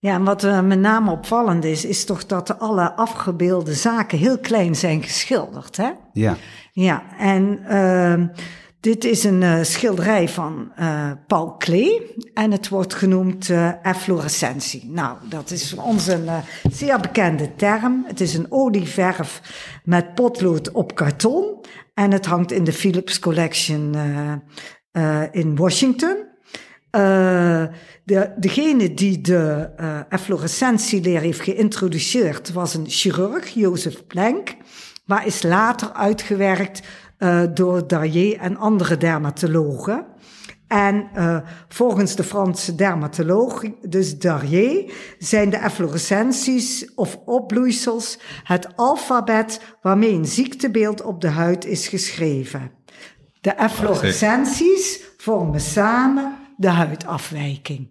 Ja, 0.00 0.14
en 0.14 0.24
wat 0.24 0.44
uh, 0.44 0.60
met 0.60 0.78
name 0.78 1.10
opvallend 1.10 1.64
is, 1.64 1.84
is 1.84 2.04
toch 2.04 2.26
dat 2.26 2.58
alle 2.58 2.92
afgebeelde 2.92 3.74
zaken 3.74 4.18
heel 4.18 4.38
klein 4.38 4.76
zijn 4.76 5.02
geschilderd, 5.02 5.76
hè? 5.76 5.90
Ja. 6.12 6.36
Ja, 6.72 7.02
en 7.18 7.60
uh, 7.68 8.26
dit 8.80 9.04
is 9.04 9.24
een 9.24 9.42
uh, 9.42 9.62
schilderij 9.62 10.28
van 10.28 10.72
uh, 10.80 11.10
Paul 11.26 11.56
Klee 11.56 12.14
en 12.34 12.50
het 12.50 12.68
wordt 12.68 12.94
genoemd 12.94 13.50
efflorescentie. 13.82 14.90
Nou, 14.90 15.16
dat 15.28 15.50
is 15.50 15.70
voor 15.74 15.82
ons 15.82 16.06
een 16.06 16.28
zeer 16.70 17.00
bekende 17.00 17.54
term. 17.54 18.04
Het 18.06 18.20
is 18.20 18.34
een 18.34 18.46
olieverf 18.48 19.40
met 19.84 20.14
potlood 20.14 20.72
op 20.72 20.94
karton 20.94 21.64
en 21.94 22.12
het 22.12 22.26
hangt 22.26 22.52
in 22.52 22.64
de 22.64 22.72
Philips 22.72 23.18
Collection 23.18 23.96
in 25.30 25.56
Washington. 25.56 26.27
De, 26.90 28.32
degene 28.36 28.94
die 28.94 29.20
de 29.20 29.70
efflorescentieleer 30.08 31.20
heeft 31.20 31.40
geïntroduceerd 31.40 32.52
was 32.52 32.74
een 32.74 32.88
chirurg, 32.88 33.48
Jozef 33.48 34.06
Planck, 34.06 34.56
maar 35.04 35.26
is 35.26 35.42
later 35.42 35.92
uitgewerkt 35.92 36.82
uh, 37.18 37.42
door 37.54 37.86
Darrier 37.86 38.38
en 38.38 38.56
andere 38.56 38.96
dermatologen. 38.96 40.06
En 40.66 41.08
uh, 41.14 41.38
volgens 41.68 42.16
de 42.16 42.24
Franse 42.24 42.74
dermatoloog, 42.74 43.64
dus 43.82 44.18
Darrier, 44.18 44.92
zijn 45.18 45.50
de 45.50 45.56
efflorescenties 45.56 46.94
of 46.94 47.18
opbloeisels 47.24 48.18
het 48.42 48.76
alfabet 48.76 49.60
waarmee 49.82 50.12
een 50.12 50.26
ziektebeeld 50.26 51.02
op 51.02 51.20
de 51.20 51.28
huid 51.28 51.64
is 51.64 51.88
geschreven. 51.88 52.70
De 53.40 53.50
efflorescenties 53.50 55.00
vormen 55.16 55.60
samen 55.60 56.37
de 56.58 56.68
huidafwijking. 56.68 57.88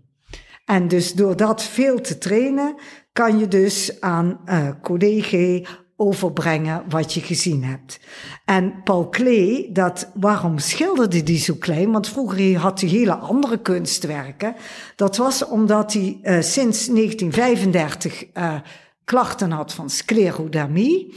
En 0.66 0.88
dus 0.88 1.14
door 1.14 1.36
dat 1.36 1.64
veel 1.64 2.02
te 2.02 2.18
trainen, 2.18 2.76
kan 3.14 3.40
je 3.40 3.48
dus 3.48 4.02
aan 4.02 4.40
uh, 4.46 4.70
collega 4.82 5.70
overbrengen 5.96 6.84
wat 6.90 7.14
je 7.14 7.22
gezien 7.22 7.64
hebt. 7.64 8.00
En 8.46 8.84
Paul 8.84 9.10
Klee, 9.10 9.72
dat, 9.72 10.12
waarom 10.14 10.58
schilderde 10.60 11.24
die 11.24 11.38
zo 11.38 11.54
klein? 11.60 11.92
Want 11.92 12.10
vroeger 12.10 12.58
had 12.58 12.82
hij 12.82 12.90
hele 12.90 13.16
andere 13.16 13.62
kunstwerken. 13.62 14.56
Dat 14.96 15.18
was 15.18 15.46
omdat 15.46 15.94
hij 15.94 16.20
uh, 16.22 16.42
sinds 16.42 16.86
1935 16.88 18.24
uh, 18.24 18.30
eh, 18.34 18.62
klachten 19.04 19.52
had 19.52 19.74
van 19.74 19.90
sclerodermie. 19.90 21.16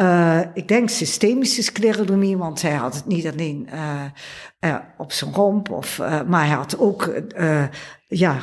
Uh, 0.00 0.40
ik 0.54 0.68
denk 0.68 0.88
systemische 0.88 1.62
sclerodermie, 1.62 2.36
want 2.36 2.62
hij 2.62 2.74
had 2.74 2.94
het 2.94 3.06
niet 3.06 3.26
alleen 3.26 3.68
uh, 4.60 4.74
op 4.98 5.12
zijn 5.12 5.32
romp, 5.34 5.70
of, 5.70 5.98
maar 6.26 6.46
hij 6.46 6.56
had 6.56 6.78
ook 6.78 7.12
ja, 8.08 8.36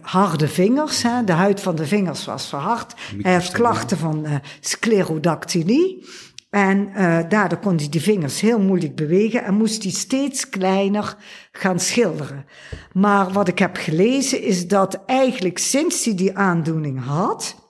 harde 0.00 0.48
vingers. 0.48 1.02
Hè. 1.02 1.24
De 1.24 1.32
huid 1.32 1.60
van 1.60 1.76
de 1.76 1.86
vingers 1.86 2.24
was 2.24 2.48
verhard. 2.48 2.94
Hij 3.20 3.32
had 3.32 3.50
klachten 3.50 3.98
van 3.98 4.26
sclerodactylie. 4.60 6.06
En 6.50 6.92
daardoor 7.28 7.58
kon 7.58 7.76
hij 7.76 7.88
die 7.88 8.02
vingers 8.02 8.40
heel 8.40 8.60
moeilijk 8.60 8.96
bewegen 8.96 9.44
en 9.44 9.54
moest 9.54 9.82
hij 9.82 9.92
steeds 9.92 10.48
kleiner 10.48 11.16
gaan 11.52 11.80
schilderen. 11.80 12.44
Maar 12.92 13.32
wat 13.32 13.48
ik 13.48 13.58
heb 13.58 13.76
gelezen 13.76 14.42
is 14.42 14.68
dat 14.68 15.02
eigenlijk 15.06 15.58
sinds 15.58 16.04
hij 16.04 16.14
die 16.14 16.36
aandoening 16.36 17.04
had, 17.04 17.65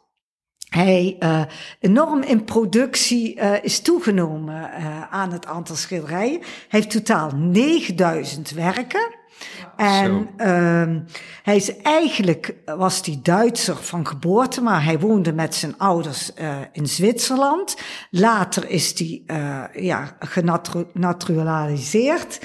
hij 0.77 1.17
uh, 1.21 1.43
enorm 1.81 2.23
in 2.23 2.45
productie 2.45 3.37
uh, 3.37 3.53
is 3.62 3.81
toegenomen 3.81 4.55
uh, 4.55 5.03
aan 5.11 5.33
het 5.33 5.47
aantal 5.47 5.77
schilderijen. 5.77 6.41
Hij 6.41 6.49
heeft 6.69 6.91
totaal 6.91 7.31
9000 7.35 8.51
werken. 8.51 9.14
En 9.77 10.29
uh, 10.37 10.87
hij 11.43 11.57
is 11.57 11.77
eigenlijk, 11.77 12.55
was 12.64 13.01
hij 13.05 13.18
Duitser 13.22 13.77
van 13.77 14.07
geboorte, 14.07 14.61
maar 14.61 14.85
hij 14.85 14.99
woonde 14.99 15.33
met 15.33 15.55
zijn 15.55 15.79
ouders 15.79 16.33
in 16.72 16.87
Zwitserland. 16.87 17.77
Later 18.11 18.70
is 18.70 18.99
hij 18.99 19.22
ja, 19.83 20.16
genaturaliseerd 20.18 22.41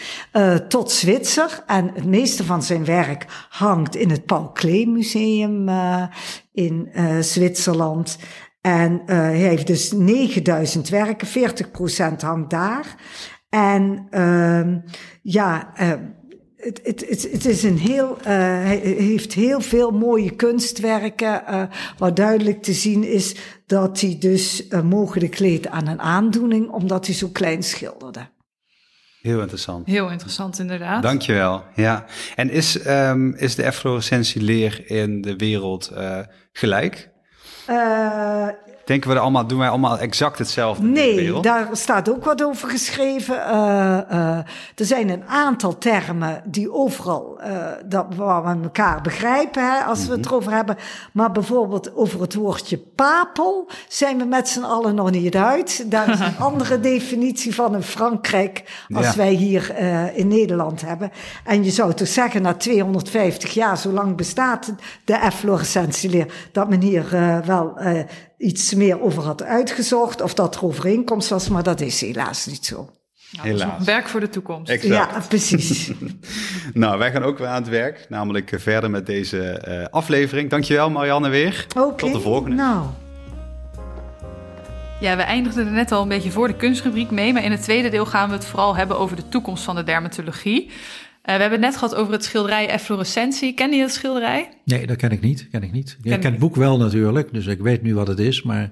tot 0.68 0.92
Zwitser. 0.92 1.64
En 1.66 1.92
het 1.94 2.06
meeste 2.06 2.44
van 2.44 2.64
zijn 2.64 2.86
werk 2.86 3.26
hangt 3.50 3.96
in 3.96 4.10
het 4.10 4.26
Paul 4.26 4.52
Klee 4.52 4.88
Museum 4.88 5.70
in 6.54 6.90
Zwitserland. 7.20 8.18
En 8.62 9.02
hij 9.06 9.36
heeft 9.36 9.68
dus 9.68 9.92
9000 9.92 10.90
werken, 10.90 11.28
40% 11.28 12.16
hangt 12.20 12.50
daar. 12.50 12.96
En 13.50 14.08
ja, 15.22 15.74
het, 16.62 16.80
het, 16.84 17.10
het, 17.10 17.32
het 17.32 17.46
is 17.46 17.64
een 17.64 17.78
heel, 17.78 18.18
uh, 18.18 18.26
hij 18.26 18.78
heeft 18.78 19.34
heel 19.34 19.62
veel 19.62 19.92
mooie 19.92 20.36
kunstwerken, 20.36 21.44
uh, 21.50 21.64
waar 21.98 22.14
duidelijk 22.14 22.62
te 22.62 22.74
zien 22.74 23.04
is 23.04 23.36
dat 23.66 24.02
hij 24.02 24.18
dus 24.20 24.68
uh, 24.68 24.82
mogelijk 24.82 25.40
leed 25.40 25.68
aan 25.68 25.88
een 25.88 26.02
aandoening, 26.02 26.70
omdat 26.70 27.06
hij 27.06 27.16
zo 27.16 27.28
klein 27.28 27.64
schilderde. 27.64 28.30
Heel 29.22 29.42
interessant. 29.42 29.88
Heel 29.88 30.10
interessant, 30.10 30.60
inderdaad. 30.60 31.04
Dankjewel. 31.04 31.64
Ja. 31.76 32.06
En 32.36 32.50
is, 32.50 32.88
um, 32.88 33.36
is 33.36 33.56
de 33.56 33.64
efflorescentieleer 33.64 34.92
in 34.92 35.22
de 35.22 35.36
wereld 35.36 35.92
gelijk? 36.52 37.10
Denken 38.92 39.10
we 39.10 39.16
er 39.16 39.22
allemaal, 39.22 39.48
doen 39.48 39.60
wij 39.60 39.70
allemaal 39.70 39.98
exact 39.98 40.38
hetzelfde? 40.38 40.84
Nee, 40.84 41.40
daar 41.42 41.68
staat 41.72 42.10
ook 42.10 42.26
wat 42.26 42.44
over 42.44 42.70
geschreven. 42.70 43.36
Uh, 43.36 43.54
uh, 44.12 44.38
er 44.76 44.86
zijn 44.86 45.10
een 45.10 45.24
aantal 45.28 45.78
termen 45.78 46.42
die 46.46 46.74
overal, 46.74 47.38
uh, 47.40 47.68
dat, 47.86 48.06
waar 48.16 48.44
we 48.44 48.64
elkaar 48.64 49.02
begrijpen, 49.02 49.72
hè, 49.72 49.84
als 49.84 50.06
we 50.06 50.12
het 50.12 50.22
mhm. 50.22 50.30
erover 50.30 50.52
hebben. 50.52 50.78
Maar 51.14 51.32
bijvoorbeeld 51.32 51.96
over 51.96 52.22
het 52.22 52.34
woordje 52.34 52.78
papel 52.78 53.70
zijn 53.88 54.18
we 54.18 54.26
met 54.26 54.50
z'n 54.50 54.64
allen 54.64 54.96
nog 54.96 55.12
niet 55.12 55.36
uit. 55.36 55.92
Daar 55.92 56.10
is 56.10 56.20
een 56.20 56.38
andere 56.50 56.80
definitie 56.80 57.56
van 57.56 57.76
in 57.76 57.84
Frankrijk 57.84 58.86
als 58.94 59.06
ja. 59.06 59.16
wij 59.16 59.32
hier 59.32 59.78
in 60.16 60.28
Nederland 60.28 60.82
hebben. 60.82 61.12
En 61.46 61.64
je 61.64 61.72
zou 61.72 61.94
toch 61.94 62.08
zeggen, 62.08 62.42
na 62.42 62.54
250 62.54 63.54
jaar, 63.54 63.78
zo 63.78 63.92
lang 63.92 64.16
bestaat 64.16 64.74
de 65.06 65.16
efflorescentieleer, 65.16 66.34
dat 66.52 66.70
men 66.70 66.82
hier 66.82 67.06
wel 67.46 67.74
iets 68.42 68.74
meer 68.74 69.02
over 69.02 69.24
had 69.24 69.44
uitgezocht 69.44 70.22
of 70.22 70.34
dat 70.34 70.56
er 70.56 70.66
overeenkomst 70.66 71.30
was, 71.30 71.50
maar 71.50 71.64
dat 71.64 71.82
is 71.82 72.02
helaas 72.02 72.46
niet 72.46 72.66
zo. 72.66 72.90
Helaas. 73.38 73.84
Werk 73.84 74.08
voor 74.08 74.20
de 74.20 74.30
toekomst. 74.30 74.72
Exact. 74.72 75.12
Ja, 75.12 75.22
precies. 75.28 75.92
nou, 76.74 76.98
wij 76.98 77.12
gaan 77.12 77.24
ook 77.24 77.38
weer 77.38 77.48
aan 77.48 77.62
het 77.62 77.72
werk, 77.72 78.06
namelijk 78.10 78.54
verder 78.56 78.90
met 78.90 79.06
deze 79.06 79.66
uh, 79.68 79.86
aflevering. 79.86 80.50
Dankjewel 80.50 80.90
Marianne 80.90 81.30
weer. 81.30 81.66
Okay. 81.78 81.96
Tot 81.96 82.14
de 82.14 82.20
volgende. 82.20 82.56
Nou. 82.56 82.86
Ja, 85.00 85.16
we 85.16 85.22
eindigden 85.22 85.66
er 85.66 85.72
net 85.72 85.92
al 85.92 86.02
een 86.02 86.08
beetje 86.08 86.32
voor 86.32 86.48
de 86.48 86.56
kunstrubriek 86.56 87.12
mee, 87.12 87.34
maar 87.34 87.44
in 87.44 87.52
het 87.52 87.62
tweede 87.62 87.90
deel 87.90 88.06
gaan 88.06 88.30
we 88.30 88.36
het 88.36 88.46
vooral 88.46 88.76
hebben 88.76 89.00
over 89.00 89.16
de 89.16 89.30
toekomst 89.30 89.64
van 89.64 89.76
de 89.76 89.84
dermatologie. 89.84 90.72
Uh, 91.22 91.36
we 91.36 91.42
hebben 91.42 91.52
het 91.52 91.70
net 91.70 91.78
gehad 91.78 91.96
over 91.96 92.14
het 92.14 92.24
schilderij 92.24 92.68
Efflorescentie. 92.68 93.54
Ken 93.54 93.72
je 93.72 93.82
dat 93.82 93.92
schilderij? 93.92 94.50
Nee, 94.66 94.88
dat 94.88 94.98
ken 94.98 95.12
ik 95.12 95.22
niet. 95.22 95.48
Ken 95.52 95.64
ik 95.64 95.72
niet. 95.72 95.98
Ken 96.02 96.12
ik 96.12 96.20
ken 96.20 96.32
het 96.32 96.40
boek 96.40 96.56
wel 96.56 96.78
natuurlijk, 96.78 97.34
dus 97.34 97.46
ik 97.46 97.60
weet 97.60 97.82
nu 97.82 97.96
wat 97.96 98.08
het 98.08 98.20
is, 98.20 98.42
maar 98.42 98.72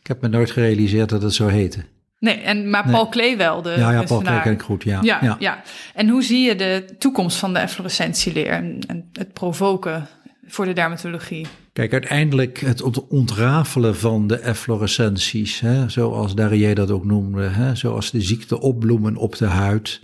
ik 0.00 0.06
heb 0.06 0.20
me 0.20 0.28
nooit 0.28 0.50
gerealiseerd 0.50 1.08
dat 1.08 1.22
het 1.22 1.34
zo 1.34 1.46
heette. 1.46 1.84
Nee, 2.18 2.34
en, 2.34 2.70
maar 2.70 2.88
Paul 2.90 3.08
Klee 3.08 3.36
wel. 3.36 3.62
De 3.62 3.74
ja, 3.78 3.92
ja 3.92 4.02
Paul 4.02 4.20
Klee 4.20 4.40
ken 4.40 4.52
ik 4.52 4.62
goed, 4.62 4.82
ja. 4.82 4.98
Ja, 5.02 5.18
ja. 5.22 5.36
ja. 5.38 5.62
En 5.94 6.08
hoe 6.08 6.22
zie 6.22 6.40
je 6.40 6.56
de 6.56 6.84
toekomst 6.98 7.36
van 7.36 7.52
de 7.52 7.58
efflorescentieleer 7.58 8.46
en, 8.46 8.78
en 8.86 9.08
het 9.12 9.32
provoken 9.32 10.06
voor 10.46 10.64
de 10.64 10.72
dermatologie? 10.72 11.46
Kijk, 11.72 11.92
uiteindelijk 11.92 12.58
het 12.58 13.08
ontrafelen 13.08 13.96
van 13.96 14.26
de 14.26 14.36
efflorescenties, 14.36 15.60
hè, 15.60 15.88
zoals 15.88 16.34
Darier 16.34 16.74
dat 16.74 16.90
ook 16.90 17.04
noemde, 17.04 17.42
hè, 17.42 17.74
zoals 17.74 18.10
de 18.10 18.20
ziekte 18.20 18.60
opbloemen 18.60 19.16
op 19.16 19.36
de 19.36 19.46
huid, 19.46 20.00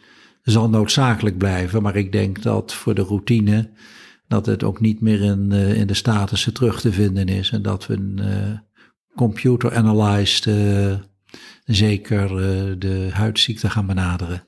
zal 0.53 0.69
noodzakelijk 0.69 1.39
blijven. 1.39 1.83
Maar 1.83 1.97
ik 1.97 2.13
denk 2.13 2.43
dat 2.43 2.75
voor 2.75 2.95
de 2.95 3.03
routine 3.03 3.71
dat 4.29 4.47
het 4.47 4.63
ook 4.63 4.81
niet 4.81 5.01
meer 5.01 5.21
in, 5.21 5.49
uh, 5.53 5.75
in 5.75 5.87
de 5.87 5.95
statussen 5.95 6.53
terug 6.53 6.81
te 6.81 6.93
vinden 6.93 7.29
is. 7.29 7.51
En 7.51 7.63
dat 7.63 7.87
we 7.87 7.95
een 7.95 8.21
uh, 8.21 8.59
computer-analyzed 9.15 10.47
uh, 10.47 10.95
zeker 11.65 12.29
de 12.79 13.09
huidziekte 13.13 13.71
gaan 13.71 13.87
benaderen. 13.87 14.45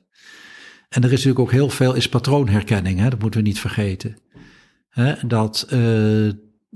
En 0.88 1.02
er 1.02 1.04
is 1.04 1.10
natuurlijk 1.10 1.38
ook 1.38 1.50
heel 1.50 1.70
veel 1.70 1.94
is 1.94 2.08
patroonherkenning, 2.08 2.98
hè? 2.98 3.08
dat 3.10 3.20
moeten 3.20 3.40
we 3.40 3.46
niet 3.46 3.60
vergeten. 3.60 4.16
Hè? 4.88 5.14
Dat 5.26 5.66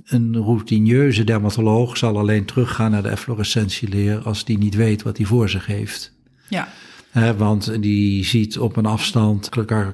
een 0.04 0.36
routineuze 0.36 1.24
dermatoloog 1.24 1.96
zal 1.96 2.18
alleen 2.18 2.44
teruggaan 2.44 2.90
naar 2.90 3.02
de 3.02 3.08
efflorescentieleer 3.08 4.18
als 4.18 4.44
die 4.44 4.58
niet 4.58 4.74
weet 4.74 5.02
wat 5.02 5.16
hij 5.16 5.26
voor 5.26 5.48
zich 5.48 5.66
heeft. 5.66 6.12
Ja 6.48 6.68
want 7.12 7.82
die 7.82 8.24
ziet 8.24 8.58
op 8.58 8.76
een 8.76 8.86
afstand 8.86 9.48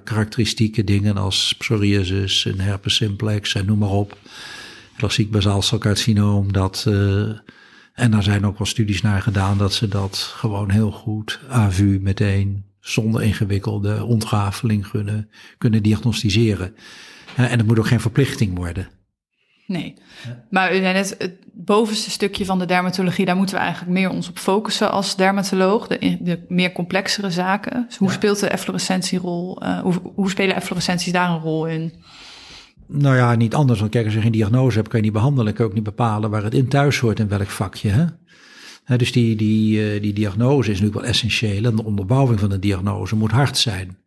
karakteristieke 0.04 0.84
dingen 0.84 1.16
als 1.16 1.54
psoriasis 1.58 2.46
en 2.46 2.60
herpes 2.60 2.94
simplex 2.94 3.54
en 3.54 3.66
noem 3.66 3.78
maar 3.78 3.90
op. 3.90 4.18
Klassiek 4.96 5.30
basaalcelcarcinoom. 5.30 6.52
Dat, 6.52 6.84
uh, 6.88 7.30
en 7.92 8.10
daar 8.10 8.22
zijn 8.22 8.46
ook 8.46 8.58
wel 8.58 8.66
studies 8.66 9.02
naar 9.02 9.22
gedaan 9.22 9.58
dat 9.58 9.74
ze 9.74 9.88
dat 9.88 10.32
gewoon 10.36 10.70
heel 10.70 10.90
goed 10.90 11.40
AVU 11.48 11.98
meteen 12.02 12.64
zonder 12.80 13.22
ingewikkelde 13.22 14.04
ontrafeling 14.04 14.88
kunnen, 14.88 15.30
kunnen 15.58 15.82
diagnosticeren. 15.82 16.74
en 17.36 17.58
het 17.58 17.66
moet 17.66 17.78
ook 17.78 17.86
geen 17.86 18.00
verplichting 18.00 18.56
worden. 18.56 18.88
Nee, 19.68 19.94
maar 20.50 20.74
u 20.74 20.76
zei 20.76 20.92
net, 20.92 21.14
het 21.18 21.36
bovenste 21.52 22.10
stukje 22.10 22.44
van 22.44 22.58
de 22.58 22.64
dermatologie, 22.64 23.24
daar 23.24 23.36
moeten 23.36 23.54
we 23.54 23.60
eigenlijk 23.60 23.92
meer 23.92 24.10
ons 24.10 24.28
op 24.28 24.38
focussen 24.38 24.90
als 24.90 25.16
dermatoloog, 25.16 25.86
de, 25.86 26.18
de 26.20 26.44
meer 26.48 26.72
complexere 26.72 27.30
zaken. 27.30 27.84
Dus 27.88 27.96
hoe 27.96 28.10
speelt 28.10 28.40
de 28.40 28.48
efflorescentierol, 28.48 29.62
uh, 29.62 29.80
hoe, 29.80 29.94
hoe 30.14 30.30
spelen 30.30 30.54
efflorescenties 30.54 31.12
daar 31.12 31.30
een 31.30 31.40
rol 31.40 31.66
in? 31.66 31.92
Nou 32.86 33.16
ja, 33.16 33.34
niet 33.34 33.54
anders, 33.54 33.80
want 33.80 33.90
kijk, 33.90 34.04
als 34.04 34.14
je 34.14 34.20
geen 34.20 34.32
diagnose 34.32 34.76
hebt, 34.76 34.88
kan 34.88 34.98
je 34.98 35.04
niet 35.04 35.14
behandelen, 35.14 35.52
kan 35.52 35.64
je 35.64 35.70
ook 35.70 35.76
niet 35.76 35.86
bepalen 35.86 36.30
waar 36.30 36.42
het 36.42 36.54
in 36.54 36.68
thuis 36.68 36.98
hoort 36.98 37.18
in 37.18 37.28
welk 37.28 37.50
vakje. 37.50 37.90
Hè? 37.90 38.04
He, 38.84 38.96
dus 38.96 39.12
die, 39.12 39.36
die, 39.36 39.94
uh, 39.94 40.02
die 40.02 40.12
diagnose 40.12 40.70
is 40.70 40.80
natuurlijk 40.80 41.00
wel 41.00 41.14
essentieel 41.14 41.64
en 41.64 41.76
de 41.76 41.84
onderbouwing 41.84 42.40
van 42.40 42.48
de 42.48 42.58
diagnose 42.58 43.16
moet 43.16 43.30
hard 43.30 43.58
zijn 43.58 43.98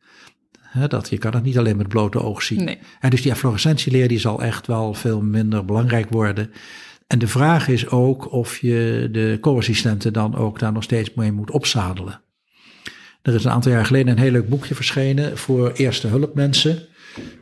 dat, 0.90 1.10
je 1.10 1.18
kan 1.18 1.34
het 1.34 1.44
niet 1.44 1.58
alleen 1.58 1.78
met 1.78 1.88
blote 1.88 2.22
oog 2.22 2.44
zien. 2.44 2.64
Nee. 2.64 2.80
En 3.00 3.10
dus 3.10 3.22
die 3.22 3.32
efflorescentieleer 3.32 4.08
die 4.08 4.20
zal 4.20 4.42
echt 4.42 4.68
wel 4.68 4.94
veel 4.94 5.22
minder 5.22 5.66
belangrijk 5.66 6.10
worden. 6.10 6.52
En 7.08 7.20
de 7.20 7.28
vraag 7.28 7.68
is 7.68 7.90
ook 7.90 8.32
of 8.32 8.58
je 8.58 9.10
de 9.12 9.38
co-assistenten 9.42 10.14
dan 10.14 10.36
ook 10.36 10.60
daar 10.60 10.72
nog 10.72 10.84
steeds 10.84 11.14
mee 11.14 11.32
moet 11.32 11.52
opzadelen. 11.52 12.22
Er 13.22 13.34
is 13.34 13.44
een 13.44 13.52
aantal 13.52 13.72
jaar 13.72 13.86
geleden 13.86 14.12
een 14.12 14.24
heel 14.24 14.32
leuk 14.32 14.50
boekje 14.50 14.76
verschenen 14.76 15.38
voor 15.38 15.72
eerste 15.72 16.08
hulpmensen. 16.08 16.88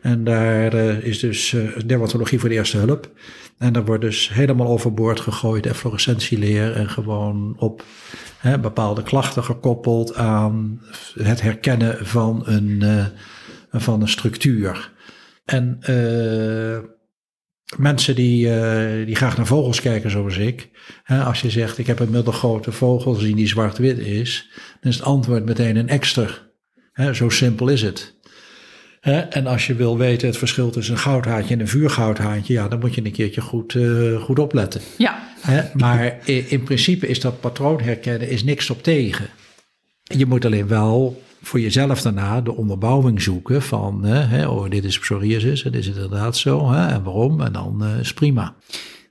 En 0.01 0.23
daar 0.23 0.73
uh, 0.73 1.03
is 1.03 1.19
dus 1.19 1.51
uh, 1.51 1.77
dermatologie 1.85 2.39
voor 2.39 2.49
de 2.49 2.55
eerste 2.55 2.77
hulp. 2.77 3.11
En 3.57 3.73
daar 3.73 3.85
wordt 3.85 4.01
dus 4.01 4.29
helemaal 4.29 4.67
overboord 4.67 5.19
gegooid, 5.19 5.65
efflorescentieleer 5.65 6.75
en 6.75 6.89
gewoon 6.89 7.55
op 7.57 7.83
hè, 8.37 8.59
bepaalde 8.59 9.03
klachten 9.03 9.43
gekoppeld 9.43 10.15
aan 10.15 10.81
het 11.13 11.41
herkennen 11.41 12.05
van 12.05 12.41
een, 12.45 12.79
uh, 12.83 13.05
van 13.71 14.01
een 14.01 14.07
structuur. 14.07 14.91
En 15.45 15.79
mensen 17.77 18.15
die, 18.15 18.49
die 19.05 19.15
graag 19.15 19.37
naar 19.37 19.45
vogels 19.45 19.81
kijken 19.81 20.11
zoals 20.11 20.37
ik, 20.37 20.69
hè, 21.03 21.23
als 21.23 21.41
je 21.41 21.49
zegt 21.49 21.77
ik 21.77 21.87
heb 21.87 21.99
een 21.99 22.09
middelgrote 22.09 22.71
vogel 22.71 23.13
gezien 23.13 23.35
die 23.35 23.47
zwart-wit 23.47 23.97
is, 23.97 24.49
dan 24.81 24.91
is 24.91 24.97
het 24.97 25.05
antwoord 25.05 25.45
meteen 25.45 25.75
een 25.75 25.89
ekster. 25.89 26.49
Hè, 26.91 27.13
zo 27.13 27.29
simpel 27.29 27.67
is 27.67 27.81
het. 27.81 28.18
En 29.29 29.47
als 29.47 29.67
je 29.67 29.75
wil 29.75 29.97
weten 29.97 30.27
het 30.27 30.37
verschil 30.37 30.69
tussen 30.69 30.93
een 30.93 30.99
goudhaantje 30.99 31.53
en 31.53 31.59
een 31.59 31.67
vuurgoudhaantje, 31.67 32.53
ja, 32.53 32.67
dan 32.67 32.79
moet 32.79 32.95
je 32.95 33.05
een 33.05 33.11
keertje 33.11 33.41
goed, 33.41 33.73
uh, 33.73 34.21
goed 34.21 34.39
opletten. 34.39 34.81
Ja. 34.97 35.27
Maar 35.73 36.17
in 36.25 36.63
principe 36.63 37.07
is 37.07 37.19
dat 37.19 37.39
patroon 37.39 37.81
herkennen 37.81 38.29
is 38.29 38.43
niks 38.43 38.69
op 38.69 38.83
tegen. 38.83 39.29
Je 40.03 40.25
moet 40.25 40.45
alleen 40.45 40.67
wel 40.67 41.21
voor 41.41 41.59
jezelf 41.59 42.01
daarna 42.01 42.41
de 42.41 42.55
onderbouwing 42.55 43.21
zoeken 43.21 43.61
van, 43.61 44.03
hè, 44.03 44.47
oh, 44.47 44.69
dit 44.69 44.83
is 44.83 44.99
psoriasis, 44.99 45.61
dit 45.63 45.75
is 45.75 45.87
inderdaad 45.87 46.37
zo, 46.37 46.71
hè, 46.71 46.87
en 46.87 47.03
waarom, 47.03 47.41
en 47.41 47.53
dan 47.53 47.83
uh, 47.83 47.99
is 47.99 48.13
prima. 48.13 48.55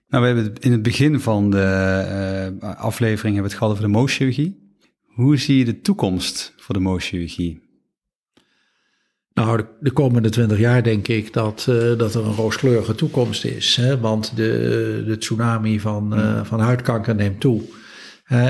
Nou, 0.09 0.22
we 0.22 0.41
hebben 0.41 0.55
in 0.61 0.72
het 0.72 0.82
begin 0.82 1.20
van 1.20 1.51
de 1.51 2.57
uh, 2.62 2.74
aflevering 2.76 3.34
hebben 3.34 3.43
we 3.43 3.49
het 3.49 3.59
gehad 3.59 3.72
over 3.72 3.84
de 3.84 3.91
mooschirurgie. 3.91 4.76
Hoe 5.05 5.36
zie 5.36 5.59
je 5.59 5.64
de 5.64 5.80
toekomst 5.80 6.55
voor 6.57 6.74
de 6.74 6.80
mooschirurgie? 6.80 7.68
Nou, 9.39 9.64
de, 9.80 9.91
komende 9.91 10.28
twintig 10.28 10.59
jaar 10.59 10.82
denk 10.82 11.09
ik 11.09 11.32
dat, 11.32 11.66
uh, 11.68 11.99
dat 11.99 12.14
er 12.14 12.26
een 12.26 12.34
rooskleurige 12.34 12.95
toekomst 12.95 13.45
is. 13.45 13.76
Hè? 13.76 14.01
Want 14.01 14.36
de, 14.36 15.03
de 15.07 15.18
tsunami 15.18 15.80
van, 15.80 16.18
uh, 16.18 16.45
van 16.45 16.61
huidkanker 16.61 17.14
neemt 17.14 17.41
toe. 17.41 17.62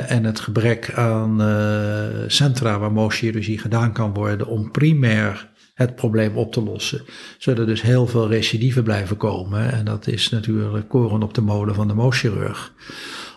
en 0.07 0.25
het 0.25 0.41
gebrek 0.41 0.93
aan 0.95 1.41
uh, 1.41 2.05
centra 2.27 2.79
waar 2.79 2.93
mooschirurgie 2.93 3.59
gedaan 3.59 3.93
kan 3.93 4.15
worden 4.15 4.47
om 4.47 4.71
primair 4.71 5.49
het 5.75 5.95
probleem 5.95 6.37
op 6.37 6.53
te 6.53 6.63
lossen. 6.63 7.03
Zullen 7.39 7.67
dus 7.67 7.83
heel 7.83 8.07
veel 8.07 8.29
recidieven 8.29 8.83
blijven 8.83 9.17
komen. 9.17 9.73
En 9.73 9.85
dat 9.85 10.07
is 10.07 10.29
natuurlijk 10.29 10.89
koren 10.89 11.23
op 11.23 11.35
de 11.35 11.41
molen 11.41 11.75
van 11.75 11.89
de 11.89 11.95
mooschirurg. 11.95 12.73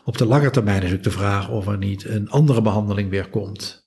Op 0.06 0.18
de 0.18 0.26
lange 0.26 0.49
termijn 0.49 0.84
is 0.84 0.93
ook 0.93 1.04
de 1.04 1.12
vraag 1.12 1.49
of 1.49 1.68
er 1.68 1.78
niet 1.78 2.06
een 2.06 2.30
andere 2.30 2.62
behandeling 2.62 3.10
weer 3.10 3.30
komt 3.30 3.81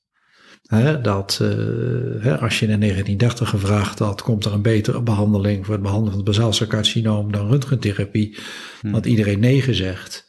dat 1.02 1.38
uh, 1.42 2.42
als 2.42 2.58
je 2.58 2.66
in 2.66 2.80
1930 2.80 3.48
gevraagd 3.48 3.98
had, 3.98 4.22
komt 4.22 4.44
er 4.44 4.52
een 4.52 4.62
betere 4.62 5.02
behandeling 5.02 5.64
voor 5.64 5.74
het 5.74 5.82
behandelen 5.82 6.14
van 6.14 6.24
het 6.24 6.30
basaalcelcarcinoom 6.30 7.32
dan 7.32 7.48
röntgentherapie, 7.48 8.36
hmm. 8.80 9.00
iedereen 9.04 9.40
nee 9.40 9.62
gezegd. 9.62 10.26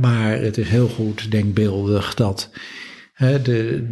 maar 0.00 0.40
het 0.40 0.58
is 0.58 0.68
heel 0.68 0.88
goed 0.88 1.30
denkbeeldig 1.30 2.14
dat 2.14 2.50
de, 3.18 3.84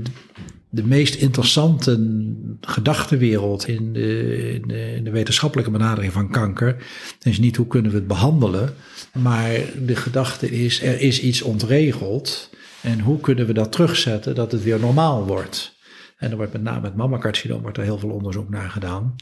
de 0.70 0.84
meest 0.84 1.14
interessante 1.14 2.24
gedachtenwereld 2.60 3.68
in 3.68 3.92
de, 3.92 4.52
in, 4.54 4.68
de, 4.68 4.94
in 4.94 5.04
de 5.04 5.10
wetenschappelijke 5.10 5.70
benadering 5.70 6.12
van 6.12 6.30
kanker 6.30 6.76
is 7.22 7.38
niet 7.38 7.56
hoe 7.56 7.66
kunnen 7.66 7.90
we 7.90 7.96
het 7.96 8.06
behandelen, 8.06 8.74
maar 9.12 9.60
de 9.86 9.96
gedachte 9.96 10.50
is 10.50 10.82
er 10.82 11.00
is 11.00 11.20
iets 11.20 11.42
ontregeld 11.42 12.50
en 12.86 13.00
hoe 13.00 13.20
kunnen 13.20 13.46
we 13.46 13.52
dat 13.52 13.72
terugzetten 13.72 14.34
dat 14.34 14.52
het 14.52 14.62
weer 14.62 14.80
normaal 14.80 15.26
wordt. 15.26 15.76
En 16.16 16.30
er 16.30 16.36
wordt 16.36 16.52
met 16.52 16.62
name 16.62 16.80
met 16.80 16.96
mammacarcinoom 16.96 17.62
wordt 17.62 17.76
er 17.76 17.82
heel 17.82 17.98
veel 17.98 18.10
onderzoek 18.10 18.48
naar 18.48 18.70
gedaan. 18.70 19.14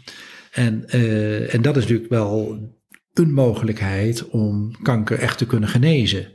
En, 0.50 0.84
uh, 0.86 1.54
en 1.54 1.62
dat 1.62 1.76
is 1.76 1.82
natuurlijk 1.82 2.10
wel 2.10 2.58
een 3.12 3.32
mogelijkheid 3.32 4.28
om 4.28 4.82
kanker 4.82 5.18
echt 5.18 5.38
te 5.38 5.46
kunnen 5.46 5.68
genezen. 5.68 6.32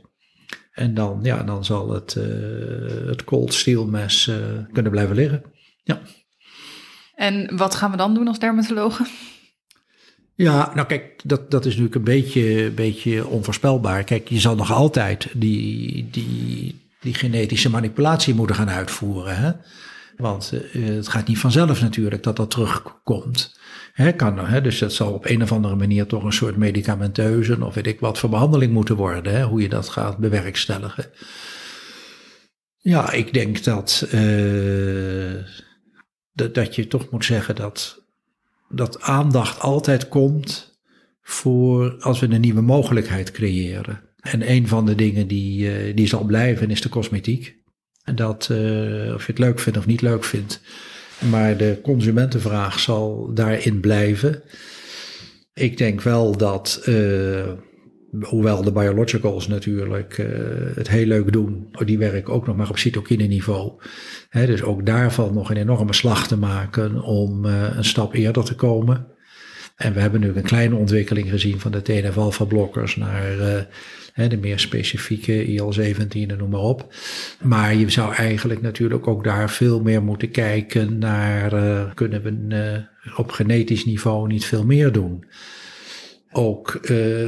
En 0.72 0.94
dan, 0.94 1.20
ja, 1.22 1.42
dan 1.42 1.64
zal 1.64 1.90
het, 1.90 2.14
uh, 2.18 3.06
het 3.06 3.24
cold 3.24 3.54
steel 3.54 3.86
mes 3.86 4.26
uh, 4.26 4.36
kunnen 4.72 4.92
blijven 4.92 5.16
liggen. 5.16 5.42
Ja. 5.82 6.00
En 7.14 7.56
wat 7.56 7.74
gaan 7.74 7.90
we 7.90 7.96
dan 7.96 8.14
doen 8.14 8.28
als 8.28 8.38
dermatologen? 8.38 9.06
Ja, 10.34 10.72
nou 10.74 10.86
kijk, 10.86 11.20
dat, 11.24 11.50
dat 11.50 11.64
is 11.64 11.70
natuurlijk 11.70 11.94
een 11.94 12.14
beetje, 12.14 12.70
beetje 12.70 13.26
onvoorspelbaar. 13.26 14.04
Kijk, 14.04 14.28
je 14.28 14.40
zal 14.40 14.54
nog 14.54 14.72
altijd 14.72 15.28
die, 15.34 16.08
die, 16.10 16.79
die 17.00 17.14
genetische 17.14 17.70
manipulatie 17.70 18.34
moeten 18.34 18.56
gaan 18.56 18.70
uitvoeren. 18.70 19.36
Hè? 19.36 19.52
Want 20.16 20.52
uh, 20.72 20.96
het 20.96 21.08
gaat 21.08 21.26
niet 21.26 21.38
vanzelf 21.38 21.80
natuurlijk 21.80 22.22
dat 22.22 22.36
dat 22.36 22.50
terugkomt. 22.50 23.58
Hè, 23.92 24.12
kan, 24.12 24.38
hè, 24.38 24.60
dus 24.60 24.78
dat 24.78 24.92
zal 24.92 25.12
op 25.12 25.26
een 25.26 25.42
of 25.42 25.52
andere 25.52 25.76
manier 25.76 26.06
toch 26.06 26.24
een 26.24 26.32
soort 26.32 26.56
medicamenteuze 26.56 27.64
of 27.64 27.74
weet 27.74 27.86
ik 27.86 28.00
wat 28.00 28.18
voor 28.18 28.30
behandeling 28.30 28.72
moeten 28.72 28.96
worden. 28.96 29.34
Hè, 29.34 29.44
hoe 29.44 29.62
je 29.62 29.68
dat 29.68 29.88
gaat 29.88 30.18
bewerkstelligen. 30.18 31.10
Ja, 32.76 33.12
ik 33.12 33.32
denk 33.32 33.64
dat, 33.64 34.08
dat, 36.32 36.54
dat 36.54 36.74
je 36.74 36.86
toch 36.86 37.10
moet 37.10 37.24
zeggen 37.24 37.54
dat, 37.54 38.04
dat 38.68 39.00
aandacht 39.00 39.60
altijd 39.60 40.08
komt 40.08 40.78
voor 41.22 41.96
als 42.00 42.20
we 42.20 42.28
een 42.28 42.40
nieuwe 42.40 42.60
mogelijkheid 42.60 43.30
creëren. 43.30 44.09
En 44.20 44.50
een 44.50 44.68
van 44.68 44.86
de 44.86 44.94
dingen 44.94 45.26
die, 45.26 45.86
uh, 45.88 45.96
die 45.96 46.06
zal 46.06 46.24
blijven 46.24 46.70
is 46.70 46.80
de 46.80 46.88
cosmetiek. 46.88 47.58
En 48.04 48.16
dat, 48.16 48.48
uh, 48.52 49.14
of 49.14 49.26
je 49.26 49.32
het 49.32 49.38
leuk 49.38 49.58
vindt 49.58 49.78
of 49.78 49.86
niet 49.86 50.02
leuk 50.02 50.24
vindt, 50.24 50.60
maar 51.30 51.56
de 51.56 51.78
consumentenvraag 51.82 52.78
zal 52.78 53.30
daarin 53.34 53.80
blijven. 53.80 54.42
Ik 55.54 55.76
denk 55.78 56.02
wel 56.02 56.36
dat, 56.36 56.82
uh, 56.88 57.52
hoewel 58.20 58.62
de 58.62 58.72
biologicals 58.72 59.48
natuurlijk 59.48 60.16
het 60.74 60.88
heel 60.88 61.06
leuk 61.06 61.32
doen, 61.32 61.68
die 61.84 61.98
werken 61.98 62.32
ook 62.32 62.46
nog 62.46 62.56
maar 62.56 62.68
op 62.68 62.78
cytokine 62.78 63.24
niveau. 63.24 63.72
Dus 64.30 64.62
ook 64.62 64.86
daarvan 64.86 65.34
nog 65.34 65.50
een 65.50 65.56
enorme 65.56 65.94
slag 65.94 66.28
te 66.28 66.36
maken 66.36 67.02
om 67.02 67.44
een 67.44 67.84
stap 67.84 68.14
eerder 68.14 68.44
te 68.44 68.54
komen. 68.54 69.06
En 69.80 69.92
we 69.92 70.00
hebben 70.00 70.20
nu 70.20 70.32
een 70.34 70.42
kleine 70.42 70.74
ontwikkeling 70.74 71.30
gezien 71.30 71.60
van 71.60 71.72
de 71.72 71.82
TNF-alpha-blokkers 71.82 72.96
naar 72.96 73.36
de 74.28 74.36
meer 74.40 74.58
specifieke 74.58 75.44
IL-17 75.44 76.08
en 76.10 76.36
noem 76.38 76.50
maar 76.50 76.60
op. 76.60 76.94
Maar 77.42 77.74
je 77.74 77.90
zou 77.90 78.14
eigenlijk 78.14 78.62
natuurlijk 78.62 79.06
ook 79.06 79.24
daar 79.24 79.50
veel 79.50 79.82
meer 79.82 80.02
moeten 80.02 80.30
kijken 80.30 80.98
naar, 80.98 81.54
uh, 81.54 81.94
kunnen 81.94 82.22
we 82.22 82.86
uh, 83.06 83.18
op 83.18 83.30
genetisch 83.30 83.84
niveau 83.84 84.26
niet 84.26 84.44
veel 84.44 84.64
meer 84.64 84.92
doen? 84.92 85.24
Ook 86.32 86.78
uh, 86.82 87.26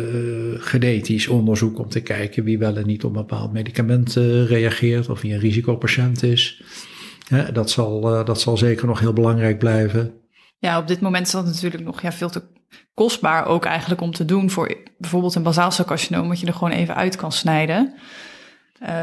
genetisch 0.56 1.28
onderzoek 1.28 1.78
om 1.78 1.88
te 1.88 2.00
kijken 2.00 2.44
wie 2.44 2.58
wel 2.58 2.76
en 2.76 2.86
niet 2.86 3.04
op 3.04 3.10
een 3.10 3.26
bepaald 3.26 3.52
medicament 3.52 4.14
reageert 4.46 5.08
of 5.08 5.20
wie 5.20 5.32
een 5.32 5.40
risicopatiënt 5.40 6.22
is. 6.22 6.62
dat, 7.52 7.70
zal, 7.70 8.00
dat 8.24 8.40
zal 8.40 8.56
zeker 8.56 8.86
nog 8.86 9.00
heel 9.00 9.12
belangrijk 9.12 9.58
blijven. 9.58 10.21
Ja, 10.62 10.78
op 10.78 10.88
dit 10.88 11.00
moment 11.00 11.26
is 11.26 11.32
dat 11.32 11.44
natuurlijk 11.44 11.84
nog 11.84 12.02
ja, 12.02 12.12
veel 12.12 12.30
te 12.30 12.42
kostbaar 12.94 13.46
ook 13.46 13.64
eigenlijk 13.64 14.00
om 14.00 14.12
te 14.12 14.24
doen 14.24 14.50
voor 14.50 14.76
bijvoorbeeld 14.98 15.34
een 15.34 15.42
basaalcelcarcinoom, 15.42 16.28
wat 16.28 16.40
je 16.40 16.46
er 16.46 16.52
gewoon 16.52 16.72
even 16.72 16.94
uit 16.94 17.16
kan 17.16 17.32
snijden. 17.32 17.94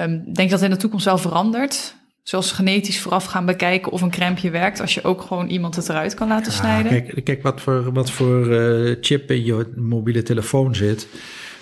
Um, 0.01 0.33
denk 0.33 0.49
dat 0.49 0.61
in 0.61 0.69
de 0.69 0.77
toekomst 0.77 1.05
wel 1.05 1.17
verandert. 1.17 1.95
Zoals 2.23 2.51
genetisch 2.51 2.99
vooraf 2.99 3.25
gaan 3.25 3.45
bekijken 3.45 3.91
of 3.91 4.01
een 4.01 4.09
crèmpje 4.09 4.49
werkt, 4.49 4.79
als 4.81 4.93
je 4.93 5.03
ook 5.03 5.21
gewoon 5.21 5.47
iemand 5.47 5.75
het 5.75 5.89
eruit 5.89 6.13
kan 6.13 6.27
laten 6.27 6.51
snijden. 6.51 7.05
Kijk, 7.05 7.23
kijk 7.23 7.43
wat 7.43 7.61
voor, 7.61 7.93
wat 7.93 8.11
voor 8.11 8.47
uh, 8.47 8.95
chip 9.01 9.31
in 9.31 9.45
je 9.45 9.73
mobiele 9.75 10.23
telefoon 10.23 10.75
zit. 10.75 11.07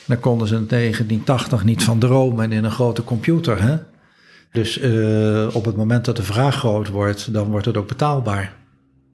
Daar 0.06 0.18
konden 0.18 0.48
ze 0.48 0.56
in 0.56 0.68
1980 0.68 1.64
niet 1.64 1.84
van 1.84 2.00
dromen 2.00 2.52
in 2.52 2.64
een 2.64 2.72
grote 2.72 3.04
computer. 3.04 3.62
Hè? 3.62 3.78
Dus 4.52 4.78
uh, 4.78 5.56
op 5.56 5.66
het 5.66 5.76
moment 5.76 6.06
dat 6.06 6.16
de 6.16 6.24
vraag 6.24 6.56
groot 6.56 6.88
wordt, 6.88 7.34
dan 7.34 7.50
wordt 7.50 7.66
het 7.66 7.78
ook 7.78 7.88
betaalbaar. 7.88 8.57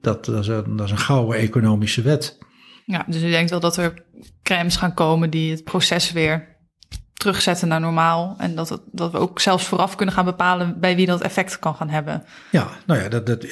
Dat, 0.04 0.24
dat, 0.24 0.42
is, 0.42 0.46
een, 0.46 0.76
dat 0.76 0.86
is 0.86 0.92
een 0.92 0.98
gouden 0.98 1.38
economische 1.38 2.02
wet. 2.02 2.38
Ja, 2.86 3.04
dus 3.08 3.22
u 3.22 3.30
denkt 3.30 3.50
wel 3.50 3.60
dat 3.60 3.76
er 3.76 4.04
crèmes 4.42 4.76
gaan 4.76 4.94
komen 4.94 5.30
die 5.30 5.50
het 5.50 5.64
proces 5.64 6.12
weer 6.12 6.54
terugzetten 7.14 7.68
naar 7.68 7.80
normaal. 7.80 8.34
En 8.38 8.54
dat, 8.54 8.68
het, 8.68 8.80
dat 8.92 9.12
we 9.12 9.18
ook 9.18 9.40
zelfs 9.40 9.66
vooraf 9.66 9.96
kunnen 9.96 10.14
gaan 10.14 10.24
bepalen 10.24 10.80
bij 10.80 10.96
wie 10.96 11.06
dat 11.06 11.20
effect 11.20 11.58
kan 11.58 11.74
gaan 11.74 11.88
hebben. 11.88 12.24
Ja, 12.50 12.70
nou 12.86 13.00
ja, 13.00 13.08
dat, 13.08 13.26
dat, 13.26 13.42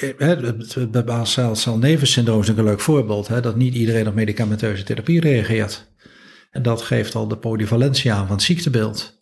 het 0.91 1.05
basaalcelnevensyndroom 1.05 2.41
is 2.41 2.47
een 2.47 2.63
leuk 2.63 2.79
voorbeeld. 2.79 3.27
Hè, 3.27 3.41
dat 3.41 3.55
niet 3.55 3.75
iedereen 3.75 4.07
op 4.07 4.13
medicamenteuze 4.13 4.83
therapie 4.83 5.19
reageert. 5.19 5.91
En 6.51 6.61
dat 6.61 6.81
geeft 6.81 7.15
al 7.15 7.27
de 7.27 7.37
polyvalentie 7.37 8.13
aan 8.13 8.27
van 8.27 8.35
het 8.35 8.45
ziektebeeld. 8.45 9.21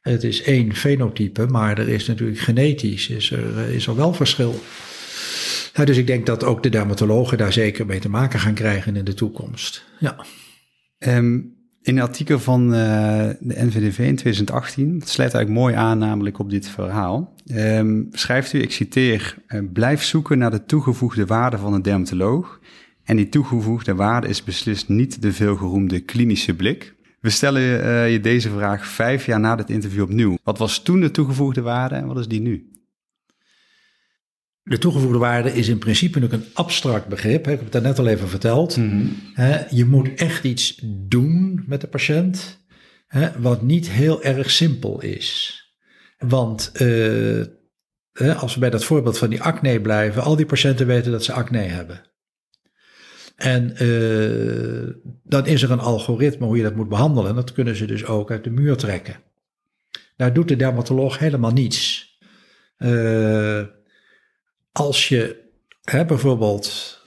Het 0.00 0.24
is 0.24 0.42
één 0.42 0.74
fenotype, 0.74 1.46
maar 1.46 1.78
er 1.78 1.88
is 1.88 2.06
natuurlijk 2.06 2.38
genetisch 2.38 3.08
is 3.08 3.30
er, 3.30 3.58
is 3.58 3.86
er 3.86 3.96
wel 3.96 4.14
verschil 4.14 4.60
dus 5.84 5.96
ik 5.96 6.06
denk 6.06 6.26
dat 6.26 6.44
ook 6.44 6.62
de 6.62 6.68
dermatologen 6.68 7.38
daar 7.38 7.52
zeker 7.52 7.86
mee 7.86 7.98
te 7.98 8.08
maken 8.08 8.40
gaan 8.40 8.54
krijgen 8.54 8.96
in 8.96 9.04
de 9.04 9.14
toekomst. 9.14 9.84
Ja. 9.98 10.16
Um, 10.98 11.56
in 11.82 11.96
een 11.96 12.02
artikel 12.02 12.38
van 12.38 12.62
uh, 12.64 12.70
de 13.40 13.64
NVDV 13.64 13.98
in 13.98 14.16
2018, 14.16 14.98
dat 14.98 15.08
sluit 15.08 15.34
eigenlijk 15.34 15.64
mooi 15.64 15.74
aan 15.74 15.98
namelijk 15.98 16.38
op 16.38 16.50
dit 16.50 16.68
verhaal, 16.68 17.34
um, 17.54 18.08
schrijft 18.12 18.52
u, 18.52 18.60
ik 18.60 18.72
citeer, 18.72 19.36
uh, 19.48 19.60
blijf 19.72 20.02
zoeken 20.02 20.38
naar 20.38 20.50
de 20.50 20.64
toegevoegde 20.64 21.26
waarde 21.26 21.58
van 21.58 21.72
een 21.72 21.82
dermatoloog. 21.82 22.60
En 23.04 23.16
die 23.16 23.28
toegevoegde 23.28 23.94
waarde 23.94 24.28
is 24.28 24.44
beslist 24.44 24.88
niet 24.88 25.22
de 25.22 25.32
veelgeroemde 25.32 26.00
klinische 26.00 26.54
blik. 26.54 26.94
We 27.20 27.30
stellen 27.30 27.62
uh, 27.62 28.12
je 28.12 28.20
deze 28.20 28.50
vraag 28.50 28.86
vijf 28.86 29.26
jaar 29.26 29.40
na 29.40 29.56
dit 29.56 29.70
interview 29.70 30.02
opnieuw. 30.02 30.38
Wat 30.42 30.58
was 30.58 30.82
toen 30.82 31.00
de 31.00 31.10
toegevoegde 31.10 31.60
waarde 31.60 31.94
en 31.94 32.06
wat 32.06 32.18
is 32.18 32.28
die 32.28 32.40
nu? 32.40 32.68
De 34.68 34.78
toegevoegde 34.78 35.18
waarde 35.18 35.52
is 35.52 35.68
in 35.68 35.78
principe 35.78 36.24
ook 36.24 36.32
een 36.32 36.44
abstract 36.52 37.08
begrip. 37.08 37.40
Ik 37.40 37.50
heb 37.50 37.60
het 37.60 37.72
daar 37.72 37.82
net 37.82 37.98
al 37.98 38.06
even 38.06 38.28
verteld. 38.28 38.76
Mm 38.76 39.16
Je 39.70 39.84
moet 39.84 40.14
echt 40.14 40.44
iets 40.44 40.80
doen 40.84 41.64
met 41.66 41.80
de 41.80 41.86
patiënt, 41.86 42.58
wat 43.38 43.62
niet 43.62 43.90
heel 43.90 44.22
erg 44.22 44.50
simpel 44.50 45.00
is. 45.00 45.62
Want 46.18 46.72
uh, 46.80 47.44
als 48.42 48.54
we 48.54 48.60
bij 48.60 48.70
dat 48.70 48.84
voorbeeld 48.84 49.18
van 49.18 49.30
die 49.30 49.42
acne 49.42 49.80
blijven, 49.80 50.22
al 50.22 50.36
die 50.36 50.46
patiënten 50.46 50.86
weten 50.86 51.12
dat 51.12 51.24
ze 51.24 51.32
acne 51.32 51.58
hebben. 51.58 52.02
En 53.36 53.82
uh, 53.82 54.94
dan 55.24 55.46
is 55.46 55.62
er 55.62 55.70
een 55.70 55.78
algoritme 55.78 56.46
hoe 56.46 56.56
je 56.56 56.62
dat 56.62 56.74
moet 56.74 56.88
behandelen. 56.88 57.30
En 57.30 57.36
dat 57.36 57.52
kunnen 57.52 57.76
ze 57.76 57.86
dus 57.86 58.04
ook 58.04 58.30
uit 58.30 58.44
de 58.44 58.50
muur 58.50 58.76
trekken. 58.76 59.16
Daar 60.16 60.32
doet 60.32 60.48
de 60.48 60.56
dermatoloog 60.56 61.18
helemaal 61.18 61.52
niets. 61.52 62.08
Uh, 62.78 63.62
als 64.78 65.08
je 65.08 65.36
hè, 65.84 66.04
bijvoorbeeld 66.04 66.98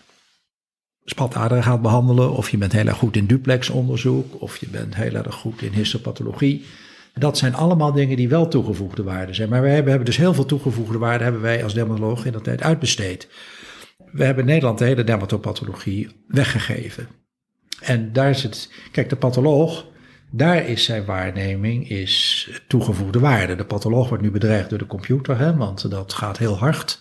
spataderen 1.03 1.63
gaat 1.63 1.82
behandelen, 1.82 2.32
of 2.32 2.49
je 2.49 2.57
bent 2.57 2.72
heel 2.72 2.86
erg 2.86 2.97
goed 2.97 3.15
in 3.15 3.26
duplexonderzoek, 3.26 4.41
of 4.41 4.57
je 4.57 4.67
bent 4.67 4.95
heel 4.95 5.13
erg 5.13 5.36
goed 5.36 5.61
in 5.61 5.72
histopathologie. 5.72 6.65
Dat 7.13 7.38
zijn 7.38 7.55
allemaal 7.55 7.91
dingen 7.91 8.17
die 8.17 8.30
wel 8.30 8.47
toegevoegde 8.47 9.03
waarden 9.03 9.36
zijn. 9.36 9.49
Maar 9.49 9.61
wij 9.61 9.74
hebben, 9.74 10.05
dus 10.05 10.17
heel 10.17 10.34
veel 10.34 10.45
toegevoegde 10.45 10.97
waarden 10.97 11.24
hebben 11.24 11.41
wij 11.41 11.63
als 11.63 11.74
dermatoloog 11.74 12.26
in 12.26 12.32
de 12.32 12.41
tijd 12.41 12.61
uitbesteed. 12.61 13.28
We 14.11 14.24
hebben 14.24 14.43
in 14.43 14.49
Nederland 14.49 14.78
de 14.78 14.86
hele 14.86 15.03
dermatopathologie 15.03 16.09
weggegeven. 16.28 17.07
En 17.82 18.13
daar 18.13 18.30
is 18.30 18.43
het, 18.43 18.72
kijk, 18.91 19.09
de 19.09 19.15
patholoog, 19.15 19.86
daar 20.32 20.67
is 20.67 20.84
zijn 20.84 21.05
waarneming 21.05 21.89
is 21.89 22.49
toegevoegde 22.67 23.19
waarde. 23.19 23.55
De 23.55 23.65
patholoog 23.65 24.07
wordt 24.07 24.24
nu 24.24 24.32
bedreigd 24.32 24.69
door 24.69 24.80
de 24.80 24.86
computer, 24.86 25.38
hè, 25.38 25.55
want 25.55 25.89
dat 25.89 26.13
gaat 26.13 26.38
heel 26.38 26.57
hard. 26.57 26.99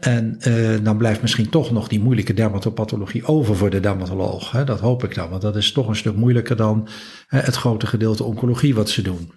En 0.00 0.38
uh, 0.48 0.78
dan 0.82 0.96
blijft 0.96 1.22
misschien 1.22 1.48
toch 1.48 1.70
nog 1.70 1.88
die 1.88 2.00
moeilijke 2.00 2.34
dermatopathologie 2.34 3.26
over 3.26 3.56
voor 3.56 3.70
de 3.70 3.80
dermatoloog. 3.80 4.50
Hè? 4.50 4.64
Dat 4.64 4.80
hoop 4.80 5.04
ik 5.04 5.14
dan, 5.14 5.30
want 5.30 5.42
dat 5.42 5.56
is 5.56 5.72
toch 5.72 5.88
een 5.88 5.96
stuk 5.96 6.16
moeilijker 6.16 6.56
dan 6.56 6.88
hè, 7.26 7.38
het 7.38 7.54
grote 7.54 7.86
gedeelte 7.86 8.24
oncologie 8.24 8.74
wat 8.74 8.90
ze 8.90 9.02
doen. 9.02 9.32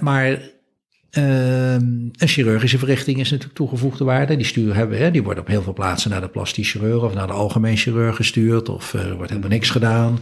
Maar 0.00 0.30
uh, 1.18 1.72
een 1.72 2.12
chirurgische 2.18 2.78
verrichting 2.78 3.18
is 3.18 3.30
natuurlijk 3.30 3.58
toegevoegde 3.58 4.04
waarde. 4.04 4.36
Die 4.36 4.46
stuur 4.46 4.74
hebben, 4.74 4.98
hè, 4.98 5.10
die 5.10 5.22
worden 5.22 5.42
op 5.42 5.48
heel 5.48 5.62
veel 5.62 5.72
plaatsen 5.72 6.10
naar 6.10 6.20
de 6.20 6.28
plastisch 6.28 6.70
chirurg 6.70 7.02
of 7.02 7.14
naar 7.14 7.26
de 7.26 7.32
algemeen 7.32 7.76
chirurg 7.76 8.16
gestuurd. 8.16 8.68
Of 8.68 8.94
uh, 8.94 9.00
er 9.00 9.14
wordt 9.14 9.30
helemaal 9.30 9.50
niks 9.50 9.70
gedaan. 9.70 10.18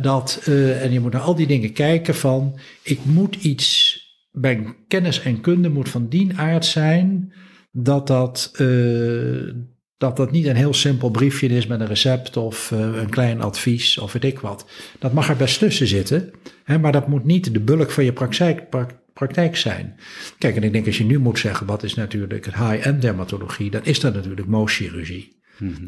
Dat, 0.00 0.42
uh, 0.48 0.82
en 0.82 0.92
je 0.92 1.00
moet 1.00 1.12
naar 1.12 1.20
al 1.20 1.34
die 1.34 1.46
dingen 1.46 1.72
kijken 1.72 2.14
van, 2.14 2.58
ik 2.82 3.04
moet 3.04 3.34
iets, 3.34 4.00
mijn 4.30 4.76
kennis 4.88 5.22
en 5.22 5.40
kunde 5.40 5.68
moet 5.68 5.88
van 5.88 6.08
die 6.08 6.32
aard 6.36 6.64
zijn 6.64 7.32
dat 7.78 8.06
dat, 8.06 8.50
eh, 8.56 9.52
dat 9.96 10.16
dat 10.16 10.30
niet 10.30 10.46
een 10.46 10.56
heel 10.56 10.74
simpel 10.74 11.10
briefje 11.10 11.48
is 11.48 11.66
met 11.66 11.80
een 11.80 11.86
recept 11.86 12.36
of 12.36 12.72
eh, 12.72 12.78
een 12.78 13.10
klein 13.10 13.40
advies 13.40 13.98
of 13.98 14.12
weet 14.12 14.24
ik 14.24 14.38
wat. 14.38 14.70
Dat 14.98 15.12
mag 15.12 15.28
er 15.28 15.36
best 15.36 15.58
tussen 15.58 15.86
zitten, 15.86 16.30
hè, 16.64 16.78
maar 16.78 16.92
dat 16.92 17.08
moet 17.08 17.24
niet 17.24 17.52
de 17.52 17.60
bulk 17.60 17.90
van 17.90 18.04
je 18.04 18.12
praktijk, 18.12 18.70
pra- 18.70 19.00
praktijk 19.12 19.56
zijn. 19.56 19.94
Kijk, 20.38 20.56
en 20.56 20.62
ik 20.62 20.72
denk 20.72 20.86
als 20.86 20.98
je 20.98 21.04
nu 21.04 21.18
moet 21.18 21.38
zeggen 21.38 21.66
wat 21.66 21.82
is 21.82 21.94
natuurlijk 21.94 22.44
het 22.44 22.54
high-end 22.54 23.02
dermatologie, 23.02 23.70
dan 23.70 23.84
is 23.84 24.00
dat 24.00 24.14
natuurlijk 24.14 24.48
mooschirurgie. 24.48 25.36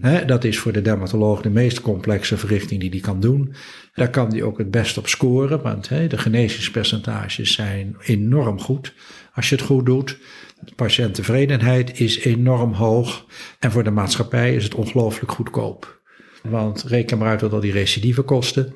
Hè, 0.01 0.25
dat 0.25 0.45
is 0.45 0.59
voor 0.59 0.73
de 0.73 0.83
dermatoloog 0.83 1.41
de 1.41 1.51
meest 1.51 1.81
complexe 1.81 2.37
verrichting 2.37 2.81
die 2.81 2.91
die 2.91 3.01
kan 3.01 3.21
doen. 3.21 3.55
Daar 3.95 4.11
kan 4.11 4.31
die 4.31 4.45
ook 4.45 4.59
het 4.59 4.71
best 4.71 4.99
op 4.99 5.09
scoren, 5.09 5.63
want 5.63 5.89
de 5.89 6.19
genezingspercentages 6.19 7.53
zijn 7.53 7.97
enorm 8.01 8.61
goed 8.61 8.95
als 9.33 9.49
je 9.49 9.55
het 9.55 9.65
goed 9.65 9.87
doet. 9.87 10.19
De 10.61 10.75
patiënttevredenheid 10.75 12.01
is 12.01 12.19
enorm 12.19 12.73
hoog 12.73 13.27
en 13.59 13.71
voor 13.71 13.85
de 13.85 13.91
maatschappij 13.91 14.55
is 14.55 14.65
het 14.65 14.75
ongelooflijk 14.75 15.33
goedkoop. 15.33 16.01
Want 16.43 16.83
reken 16.83 17.19
maar 17.19 17.29
uit 17.29 17.41
wat 17.41 17.53
al 17.53 17.61
die 17.61 17.73
recidive 17.73 18.23
kosten. 18.23 18.75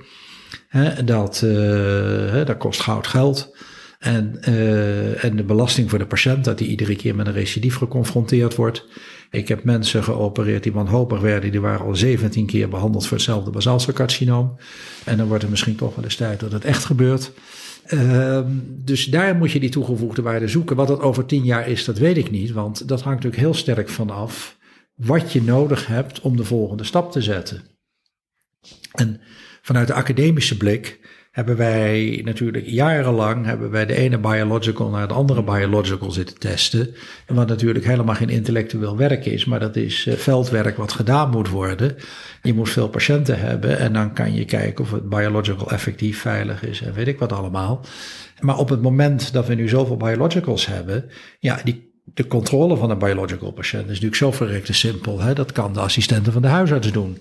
Dat, 1.04 1.40
hè, 1.40 2.44
dat 2.44 2.56
kost 2.56 2.80
goud 2.80 3.06
geld. 3.06 3.56
En, 4.02 4.36
eh, 4.40 5.24
en 5.24 5.36
de 5.36 5.44
belasting 5.44 5.90
voor 5.90 5.98
de 5.98 6.06
patiënt, 6.06 6.44
dat 6.44 6.58
die 6.58 6.68
iedere 6.68 6.96
keer 6.96 7.14
met 7.14 7.26
een 7.26 7.32
recidief 7.32 7.76
geconfronteerd 7.76 8.54
wordt. 8.54 8.86
Ik 9.32 9.48
heb 9.48 9.64
mensen 9.64 10.04
geopereerd 10.04 10.62
die 10.62 10.72
wanhopig 10.72 11.20
werden, 11.20 11.50
die 11.50 11.60
waren 11.60 11.86
al 11.86 11.96
17 11.96 12.46
keer 12.46 12.68
behandeld 12.68 13.06
voor 13.06 13.16
hetzelfde 13.16 13.50
basalcelcarcinoom. 13.50 14.56
En 15.04 15.16
dan 15.16 15.26
wordt 15.26 15.42
er 15.42 15.50
misschien 15.50 15.76
toch 15.76 15.94
wel 15.94 16.04
eens 16.04 16.16
tijd 16.16 16.40
dat 16.40 16.52
het 16.52 16.64
echt 16.64 16.84
gebeurt. 16.84 17.32
Ehm, 17.86 18.50
dus 18.66 19.04
daar 19.04 19.36
moet 19.36 19.52
je 19.52 19.60
die 19.60 19.70
toegevoegde 19.70 20.22
waarde 20.22 20.48
zoeken. 20.48 20.76
Wat 20.76 20.88
dat 20.88 21.00
over 21.00 21.26
10 21.26 21.44
jaar 21.44 21.68
is, 21.68 21.84
dat 21.84 21.98
weet 21.98 22.16
ik 22.16 22.30
niet, 22.30 22.50
want 22.50 22.88
dat 22.88 23.02
hangt 23.02 23.22
natuurlijk 23.22 23.42
heel 23.42 23.54
sterk 23.54 23.88
vanaf 23.88 24.56
wat 24.94 25.32
je 25.32 25.42
nodig 25.42 25.86
hebt 25.86 26.20
om 26.20 26.36
de 26.36 26.44
volgende 26.44 26.84
stap 26.84 27.12
te 27.12 27.22
zetten. 27.22 27.62
En 28.92 29.20
vanuit 29.62 29.86
de 29.86 29.94
academische 29.94 30.56
blik 30.56 31.00
hebben 31.32 31.56
wij 31.56 32.20
natuurlijk 32.24 32.66
jarenlang 32.66 33.46
hebben 33.46 33.70
wij 33.70 33.86
de 33.86 33.94
ene 33.94 34.18
biological 34.18 34.88
naar 34.88 35.08
de 35.08 35.14
andere 35.14 35.42
biological 35.42 36.10
zitten 36.10 36.38
testen. 36.38 36.94
En 37.26 37.34
wat 37.34 37.48
natuurlijk 37.48 37.84
helemaal 37.84 38.14
geen 38.14 38.28
intellectueel 38.28 38.96
werk 38.96 39.26
is, 39.26 39.44
maar 39.44 39.60
dat 39.60 39.76
is 39.76 40.06
eh, 40.06 40.14
veldwerk 40.14 40.76
wat 40.76 40.92
gedaan 40.92 41.30
moet 41.30 41.48
worden. 41.48 41.96
Je 42.42 42.54
moet 42.54 42.70
veel 42.70 42.88
patiënten 42.88 43.38
hebben 43.38 43.78
en 43.78 43.92
dan 43.92 44.12
kan 44.12 44.34
je 44.34 44.44
kijken 44.44 44.84
of 44.84 44.90
het 44.90 45.08
biological 45.08 45.70
effectief 45.70 46.20
veilig 46.20 46.64
is 46.64 46.82
en 46.82 46.92
weet 46.92 47.08
ik 47.08 47.18
wat 47.18 47.32
allemaal. 47.32 47.84
Maar 48.40 48.58
op 48.58 48.68
het 48.68 48.82
moment 48.82 49.32
dat 49.32 49.46
we 49.46 49.54
nu 49.54 49.68
zoveel 49.68 49.96
biologicals 49.96 50.66
hebben, 50.66 51.04
ja, 51.38 51.60
die 51.64 51.90
de 52.04 52.26
controle 52.26 52.76
van 52.76 52.90
een 52.90 52.98
biological 52.98 53.52
patiënt 53.52 53.82
is 53.82 53.88
natuurlijk 53.88 54.16
zo 54.16 54.32
verrekte 54.32 54.72
simpel. 54.72 55.20
Hè? 55.20 55.34
Dat 55.34 55.52
kan 55.52 55.72
de 55.72 55.80
assistenten 55.80 56.32
van 56.32 56.42
de 56.42 56.48
huisarts 56.48 56.92
doen. 56.92 57.18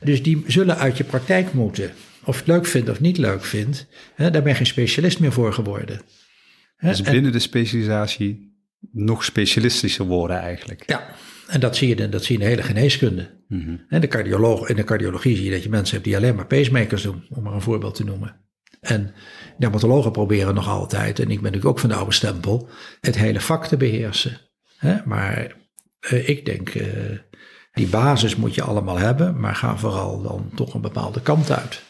Dus 0.00 0.22
die 0.22 0.44
zullen 0.46 0.76
uit 0.76 0.96
je 0.96 1.04
praktijk 1.04 1.52
moeten. 1.52 1.90
Of 2.30 2.36
je 2.36 2.42
het 2.44 2.52
leuk 2.52 2.66
vindt 2.66 2.88
of 2.88 3.00
niet 3.00 3.18
leuk 3.18 3.44
vindt, 3.44 3.86
hè, 4.14 4.30
daar 4.30 4.42
ben 4.42 4.50
je 4.50 4.56
geen 4.56 4.66
specialist 4.66 5.20
meer 5.20 5.32
voor 5.32 5.52
geworden. 5.52 6.00
Hè, 6.76 6.88
Dus 6.88 7.02
en- 7.02 7.12
binnen 7.12 7.32
de 7.32 7.38
specialisatie 7.38 8.54
nog 8.92 9.24
specialistischer 9.24 10.04
worden 10.04 10.38
eigenlijk. 10.38 10.82
ja, 10.86 11.14
en 11.48 11.60
dat 11.60 11.76
zie 11.76 11.88
je, 11.88 12.08
dat 12.08 12.24
zie 12.24 12.38
je 12.38 12.42
in 12.42 12.48
de 12.48 12.54
hele 12.56 12.66
geneeskunde. 12.68 13.38
En 13.88 14.00
de 14.00 14.08
cardioloog, 14.08 14.68
in 14.68 14.76
de 14.76 14.84
cardiologie 14.84 15.36
zie 15.36 15.44
je 15.44 15.50
dat 15.50 15.62
je 15.62 15.68
mensen 15.68 15.92
hebt 15.94 16.06
die 16.06 16.16
alleen 16.16 16.34
maar 16.34 16.46
pacemakers 16.46 17.02
doen, 17.02 17.24
om 17.28 17.42
maar 17.42 17.52
een 17.52 17.60
voorbeeld 17.60 17.94
te 17.94 18.04
noemen. 18.04 18.36
En 18.80 19.14
dermatologen 19.58 20.12
proberen 20.12 20.54
nog 20.54 20.68
altijd, 20.68 21.18
en 21.18 21.24
ik 21.30 21.40
ben 21.40 21.42
natuurlijk 21.52 21.66
ook 21.70 21.78
van 21.78 21.88
de 21.88 21.94
oude 21.94 22.12
stempel, 22.12 22.68
het 23.00 23.16
hele 23.18 23.40
vak 23.40 23.66
te 23.66 23.76
beheersen. 23.76 24.40
Hè, 24.76 24.96
Maar 25.04 25.56
eh, 26.00 26.28
ik 26.28 26.44
denk, 26.44 26.68
eh, 26.68 26.86
die 27.72 27.86
basis 27.86 28.36
moet 28.36 28.54
je 28.54 28.62
allemaal 28.62 28.98
hebben, 28.98 29.40
maar 29.40 29.54
ga 29.54 29.76
vooral 29.76 30.22
dan 30.22 30.50
toch 30.54 30.74
een 30.74 30.80
bepaalde 30.80 31.20
kant 31.20 31.50
uit. 31.50 31.82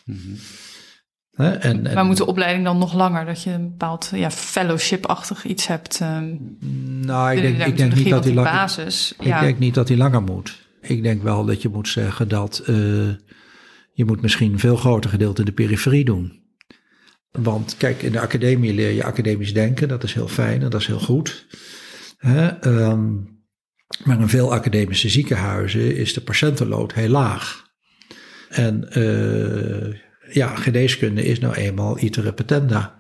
Hè, 1.30 1.50
en, 1.50 1.86
en- 1.86 1.94
Maar 1.94 2.04
moet 2.04 2.16
de 2.16 2.26
opleiding 2.26 2.64
dan 2.64 2.78
nog 2.78 2.94
langer? 2.94 3.24
Dat 3.24 3.42
je 3.42 3.50
een 3.50 3.68
bepaald 3.70 4.10
ja, 4.14 4.30
fellowship-achtig 4.30 5.44
iets 5.44 5.66
hebt? 5.66 6.00
ehm 6.00 6.34
nou, 7.00 7.36
ik 7.36 7.42
denk, 7.42 7.58
de 7.58 7.64
ik 7.64 7.76
denk 7.76 7.94
niet 7.94 8.08
dat 8.08 8.22
die 8.22 8.32
die 8.32 8.42
lang, 8.42 8.56
basis. 8.56 9.14
Ik 9.18 9.26
ja, 9.26 9.40
denk 9.40 9.58
niet 9.58 9.74
dat 9.74 9.86
die 9.86 9.96
langer 9.96 10.22
moet. 10.22 10.68
Ik 10.80 11.02
denk 11.02 11.22
wel 11.22 11.44
dat 11.44 11.62
je 11.62 11.68
moet 11.68 11.88
zeggen 11.88 12.28
dat 12.28 12.58
eh, 12.58 12.74
je 13.92 14.04
moet 14.04 14.22
misschien 14.22 14.52
een 14.52 14.58
veel 14.58 14.76
groter 14.76 15.10
gedeelte 15.10 15.40
in 15.40 15.46
de 15.46 15.52
periferie 15.52 16.04
doen. 16.04 16.38
Want 17.30 17.76
kijk, 17.76 18.02
in 18.02 18.12
de 18.12 18.20
academie 18.20 18.74
leer 18.74 18.90
je 18.90 19.04
academisch 19.04 19.54
denken, 19.54 19.88
dat 19.88 20.02
is 20.04 20.14
heel 20.14 20.28
fijn 20.28 20.62
en 20.62 20.70
dat 20.70 20.80
is 20.80 20.86
heel 20.86 21.00
goed. 21.00 21.46
Hè, 22.16 22.46
ehm, 22.46 23.08
maar 24.05 24.20
in 24.20 24.28
veel 24.28 24.53
academische 24.53 25.09
ziekenhuizen 25.09 25.97
is 25.97 26.14
de 26.14 26.20
patiëntenlood 26.20 26.95
heel 26.95 27.09
laag. 27.09 27.68
En 28.49 28.91
eh, 28.91 29.99
ja, 30.34 30.55
geneeskunde 30.55 31.24
is 31.24 31.38
nou 31.38 31.55
eenmaal 31.55 32.01
iter 32.01 32.22
repetenda. 32.22 32.99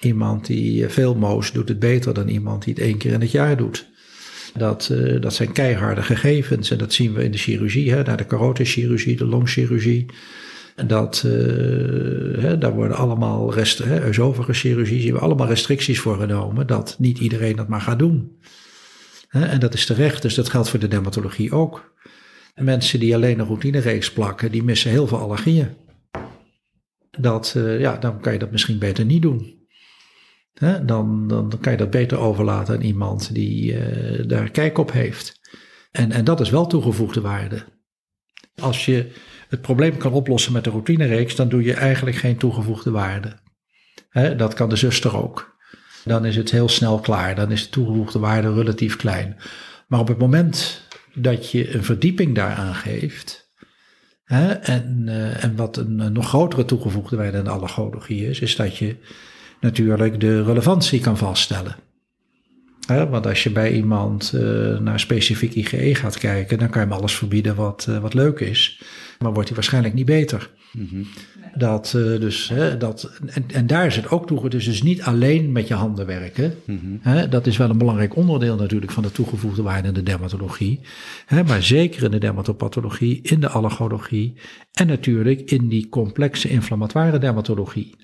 Iemand 0.00 0.46
die 0.46 0.88
veel 0.88 1.14
moos 1.14 1.52
doet 1.52 1.68
het 1.68 1.78
beter 1.78 2.14
dan 2.14 2.28
iemand 2.28 2.64
die 2.64 2.74
het 2.74 2.82
één 2.82 2.98
keer 2.98 3.12
in 3.12 3.20
het 3.20 3.30
jaar 3.30 3.56
doet. 3.56 3.92
Dat, 4.54 4.88
eh, 4.88 5.20
dat 5.20 5.34
zijn 5.34 5.52
keiharde 5.52 6.02
gegevens 6.02 6.70
en 6.70 6.78
dat 6.78 6.92
zien 6.92 7.14
we 7.14 7.24
in 7.24 7.30
de 7.30 7.38
chirurgie, 7.38 7.92
hè, 7.92 8.02
naar 8.02 8.16
de 8.16 8.26
carotischirurgie, 8.26 9.16
de 9.16 9.26
longchirurgie. 9.26 10.06
Dat, 10.86 11.22
eh, 11.26 11.32
hè, 12.42 12.58
daar 12.58 12.74
worden 12.74 12.96
allemaal 12.96 13.54
rest, 13.54 13.78
chirurgie, 14.54 15.00
zien 15.00 15.12
we 15.12 15.18
allemaal 15.18 15.46
restricties 15.46 16.00
voor 16.00 16.16
genomen, 16.16 16.66
dat 16.66 16.96
niet 16.98 17.18
iedereen 17.18 17.56
dat 17.56 17.68
maar 17.68 17.80
gaat 17.80 17.98
doen. 17.98 18.38
En 19.42 19.60
dat 19.60 19.74
is 19.74 19.86
terecht, 19.86 20.22
dus 20.22 20.34
dat 20.34 20.48
geldt 20.48 20.68
voor 20.68 20.78
de 20.78 20.88
dermatologie 20.88 21.52
ook. 21.52 21.94
En 22.54 22.64
mensen 22.64 23.00
die 23.00 23.14
alleen 23.14 23.38
een 23.38 23.46
routinereeks 23.46 24.12
plakken, 24.12 24.52
die 24.52 24.62
missen 24.62 24.90
heel 24.90 25.06
veel 25.06 25.18
allergieën. 25.18 25.76
Dat, 27.10 27.54
eh, 27.56 27.80
ja, 27.80 27.96
dan 27.96 28.20
kan 28.20 28.32
je 28.32 28.38
dat 28.38 28.50
misschien 28.50 28.78
beter 28.78 29.04
niet 29.04 29.22
doen. 29.22 29.62
Dan, 30.82 31.28
dan, 31.28 31.58
kan 31.60 31.72
je 31.72 31.78
dat 31.78 31.90
beter 31.90 32.18
overlaten 32.18 32.74
aan 32.74 32.82
iemand 32.82 33.34
die 33.34 33.78
eh, 33.78 34.28
daar 34.28 34.50
kijk 34.50 34.78
op 34.78 34.92
heeft. 34.92 35.40
En, 35.90 36.12
en 36.12 36.24
dat 36.24 36.40
is 36.40 36.50
wel 36.50 36.66
toegevoegde 36.66 37.20
waarde. 37.20 37.64
Als 38.60 38.84
je 38.84 39.12
het 39.48 39.60
probleem 39.60 39.96
kan 39.96 40.12
oplossen 40.12 40.52
met 40.52 40.64
de 40.64 40.70
routinereeks, 40.70 41.36
dan 41.36 41.48
doe 41.48 41.62
je 41.62 41.74
eigenlijk 41.74 42.16
geen 42.16 42.36
toegevoegde 42.36 42.90
waarde. 42.90 43.42
Dat 44.36 44.54
kan 44.54 44.68
de 44.68 44.76
zuster 44.76 45.16
ook. 45.16 45.53
Dan 46.04 46.24
is 46.24 46.36
het 46.36 46.50
heel 46.50 46.68
snel 46.68 46.98
klaar. 46.98 47.34
Dan 47.34 47.50
is 47.50 47.62
de 47.62 47.68
toegevoegde 47.68 48.18
waarde 48.18 48.54
relatief 48.54 48.96
klein. 48.96 49.36
Maar 49.86 50.00
op 50.00 50.08
het 50.08 50.18
moment 50.18 50.82
dat 51.14 51.50
je 51.50 51.74
een 51.74 51.84
verdieping 51.84 52.34
daaraan 52.34 52.74
geeft. 52.74 53.52
Hè, 54.24 54.52
en, 54.52 55.02
eh, 55.06 55.44
en 55.44 55.56
wat 55.56 55.76
een, 55.76 56.12
nog 56.12 56.28
grotere 56.28 56.64
toegevoegde 56.64 57.16
waarde 57.16 57.38
aan 57.38 57.44
de 57.44 57.50
allergologie 57.50 58.28
is, 58.28 58.40
is 58.40 58.56
dat 58.56 58.76
je 58.76 58.96
natuurlijk 59.60 60.20
de 60.20 60.42
relevantie 60.42 61.00
kan 61.00 61.16
vaststellen. 61.16 61.76
Want 62.86 63.26
als 63.26 63.42
je 63.42 63.50
bij 63.50 63.72
iemand 63.72 64.32
eh, 64.32 64.78
naar 64.78 65.00
specifiek 65.00 65.54
IgE 65.54 65.94
gaat 65.94 66.18
kijken, 66.18 66.58
dan 66.58 66.68
kan 66.68 66.80
je 66.82 66.88
hem 66.88 66.96
alles 66.96 67.14
verbieden 67.14 67.54
wat, 67.54 67.86
eh, 67.88 67.98
wat 67.98 68.14
leuk 68.14 68.40
is. 68.40 68.80
Maar 69.18 69.32
wordt 69.32 69.48
hij 69.48 69.56
waarschijnlijk 69.56 69.94
niet 69.94 70.06
beter. 70.06 70.50
Dat, 71.54 71.86
eh, 71.86 72.02
dus, 72.02 72.48
hè, 72.48 72.76
dat, 72.76 73.10
en, 73.26 73.44
en 73.52 73.66
daar 73.66 73.86
is 73.86 73.96
het 73.96 74.10
ook 74.10 74.26
toe. 74.26 74.48
Dus, 74.48 74.64
dus 74.64 74.82
niet 74.82 75.02
alleen 75.02 75.52
met 75.52 75.68
je 75.68 75.74
handen 75.74 76.06
werken. 76.06 76.54
Hè, 77.00 77.28
dat 77.28 77.46
is 77.46 77.56
wel 77.56 77.70
een 77.70 77.78
belangrijk 77.78 78.16
onderdeel 78.16 78.56
natuurlijk 78.56 78.92
van 78.92 79.02
de 79.02 79.12
toegevoegde 79.12 79.62
waarde 79.62 79.88
in 79.88 79.94
de 79.94 80.02
dermatologie. 80.02 80.80
Hè, 81.26 81.44
maar 81.44 81.62
zeker 81.62 82.02
in 82.02 82.10
de 82.10 82.18
dermatopathologie, 82.18 83.20
in 83.22 83.40
de 83.40 83.48
allergologie. 83.48 84.34
En 84.72 84.86
natuurlijk 84.86 85.40
in 85.40 85.68
die 85.68 85.88
complexe 85.88 86.48
inflammatoire 86.48 87.18
dermatologie. 87.18 87.94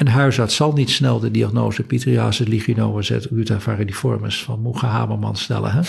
Een 0.00 0.08
huisarts 0.08 0.54
zal 0.56 0.72
niet 0.72 0.90
snel 0.90 1.18
de 1.20 1.30
diagnose 1.30 1.82
pitriasis 1.82 2.46
lichinoides 2.46 3.10
et 3.10 3.28
uta 3.30 3.60
varidiformis 3.60 4.42
van 4.42 4.60
Moege 4.60 4.86
Haberman 4.86 5.36
stellen. 5.36 5.72
Hè? 5.72 5.80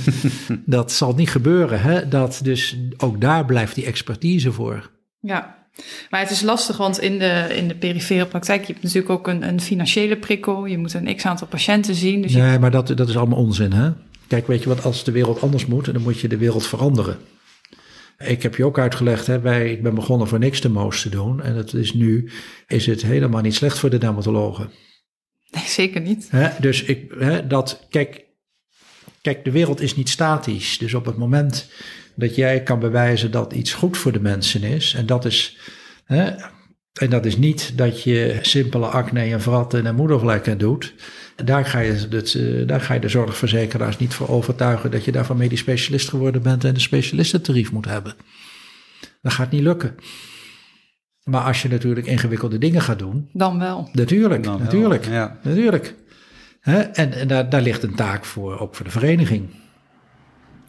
dat 0.64 0.92
zal 0.92 1.14
niet 1.14 1.30
gebeuren. 1.30 1.80
Hè? 1.80 2.08
Dat, 2.08 2.40
dus 2.42 2.76
ook 2.96 3.20
daar 3.20 3.44
blijft 3.44 3.74
die 3.74 3.84
expertise 3.84 4.52
voor. 4.52 4.90
Ja, 5.20 5.56
maar 6.10 6.20
het 6.20 6.30
is 6.30 6.42
lastig, 6.42 6.76
want 6.76 7.00
in 7.00 7.18
de, 7.18 7.46
in 7.56 7.68
de 7.68 7.74
perifere 7.74 8.26
praktijk, 8.26 8.60
je 8.60 8.72
hebt 8.72 8.82
natuurlijk 8.84 9.12
ook 9.12 9.28
een, 9.28 9.48
een 9.48 9.60
financiële 9.60 10.16
prikkel. 10.16 10.64
Je 10.66 10.78
moet 10.78 10.94
een 10.94 11.16
x-aantal 11.16 11.46
patiënten 11.46 11.94
zien. 11.94 12.22
Dus 12.22 12.32
je- 12.32 12.38
Nee, 12.40 12.58
maar 12.58 12.70
dat, 12.70 12.92
dat 12.96 13.08
is 13.08 13.16
allemaal 13.16 13.38
onzin. 13.38 13.72
Hè? 13.72 13.90
Kijk, 14.26 14.46
weet 14.46 14.62
je 14.62 14.68
wat, 14.68 14.84
als 14.84 15.04
de 15.04 15.12
wereld 15.12 15.42
anders 15.42 15.66
moet, 15.66 15.92
dan 15.92 16.02
moet 16.02 16.20
je 16.20 16.28
de 16.28 16.36
wereld 16.36 16.66
veranderen. 16.66 17.16
Ik 18.22 18.42
heb 18.42 18.54
je 18.54 18.64
ook 18.64 18.78
uitgelegd, 18.78 19.26
hè, 19.26 19.40
wij, 19.40 19.70
ik 19.70 19.82
ben 19.82 19.94
begonnen 19.94 20.28
voor 20.28 20.38
niks 20.38 20.60
de 20.60 20.68
moos 20.68 21.02
te 21.02 21.08
doen. 21.08 21.42
En 21.42 21.56
het 21.56 21.72
is 21.72 21.94
nu 21.94 22.30
is 22.66 22.86
het 22.86 23.02
helemaal 23.02 23.40
niet 23.40 23.54
slecht 23.54 23.78
voor 23.78 23.90
de 23.90 23.98
dermatologen. 23.98 24.70
Nee, 25.50 25.64
zeker 25.66 26.00
niet. 26.00 26.30
Hè, 26.30 26.48
dus 26.60 26.82
ik, 26.82 27.14
hè, 27.18 27.46
dat, 27.46 27.86
kijk, 27.90 28.24
kijk, 29.20 29.44
de 29.44 29.50
wereld 29.50 29.80
is 29.80 29.96
niet 29.96 30.08
statisch. 30.08 30.78
Dus 30.78 30.94
op 30.94 31.04
het 31.04 31.16
moment 31.16 31.70
dat 32.14 32.34
jij 32.34 32.62
kan 32.62 32.78
bewijzen 32.78 33.30
dat 33.30 33.52
iets 33.52 33.72
goed 33.72 33.96
voor 33.96 34.12
de 34.12 34.20
mensen 34.20 34.62
is, 34.62 34.94
en 34.94 35.06
dat 35.06 35.24
is, 35.24 35.58
hè, 36.04 36.30
en 36.92 37.10
dat 37.10 37.26
is 37.26 37.36
niet 37.36 37.78
dat 37.78 38.02
je 38.02 38.38
simpele 38.40 38.86
acne 38.86 39.20
en 39.20 39.40
vratten 39.40 39.86
en 39.86 39.94
moedervlekken 39.94 40.58
doet. 40.58 40.94
Daar 41.44 41.64
ga, 41.64 41.78
je 41.78 41.92
het, 42.10 42.34
eh, 42.34 42.66
daar 42.66 42.80
ga 42.80 42.94
je 42.94 43.00
de 43.00 43.08
zorgverzekeraars 43.08 43.98
niet 43.98 44.14
voor 44.14 44.28
overtuigen 44.28 44.90
dat 44.90 45.04
je 45.04 45.12
daarvan 45.12 45.36
medisch 45.36 45.60
specialist 45.60 46.08
geworden 46.08 46.42
bent 46.42 46.64
en 46.64 46.74
een 46.74 46.80
specialistentarief 46.80 47.72
moet 47.72 47.84
hebben. 47.84 48.14
Dat 49.22 49.32
gaat 49.32 49.50
niet 49.50 49.62
lukken. 49.62 49.94
Maar 51.24 51.42
als 51.42 51.62
je 51.62 51.68
natuurlijk 51.68 52.06
ingewikkelde 52.06 52.58
dingen 52.58 52.82
gaat 52.82 52.98
doen. 52.98 53.28
Dan 53.32 53.58
wel. 53.58 53.88
Natuurlijk, 53.92 54.42
Dan 54.42 54.56
wel, 54.56 54.64
natuurlijk, 54.64 55.06
ja. 55.06 55.38
natuurlijk. 55.42 55.94
Hè? 56.60 56.80
En, 56.80 57.12
en 57.12 57.28
daar, 57.28 57.50
daar 57.50 57.62
ligt 57.62 57.82
een 57.82 57.94
taak 57.94 58.24
voor, 58.24 58.58
ook 58.58 58.74
voor 58.74 58.84
de 58.84 58.90
vereniging. 58.90 59.48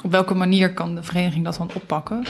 Op 0.03 0.11
welke 0.11 0.33
manier 0.33 0.73
kan 0.73 0.95
de 0.95 1.03
vereniging 1.03 1.43
dat 1.43 1.57
dan 1.57 1.69
oppakken? 1.73 2.23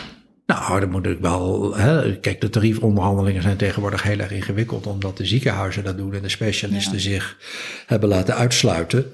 Nou, 0.46 0.80
dan 0.80 0.89
moet 0.89 1.06
ik 1.06 1.20
wel. 1.20 1.76
Hè, 1.76 2.20
kijk, 2.20 2.41
de 2.41 2.50
tariefonderhandelingen 2.50 3.41
zijn 3.41 3.58
tegenwoordig 3.58 4.04
heel 4.04 4.20
erg 4.20 4.32
ingewikkeld, 4.32 4.88
omdat 4.88 5.18
de 5.18 5.26
ziekenhuizen 5.26 5.84
dat 5.84 5.98
doen 5.98 6.14
en 6.14 6.22
de 6.22 6.30
specialisten 6.30 6.94
Ja. 6.94 7.00
zich 7.00 7.38
hebben 7.86 8.10
laten 8.10 8.36
uitsluiten. 8.36 9.12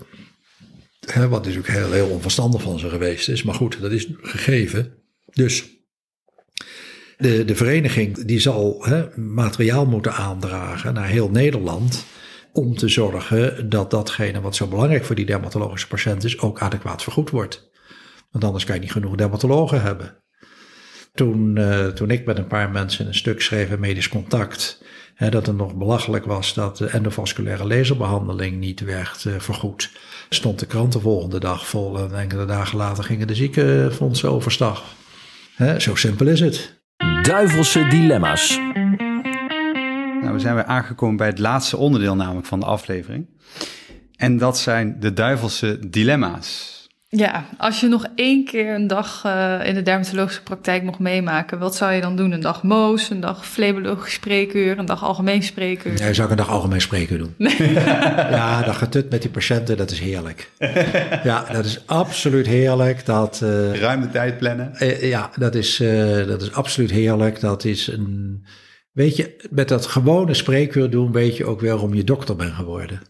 Hè, 1.00 1.28
wat 1.28 1.44
natuurlijk 1.46 1.74
heel, 1.74 1.92
heel 1.92 2.08
onverstandig 2.10 2.62
van 2.62 2.80
ze 2.80 2.90
geweest 2.90 3.30
is. 3.30 3.44
Maar 3.44 3.56
goed, 3.56 3.82
dat 3.82 3.92
is 3.92 4.08
gegeven. 4.22 4.94
Dus 5.34 5.66
de, 7.18 7.46
de 7.46 7.56
vereniging 7.56 8.26
die 8.26 8.40
zal 8.40 8.86
hè, 8.86 9.20
materiaal 9.20 9.86
moeten 9.86 10.14
aandragen 10.14 10.94
naar 10.94 11.08
heel 11.08 11.30
Nederland. 11.30 12.06
Om 12.54 12.76
te 12.76 12.88
zorgen 12.88 13.70
dat 13.70 13.92
datgene 13.92 14.42
wat 14.42 14.56
zo 14.56 14.68
belangrijk 14.68 15.06
voor 15.06 15.16
die 15.16 15.26
dermatologische 15.26 15.88
patiënt 15.88 16.24
is, 16.24 16.40
ook 16.40 16.62
adequaat 16.62 17.04
vergoed 17.04 17.30
wordt. 17.30 17.70
Want 18.32 18.44
anders 18.44 18.64
kan 18.64 18.76
je 18.76 18.82
niet 18.82 18.92
genoeg 18.92 19.16
dermatologen 19.16 19.82
hebben. 19.82 20.24
Toen, 21.20 21.58
eh, 21.58 21.88
toen 21.88 22.12
ik 22.12 22.26
met 22.26 22.38
een 22.38 22.48
paar 22.48 22.70
mensen 22.70 23.08
een 23.08 23.16
stuk 23.16 23.42
schreef 23.42 23.70
in 23.70 23.80
Medisch 23.80 24.10
Contact, 24.10 24.84
hè, 25.16 25.30
dat 25.30 25.46
het 25.46 25.56
nog 25.56 25.76
belachelijk 25.76 26.26
was 26.26 26.54
dat 26.54 26.78
de 26.78 26.86
endovasculaire 26.86 27.68
laserbehandeling 27.68 28.58
niet 28.58 28.80
werd 28.80 29.26
eh, 29.26 29.34
vergoed, 29.38 29.92
stond 30.30 30.60
de 30.60 30.66
krant 30.66 30.94
de 30.94 31.00
volgende 31.00 31.40
dag 31.40 31.68
vol 31.68 32.00
en 32.00 32.20
enkele 32.20 32.46
dagen 32.46 32.78
later 32.78 33.04
gingen 33.04 33.28
de 33.28 33.36
ziekenfondsen 33.36 34.32
overstag. 34.32 34.84
Hè, 35.56 35.80
zo 35.80 35.96
simpel 35.96 36.28
is 36.28 36.40
het. 36.40 36.82
Duivelse 37.22 37.88
dilemma's. 37.88 38.58
Nou, 40.22 40.34
we 40.34 40.40
zijn 40.40 40.56
weer 40.56 40.66
aangekomen 40.66 41.18
bij 41.18 41.28
het 41.28 41.40
laatste 41.40 41.78
onderdeel 41.78 42.16
namelijk 42.16 42.48
van 42.48 42.60
de 42.60 42.66
aflevering. 42.66 43.28
En 44.16 44.38
dat 44.38 44.58
zijn 44.58 45.00
de 45.00 45.14
duivelse 45.14 45.80
dilemma's. 45.90 46.79
Ja, 47.12 47.46
als 47.58 47.80
je 47.80 47.88
nog 47.88 48.06
één 48.16 48.46
keer 48.46 48.74
een 48.74 48.88
dag 48.88 49.22
eh, 49.26 49.60
in 49.64 49.74
de 49.74 49.82
dermatologische 49.82 50.44
praktijk 50.44 50.84
mocht 50.84 51.00
meemaken, 51.00 51.60
wat 51.60 51.76
zou 51.76 51.94
je 51.94 52.02
dan 52.02 52.16
doen? 52.16 52.32
Een 52.32 52.42
dag 52.42 52.64
Moos, 52.64 53.10
een 53.10 53.20
dag 53.20 53.48
flebologisch 53.48 54.14
spreekuur, 54.14 54.78
een 54.78 54.86
dag 54.86 55.04
algemeen 55.04 55.44
spreekuur? 55.44 55.94
Nee, 55.94 56.14
zou 56.14 56.26
ik 56.26 56.32
een 56.32 56.38
dag 56.38 56.50
algemeen 56.50 56.82
spreken 56.82 57.18
doen. 57.18 57.36
ja, 58.38 58.62
dat 58.62 58.76
getut 58.76 59.10
met 59.10 59.22
die 59.22 59.32
patiënten, 59.32 59.78
dat 59.78 59.92
is 59.92 60.00
heerlijk. 60.00 60.50
Ja, 61.24 61.46
dat 61.52 61.66
is 61.66 61.84
absoluut 61.86 62.48
heerlijk. 62.48 63.06
Dat, 63.06 63.42
eh, 63.42 63.74
Ruim 63.74 64.02
de 64.02 64.10
tijd 64.10 64.38
plannen. 64.38 64.76
Eh, 64.76 65.10
ja, 65.10 65.30
dat 65.36 65.56
is, 65.56 65.80
eh, 65.80 66.28
dat 66.28 66.42
is 66.42 66.54
absoluut 66.54 66.92
heerlijk. 66.92 67.40
Dat 67.40 67.64
is 67.64 67.88
een. 67.88 68.44
Weet 68.92 69.16
je, 69.16 69.48
met 69.50 69.68
dat 69.68 69.86
gewone 69.86 70.34
spreekuur 70.34 70.90
doen, 70.90 71.12
weet 71.12 71.38
je 71.38 71.46
ook 71.46 71.62
weer 71.62 71.72
waarom 71.72 71.94
je 71.94 72.04
dokter 72.04 72.36
bent 72.36 72.54
geworden. 72.54 73.02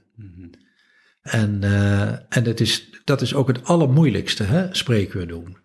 En, 1.21 1.63
eh, 1.63 2.09
en 2.09 2.45
het 2.45 2.59
is, 2.59 2.89
dat 3.03 3.21
is 3.21 3.33
ook 3.33 3.47
het 3.47 3.63
allermoeilijkste, 3.63 4.43
hè, 4.43 4.67
spreekuur 4.71 5.27
doen. 5.27 5.57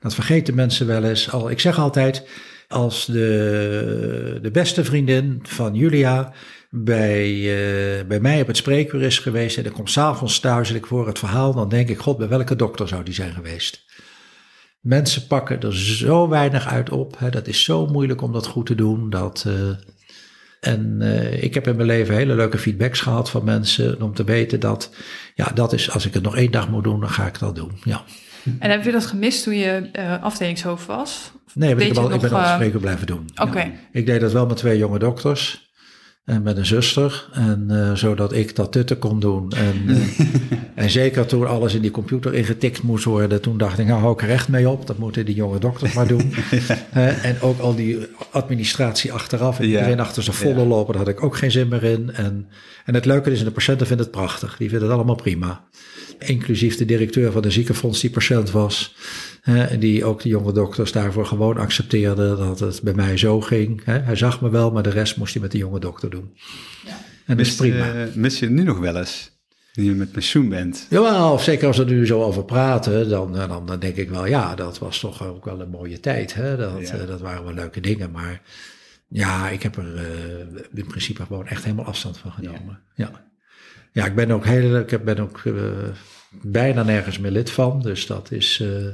Dat 0.00 0.14
vergeten 0.14 0.54
mensen 0.54 0.86
wel 0.86 1.04
eens. 1.04 1.30
Al, 1.30 1.50
ik 1.50 1.60
zeg 1.60 1.78
altijd, 1.78 2.28
als 2.68 3.06
de, 3.06 4.38
de 4.42 4.50
beste 4.50 4.84
vriendin 4.84 5.38
van 5.42 5.74
Julia 5.74 6.32
bij, 6.70 7.28
eh, 7.30 8.06
bij 8.06 8.20
mij 8.20 8.40
op 8.40 8.46
het 8.46 8.56
spreekuur 8.56 9.02
is 9.02 9.18
geweest 9.18 9.58
en 9.58 9.64
ik 9.64 9.72
kom 9.72 9.86
s'avonds 9.86 10.40
thuis 10.40 10.70
en 10.70 10.76
ik 10.76 10.84
hoor 10.84 11.06
het 11.06 11.18
verhaal, 11.18 11.54
dan 11.54 11.68
denk 11.68 11.88
ik, 11.88 11.98
god, 11.98 12.18
bij 12.18 12.28
welke 12.28 12.56
dokter 12.56 12.88
zou 12.88 13.02
die 13.04 13.14
zijn 13.14 13.32
geweest? 13.32 13.84
Mensen 14.80 15.26
pakken 15.26 15.60
er 15.60 15.76
zo 15.76 16.28
weinig 16.28 16.66
uit 16.66 16.90
op. 16.90 17.18
Hè. 17.18 17.30
Dat 17.30 17.46
is 17.46 17.64
zo 17.64 17.86
moeilijk 17.86 18.22
om 18.22 18.32
dat 18.32 18.46
goed 18.46 18.66
te 18.66 18.74
doen. 18.74 19.10
Dat, 19.10 19.44
eh, 19.46 19.70
en 20.62 20.96
eh, 21.00 21.42
ik 21.42 21.54
heb 21.54 21.66
in 21.66 21.76
mijn 21.76 21.88
leven 21.88 22.14
hele 22.14 22.34
leuke 22.34 22.58
feedbacks 22.58 23.00
gehad 23.00 23.30
van 23.30 23.44
mensen 23.44 24.02
om 24.02 24.14
te 24.14 24.24
weten 24.24 24.60
dat, 24.60 24.90
ja, 25.34 25.50
dat 25.54 25.72
is, 25.72 25.90
als 25.90 26.06
ik 26.06 26.14
het 26.14 26.22
nog 26.22 26.36
één 26.36 26.50
dag 26.50 26.68
moet 26.68 26.84
doen, 26.84 27.00
dan 27.00 27.08
ga 27.08 27.26
ik 27.26 27.38
dat 27.38 27.56
doen. 27.56 27.72
Ja. 27.84 28.02
En 28.58 28.70
heb 28.70 28.84
je 28.84 28.92
dat 28.92 29.06
gemist 29.06 29.42
toen 29.42 29.56
je 29.56 29.88
eh, 29.92 30.22
afdelingshoofd 30.22 30.86
was? 30.86 31.32
Of 31.46 31.54
Nee, 31.54 31.74
maar 31.74 31.82
ik, 31.82 31.88
heb 31.88 32.04
al, 32.04 32.12
ik 32.12 32.20
ben 32.20 32.30
eh, 32.30 32.54
spreker 32.54 32.80
blijven 32.80 33.06
doen. 33.06 33.30
Oké, 33.34 33.70
Ik 33.92 34.06
deed 34.06 34.20
dat 34.20 34.32
wel 34.32 34.46
met 34.46 34.56
twee 34.56 34.78
jonge 34.78 34.98
dokters. 34.98 35.61
En 36.24 36.42
met 36.42 36.56
een 36.56 36.66
zuster. 36.66 37.28
En 37.32 37.66
eh, 37.68 37.94
zodat 37.94 38.32
ik 38.32 38.56
dat 38.56 38.72
tutten 38.72 38.98
kon 38.98 39.20
doen. 39.20 39.52
En, 39.52 39.82
eh, 39.88 40.26
en 40.84 40.90
zeker 40.90 41.26
toen 41.26 41.46
alles 41.46 41.74
in 41.74 41.80
die 41.82 41.90
computer 41.90 42.34
ingetikt 42.34 42.82
moest 42.82 43.04
worden. 43.04 43.40
Toen 43.40 43.58
dacht 43.58 43.78
ik, 43.78 43.86
nou 43.86 44.00
hou 44.00 44.12
ik 44.12 44.20
er 44.22 44.26
recht 44.28 44.48
mee 44.48 44.68
op. 44.68 44.86
Dat 44.86 44.98
moeten 44.98 45.24
die 45.24 45.34
jonge 45.34 45.58
dokters 45.58 45.92
maar 45.92 46.06
doen. 46.06 46.32
Eh, 46.92 47.24
en 47.24 47.40
ook 47.40 47.58
al 47.58 47.74
die 47.74 47.98
administratie 48.30 49.12
achteraf. 49.12 49.58
En 49.58 49.64
Ja. 49.68 49.70
iedereen 49.78 50.00
achter 50.00 50.22
zijn 50.22 50.36
volle 50.36 50.60
Ja. 50.60 50.64
lopen. 50.64 50.94
Daar 50.94 51.04
had 51.04 51.14
ik 51.14 51.22
ook 51.22 51.36
geen 51.36 51.50
zin 51.50 51.68
meer 51.68 51.84
in. 51.84 52.10
En, 52.12 52.48
en 52.84 52.94
het 52.94 53.04
leuke 53.04 53.30
is, 53.30 53.38
en 53.38 53.44
de 53.44 53.50
patiënten 53.50 53.86
vinden 53.86 54.06
het 54.06 54.14
prachtig. 54.14 54.56
Die 54.56 54.68
vinden 54.68 54.88
het 54.88 54.96
allemaal 54.96 55.14
prima. 55.14 55.64
Inclusief 56.26 56.76
de 56.76 56.84
directeur 56.84 57.32
van 57.32 57.42
de 57.42 57.50
ziekenfonds 57.50 58.00
die 58.00 58.10
patiënt 58.10 58.50
was. 58.50 58.94
hè, 59.40 59.64
en 59.64 59.80
die 59.80 60.04
ook 60.04 60.22
de 60.22 60.28
jonge 60.28 60.52
dokters 60.52 60.92
daarvoor 60.92 61.26
gewoon 61.26 61.56
accepteerde 61.56 62.36
dat 62.36 62.60
het 62.60 62.80
bij 62.82 62.94
mij 62.94 63.16
zo 63.16 63.40
ging. 63.40 63.84
hè. 63.84 63.98
Hij 63.98 64.16
zag 64.16 64.40
me 64.40 64.50
wel, 64.50 64.70
maar 64.70 64.82
de 64.82 64.90
rest 64.90 65.16
moest 65.16 65.32
hij 65.32 65.42
met 65.42 65.52
de 65.52 65.58
jonge 65.58 65.80
dokter 65.80 66.10
doen. 66.10 66.36
En 67.26 67.36
dat 67.36 67.46
is 67.46 67.54
prima. 67.54 67.92
mis 68.14 68.38
je 68.38 68.44
het 68.44 68.54
nu 68.54 68.62
nog 68.62 68.78
wel 68.78 68.96
eens? 68.96 69.30
Nu 69.74 69.84
je 69.84 69.92
met 69.92 70.12
pensioen 70.12 70.48
bent. 70.48 70.86
Jawel, 70.90 71.38
zeker 71.38 71.66
als 71.66 71.76
we 71.76 71.84
er 71.84 71.90
nu 71.92 72.06
zo 72.06 72.22
over 72.22 72.44
praten, 72.44 73.08
dan, 73.08 73.36
eh, 73.36 73.48
dan, 73.48 73.66
dan 73.66 73.78
denk 73.78 73.96
ik 73.96 74.10
wel, 74.10 74.26
ja, 74.26 74.54
dat 74.54 74.78
was 74.78 75.00
toch 75.00 75.26
ook 75.26 75.44
wel 75.44 75.60
een 75.60 75.70
mooie 75.70 76.00
tijd. 76.00 76.34
Hè? 76.34 76.56
Dat, 76.56 76.88
Ja. 76.88 76.94
eh, 76.94 77.06
dat 77.06 77.20
waren 77.20 77.44
wel 77.44 77.54
leuke 77.54 77.80
dingen, 77.80 78.10
maar 78.10 78.40
ja, 79.08 79.48
ik 79.48 79.62
heb 79.62 79.76
er 79.76 79.96
eh, 79.96 80.64
in 80.74 80.86
principe 80.86 81.24
gewoon 81.26 81.46
echt 81.46 81.64
helemaal 81.64 81.84
afstand 81.84 82.18
van 82.18 82.32
genomen. 82.32 82.80
Ja, 82.94 83.10
ja. 83.12 83.24
Ik 83.92 84.14
ben 84.14 84.30
ook, 84.30 84.44
heel, 84.44 84.76
ik 84.78 85.04
ben 85.04 85.18
ook 85.18 85.40
eh, 85.44 85.52
bijna 86.42 86.82
nergens 86.82 87.18
meer 87.18 87.30
lid 87.30 87.50
van, 87.50 87.80
dus 87.82 88.06
dat 88.06 88.30
is... 88.30 88.60
eh, 88.62 88.86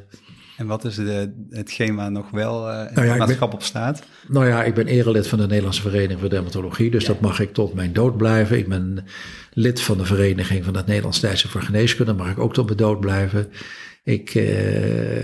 En 0.56 0.66
wat 0.66 0.84
is 0.84 0.94
de, 0.94 1.32
hetgeen 1.50 1.94
waar 1.96 2.10
nog 2.12 2.30
wel 2.30 2.70
eh 2.70 2.88
in 2.88 2.94
Nou 2.94 3.06
ja, 3.06 3.12
het 3.12 3.22
ik 3.22 3.26
maatschap 3.28 3.54
op 3.54 3.62
staat? 3.62 4.02
Nou 4.28 4.46
ja, 4.46 4.64
ik 4.64 4.74
ben 4.74 4.86
erelid 4.86 5.26
van 5.26 5.38
de 5.38 5.46
Nederlandse 5.46 5.82
Vereniging 5.82 6.20
voor 6.20 6.28
Dermatologie, 6.28 6.90
dus 6.90 7.04
dat 7.04 7.20
mag 7.20 7.40
ik 7.40 7.52
tot 7.52 7.74
mijn 7.74 7.92
dood 7.92 8.16
blijven. 8.16 8.58
Ik 8.58 8.68
ben 8.68 9.04
lid 9.52 9.80
van 9.80 9.98
de 9.98 10.04
Vereniging 10.04 10.64
van 10.64 10.76
het 10.76 10.86
Nederlands 10.86 11.20
Tijdschrift 11.20 11.52
voor 11.54 11.62
Geneeskunde, 11.62 12.12
mag 12.12 12.30
ik 12.30 12.38
ook 12.38 12.54
tot 12.54 12.64
mijn 12.64 12.76
dood 12.76 13.00
blijven. 13.00 13.46
Ik, 14.04 14.34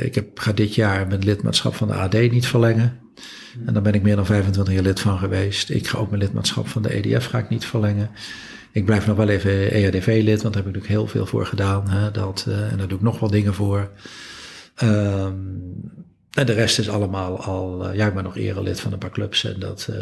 ik 0.01 0.15
heb, 0.15 0.39
ga 0.39 0.53
dit 0.53 0.75
jaar 0.75 1.07
mijn 1.07 1.25
lidmaatschap 1.25 1.75
van 1.75 1.89
de 1.89 1.95
AD 1.95 2.13
niet 2.13 2.47
verlengen. 2.47 2.99
En 3.67 3.73
daar 3.73 3.83
ben 3.83 3.95
ik 3.95 4.03
meer 4.03 4.17
dan 4.17 4.27
25 4.27 4.75
jaar 4.75 4.83
lid 4.83 5.01
van 5.01 5.19
geweest. 5.19 5.71
Ik 5.71 5.87
ga 5.87 5.99
ook 5.99 6.11
mijn 6.11 6.23
lidmaatschap 6.23 6.69
van 6.69 6.83
de 6.83 6.95
EDF 6.95 7.27
ga 7.27 7.39
ik 7.39 7.49
niet 7.49 7.65
verlengen. 7.65 8.11
Ik 8.75 8.85
blijf 8.85 9.07
nog 9.07 9.17
wel 9.17 9.29
even 9.29 9.71
EHDV-lid, 9.71 10.43
want 10.43 10.55
daar 10.55 10.63
heb 10.65 10.75
ik 10.75 10.81
natuurlijk 10.81 10.87
heel 10.87 11.07
veel 11.07 11.27
voor 11.27 11.47
gedaan. 11.47 11.89
Hè, 11.89 12.11
dat, 12.11 12.45
eh, 12.49 12.73
en 12.73 12.79
daar 12.79 12.89
doe 12.89 12.99
ik 12.99 13.05
nog 13.05 13.21
wel 13.21 13.31
dingen 13.31 13.55
voor. 13.55 13.91
Ehm, 14.75 15.35
en 16.31 16.47
de 16.47 16.53
rest 16.53 16.79
is 16.79 16.89
allemaal 16.89 17.41
al, 17.41 17.89
eh, 17.89 17.97
ja, 17.97 18.07
ik 18.07 18.15
ben 18.15 18.25
nog 18.25 18.37
erelid 18.37 18.81
van 18.81 18.93
een 18.93 18.99
paar 18.99 19.11
clubs 19.11 19.45
en 19.45 19.61
dat, 19.61 19.89
eh, 19.91 19.99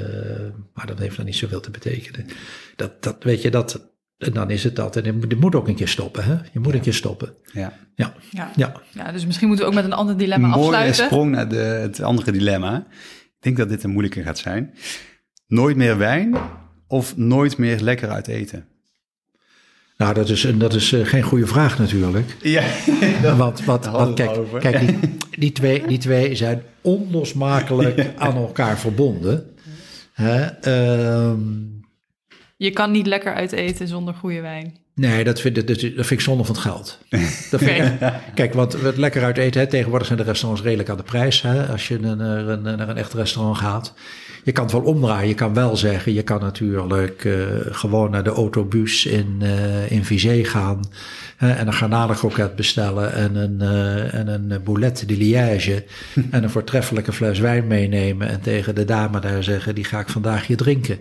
maar 0.74 0.86
dat 0.86 0.98
heeft 0.98 1.16
dan 1.16 1.24
niet 1.24 1.36
zoveel 1.36 1.60
te 1.60 1.70
betekenen. 1.70 2.26
Dat, 2.76 3.02
dat 3.02 3.16
weet 3.24 3.42
je, 3.42 3.50
dat, 3.50 3.90
en 4.18 4.32
dan 4.32 4.50
is 4.50 4.64
het 4.64 4.76
dat. 4.76 4.96
En 4.96 5.04
je 5.28 5.36
moet 5.36 5.54
ook 5.54 5.68
een 5.68 5.74
keer 5.74 5.88
stoppen, 5.88 6.24
hè? 6.24 6.36
Je 6.52 6.60
moet 6.60 6.74
een 6.74 6.80
keer 6.80 6.94
stoppen. 6.94 7.34
Ja. 7.52 7.72
Ja, 7.94 8.14
ja. 8.30 8.50
ja. 8.56 8.72
ja, 8.90 9.12
dus 9.12 9.26
misschien 9.26 9.48
moeten 9.48 9.64
we 9.64 9.70
ook 9.70 9.76
met 9.76 9.86
een 9.86 9.98
ander 9.98 10.16
dilemma 10.16 10.46
Een 10.46 10.52
mooie 10.52 10.66
afsluiten. 10.66 11.04
sprong 11.04 11.30
naar 11.30 11.48
de, 11.48 11.56
het 11.56 12.00
andere 12.00 12.32
dilemma. 12.32 12.86
Ik 13.26 13.38
denk 13.38 13.56
dat 13.56 13.68
dit 13.68 13.82
een 13.82 13.90
moeilijke 13.90 14.22
gaat 14.22 14.38
zijn. 14.38 14.74
Nooit 15.46 15.76
meer 15.76 15.98
wijn 15.98 16.36
of 16.92 17.16
nooit 17.16 17.56
meer 17.58 17.80
lekker 17.80 18.08
uit 18.08 18.26
eten? 18.28 18.64
Nou, 19.96 20.14
dat 20.14 20.28
is, 20.28 20.46
dat 20.54 20.74
is 20.74 20.92
eh, 20.92 21.06
geen 21.06 21.22
goede 21.22 21.46
vraag 21.46 21.78
natuurlijk. 21.78 22.36
Ja, 22.42 22.62
Want, 23.36 23.64
wat, 23.64 23.90
kijk, 24.14 24.30
over. 24.30 24.60
kijk 24.60 24.78
die, 24.86 24.98
die, 25.38 25.52
twee, 25.52 25.86
die 25.86 25.98
twee 25.98 26.34
zijn 26.34 26.62
onlosmakelijk 26.80 28.10
aan 28.16 28.36
elkaar 28.36 28.78
verbonden. 28.78 29.50
Hè? 30.12 30.40
Ehm, 30.44 31.40
Je 32.56 32.70
kan 32.70 32.90
niet 32.90 33.06
lekker 33.06 33.34
uit 33.34 33.52
eten 33.52 33.88
zonder 33.88 34.14
goede 34.14 34.40
wijn. 34.40 34.76
Nee, 34.94 35.24
dat 35.24 35.40
vind, 35.40 35.56
ik- 35.56 35.66
dat, 35.66 35.80
dat 35.80 35.90
vind 36.06 36.10
ik 36.10 36.20
zonde 36.20 36.44
van 36.44 36.54
het 36.54 36.64
geld. 36.64 36.98
Dat 37.50 37.60
vind 37.62 37.86
ik- 38.02 38.12
kijk, 38.34 38.52
want 38.54 38.72
het 38.72 38.96
lekker 38.96 39.24
uit 39.24 39.38
eten, 39.38 39.60
hè, 39.60 39.66
tegenwoordig 39.66 40.06
zijn 40.06 40.18
de 40.18 40.24
restaurants 40.24 40.62
redelijk 40.64 40.88
aan 40.88 40.96
de 40.96 41.02
prijs. 41.02 41.42
Hè, 41.42 41.66
als 41.66 41.88
je 41.88 41.98
naar 42.00 42.18
een, 42.48 42.62
naar 42.62 42.88
een 42.88 42.96
echt 42.96 43.12
restaurant 43.12 43.56
gaat. 43.58 43.94
Je 44.44 44.52
kan 44.52 44.64
het 44.64 44.72
wel 44.72 44.82
omdraaien. 44.82 45.28
Je 45.28 45.34
kan 45.34 45.54
wel 45.54 45.76
zeggen, 45.76 46.12
je 46.12 46.22
kan 46.22 46.40
natuurlijk 46.40 47.24
eh, 47.24 47.34
gewoon 47.70 48.10
naar 48.10 48.24
de 48.24 48.30
autobus 48.30 49.06
in, 49.06 49.36
eh 49.40 49.90
in 49.90 50.04
Vizé 50.04 50.44
gaan. 50.44 50.80
hè, 51.36 51.50
en 51.50 51.66
een 51.66 51.72
garnalenkroket 51.72 52.56
bestellen 52.56 53.12
en 53.12 53.36
een, 53.36 53.60
eh, 53.60 54.14
en 54.14 54.28
een 54.28 54.62
boulet 54.64 55.04
de 55.08 55.16
liège. 55.16 55.84
en 56.30 56.42
een 56.42 56.50
voortreffelijke 56.50 57.12
fles 57.12 57.38
wijn 57.38 57.66
meenemen. 57.66 58.28
En 58.28 58.40
tegen 58.40 58.74
de 58.74 58.84
dame 58.84 59.20
daar 59.20 59.42
zeggen, 59.42 59.74
die 59.74 59.84
ga 59.84 60.00
ik 60.00 60.08
vandaag 60.08 60.46
hier 60.46 60.56
drinken. 60.56 60.98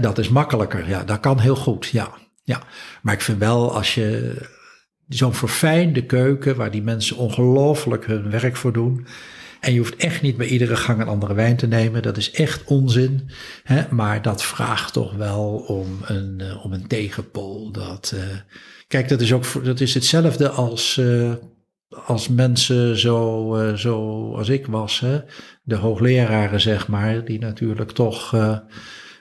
Dat 0.00 0.18
is 0.18 0.28
makkelijker. 0.28 0.88
Ja, 0.88 1.04
dat 1.04 1.20
kan 1.20 1.38
heel 1.38 1.56
goed, 1.56 1.86
ja. 1.86 2.08
Ja, 2.44 2.62
maar 3.02 3.14
ik 3.14 3.20
vind 3.20 3.38
wel 3.38 3.74
als 3.74 3.94
je 3.94 4.36
zo'n 5.08 5.34
verfijnde 5.34 6.06
keuken 6.06 6.56
waar 6.56 6.70
die 6.70 6.82
mensen 6.82 7.16
ongelooflijk 7.16 8.06
hun 8.06 8.30
werk 8.30 8.56
voor 8.56 8.72
doen. 8.72 9.06
En 9.62 9.72
je 9.72 9.78
hoeft 9.78 9.96
echt 9.96 10.22
niet 10.22 10.36
bij 10.36 10.46
iedere 10.46 10.76
gang 10.76 11.00
een 11.00 11.08
andere 11.08 11.34
wijn 11.34 11.56
te 11.56 11.66
nemen. 11.66 12.02
Dat 12.02 12.16
is 12.16 12.30
echt 12.30 12.64
onzin. 12.64 13.30
Hè? 13.62 13.82
Maar 13.90 14.22
dat 14.22 14.42
vraagt 14.42 14.92
toch 14.92 15.14
wel 15.14 15.64
om 15.66 15.98
een, 16.04 16.42
om 16.62 16.72
een 16.72 16.86
tegenpol. 16.86 17.70
Dat, 17.70 18.12
uh, 18.14 18.22
kijk, 18.88 19.08
dat 19.08 19.20
is, 19.20 19.32
ook, 19.32 19.64
dat 19.64 19.80
is 19.80 19.94
hetzelfde 19.94 20.48
als, 20.48 20.96
uh, 20.96 21.32
als 21.88 22.28
mensen 22.28 22.98
zo, 22.98 23.72
zo 23.76 24.28
als 24.34 24.48
ik 24.48 24.66
was. 24.66 25.00
Hè? 25.00 25.20
De 25.62 25.76
hoogleraren, 25.76 26.60
zeg 26.60 26.88
maar, 26.88 27.24
die 27.24 27.38
natuurlijk 27.38 27.90
toch 27.90 28.34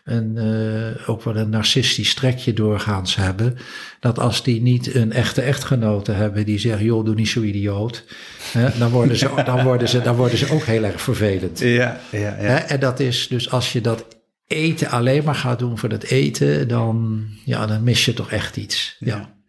een, 0.04 0.36
uh, 0.36 1.10
ook 1.10 1.24
wel 1.24 1.36
een 1.36 1.50
narcistisch 1.50 2.14
trekje 2.14 2.54
doorgaans 2.54 3.16
hebben. 3.16 3.58
Dat 4.00 4.20
als 4.20 4.44
die 4.44 4.62
niet 4.62 4.96
een 4.96 5.12
echte 5.12 5.42
echtgenote 5.42 6.12
hebben 6.12 6.46
die 6.46 6.60
zeggen, 6.60 6.86
joh, 6.86 7.06
doe 7.06 7.16
niet 7.16 7.30
zo 7.30 7.42
idioot. 7.42 8.06
Hè, 8.52 8.68
dan, 8.80 8.92
worden 8.92 9.18
ze, 9.18 9.30
dan, 9.46 9.64
worden 9.64 9.90
ze, 9.90 10.02
dan 10.02 10.16
worden 10.16 10.38
ze 10.38 10.52
ook 10.52 10.64
heel 10.64 10.84
erg 10.84 11.02
vervelend. 11.02 11.60
Ja, 11.60 12.00
ja, 12.10 12.20
ja. 12.20 12.34
Hè, 12.34 12.56
en 12.56 12.80
dat 12.80 13.00
is 13.00 13.28
dus 13.28 13.52
als 13.52 13.74
je 13.74 13.82
dat 13.82 14.06
eten 14.48 14.90
alleen 14.90 15.24
maar 15.24 15.36
gaat 15.36 15.60
doen 15.60 15.78
voor 15.78 15.90
het 15.90 16.04
eten, 16.04 16.68
dan, 16.68 17.24
ja, 17.46 17.66
dan 17.66 17.84
mis 17.84 18.06
je 18.06 18.14
toch 18.14 18.32
echt 18.32 18.58
iets. 18.58 18.96
ja. 19.00 19.40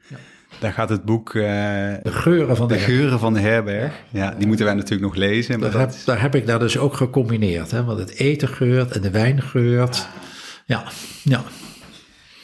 Daar 0.58 0.72
gaat 0.72 0.88
het 0.88 1.04
boek... 1.04 1.34
Uh, 1.34 1.42
de 1.42 2.00
geuren 2.02 2.56
van 2.56 2.68
de, 2.68 2.74
de 2.74 2.80
geuren 2.80 3.18
van 3.18 3.34
de 3.34 3.40
herberg. 3.40 3.92
Ja, 4.10 4.34
die 4.38 4.46
moeten 4.46 4.64
wij 4.64 4.74
natuurlijk 4.74 5.02
nog 5.02 5.14
lezen. 5.14 5.60
Maar 5.60 5.70
daar, 5.70 5.80
heb, 5.80 5.92
daar 6.04 6.20
heb 6.20 6.34
ik 6.34 6.46
daar 6.46 6.58
dus 6.58 6.78
ook 6.78 6.94
gecombineerd. 6.94 7.70
Hè? 7.70 7.84
Want 7.84 7.98
het 7.98 8.14
eten 8.14 8.48
geurt 8.48 8.90
en 8.90 9.00
de 9.00 9.10
wijn 9.10 9.42
geurt. 9.42 10.08
Ja, 10.72 10.82
ja. 11.22 11.42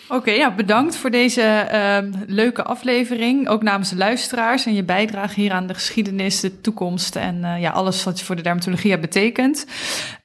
Oké, 0.09 0.31
ja, 0.31 0.55
bedankt 0.55 0.97
voor 0.97 1.11
deze 1.11 1.69
uh, 1.73 2.21
leuke 2.27 2.63
aflevering. 2.63 3.49
Ook 3.49 3.63
namens 3.63 3.91
de 3.91 3.97
luisteraars 3.97 4.67
en 4.67 4.75
je 4.75 4.83
bijdrage 4.83 5.41
hier 5.41 5.53
aan 5.53 5.67
de 5.67 5.75
geschiedenis, 5.75 6.41
de 6.41 6.61
toekomst 6.61 7.17
en 7.17 7.37
uh, 7.43 7.61
ja, 7.61 7.71
alles 7.71 8.05
wat 8.05 8.19
je 8.19 8.25
voor 8.25 8.37
de 8.37 8.43
dermatologie 8.43 8.91
hebt 8.91 9.03
betekend. 9.03 9.67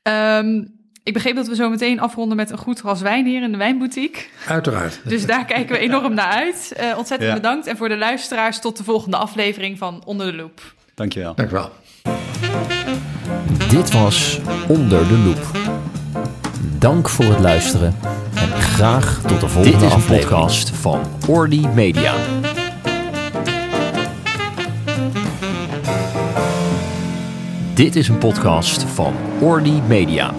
Um, 0.03 0.71
ik 1.03 1.13
begreep 1.13 1.35
dat 1.35 1.47
we 1.47 1.55
zo 1.55 1.69
meteen 1.69 1.99
afronden 1.99 2.37
met 2.37 2.51
een 2.51 2.57
goed 2.57 2.79
glas 2.79 3.01
wijn 3.01 3.25
hier 3.25 3.43
in 3.43 3.51
de 3.51 3.57
wijnboutique. 3.57 4.25
Uiteraard. 4.47 4.99
Dus 5.03 5.25
daar 5.25 5.45
kijken 5.45 5.75
we 5.75 5.81
enorm 5.87 6.13
naar 6.13 6.31
uit. 6.31 6.73
Uh, 6.79 6.97
ontzettend 6.97 7.29
ja. 7.29 7.35
bedankt. 7.35 7.67
En 7.67 7.77
voor 7.77 7.89
de 7.89 7.97
luisteraars 7.97 8.59
tot 8.59 8.77
de 8.77 8.83
volgende 8.83 9.17
aflevering 9.17 9.77
van 9.77 10.01
Onder 10.05 10.31
de 10.31 10.37
Loep. 10.37 10.73
Dankjewel. 10.95 11.35
Dankjewel. 11.35 11.71
Dit 13.69 13.91
was 13.91 14.39
Onder 14.67 15.07
de 15.07 15.17
Loep. 15.17 15.82
Dank 16.83 17.09
voor 17.09 17.25
het 17.25 17.39
luisteren 17.39 17.95
en 18.35 18.51
graag 18.51 19.21
tot 19.21 19.39
de 19.39 19.47
volgende 19.47 19.77
Dit 19.77 19.81
is 19.81 19.93
een 19.93 20.05
podcast 20.05 20.69
van 20.69 21.01
Orly 21.27 21.65
Media. 21.65 22.13
Dit 27.73 27.95
is 27.95 28.07
een 28.07 28.17
podcast 28.17 28.83
van 28.83 29.13
Orly 29.41 29.81
Media. 29.87 30.33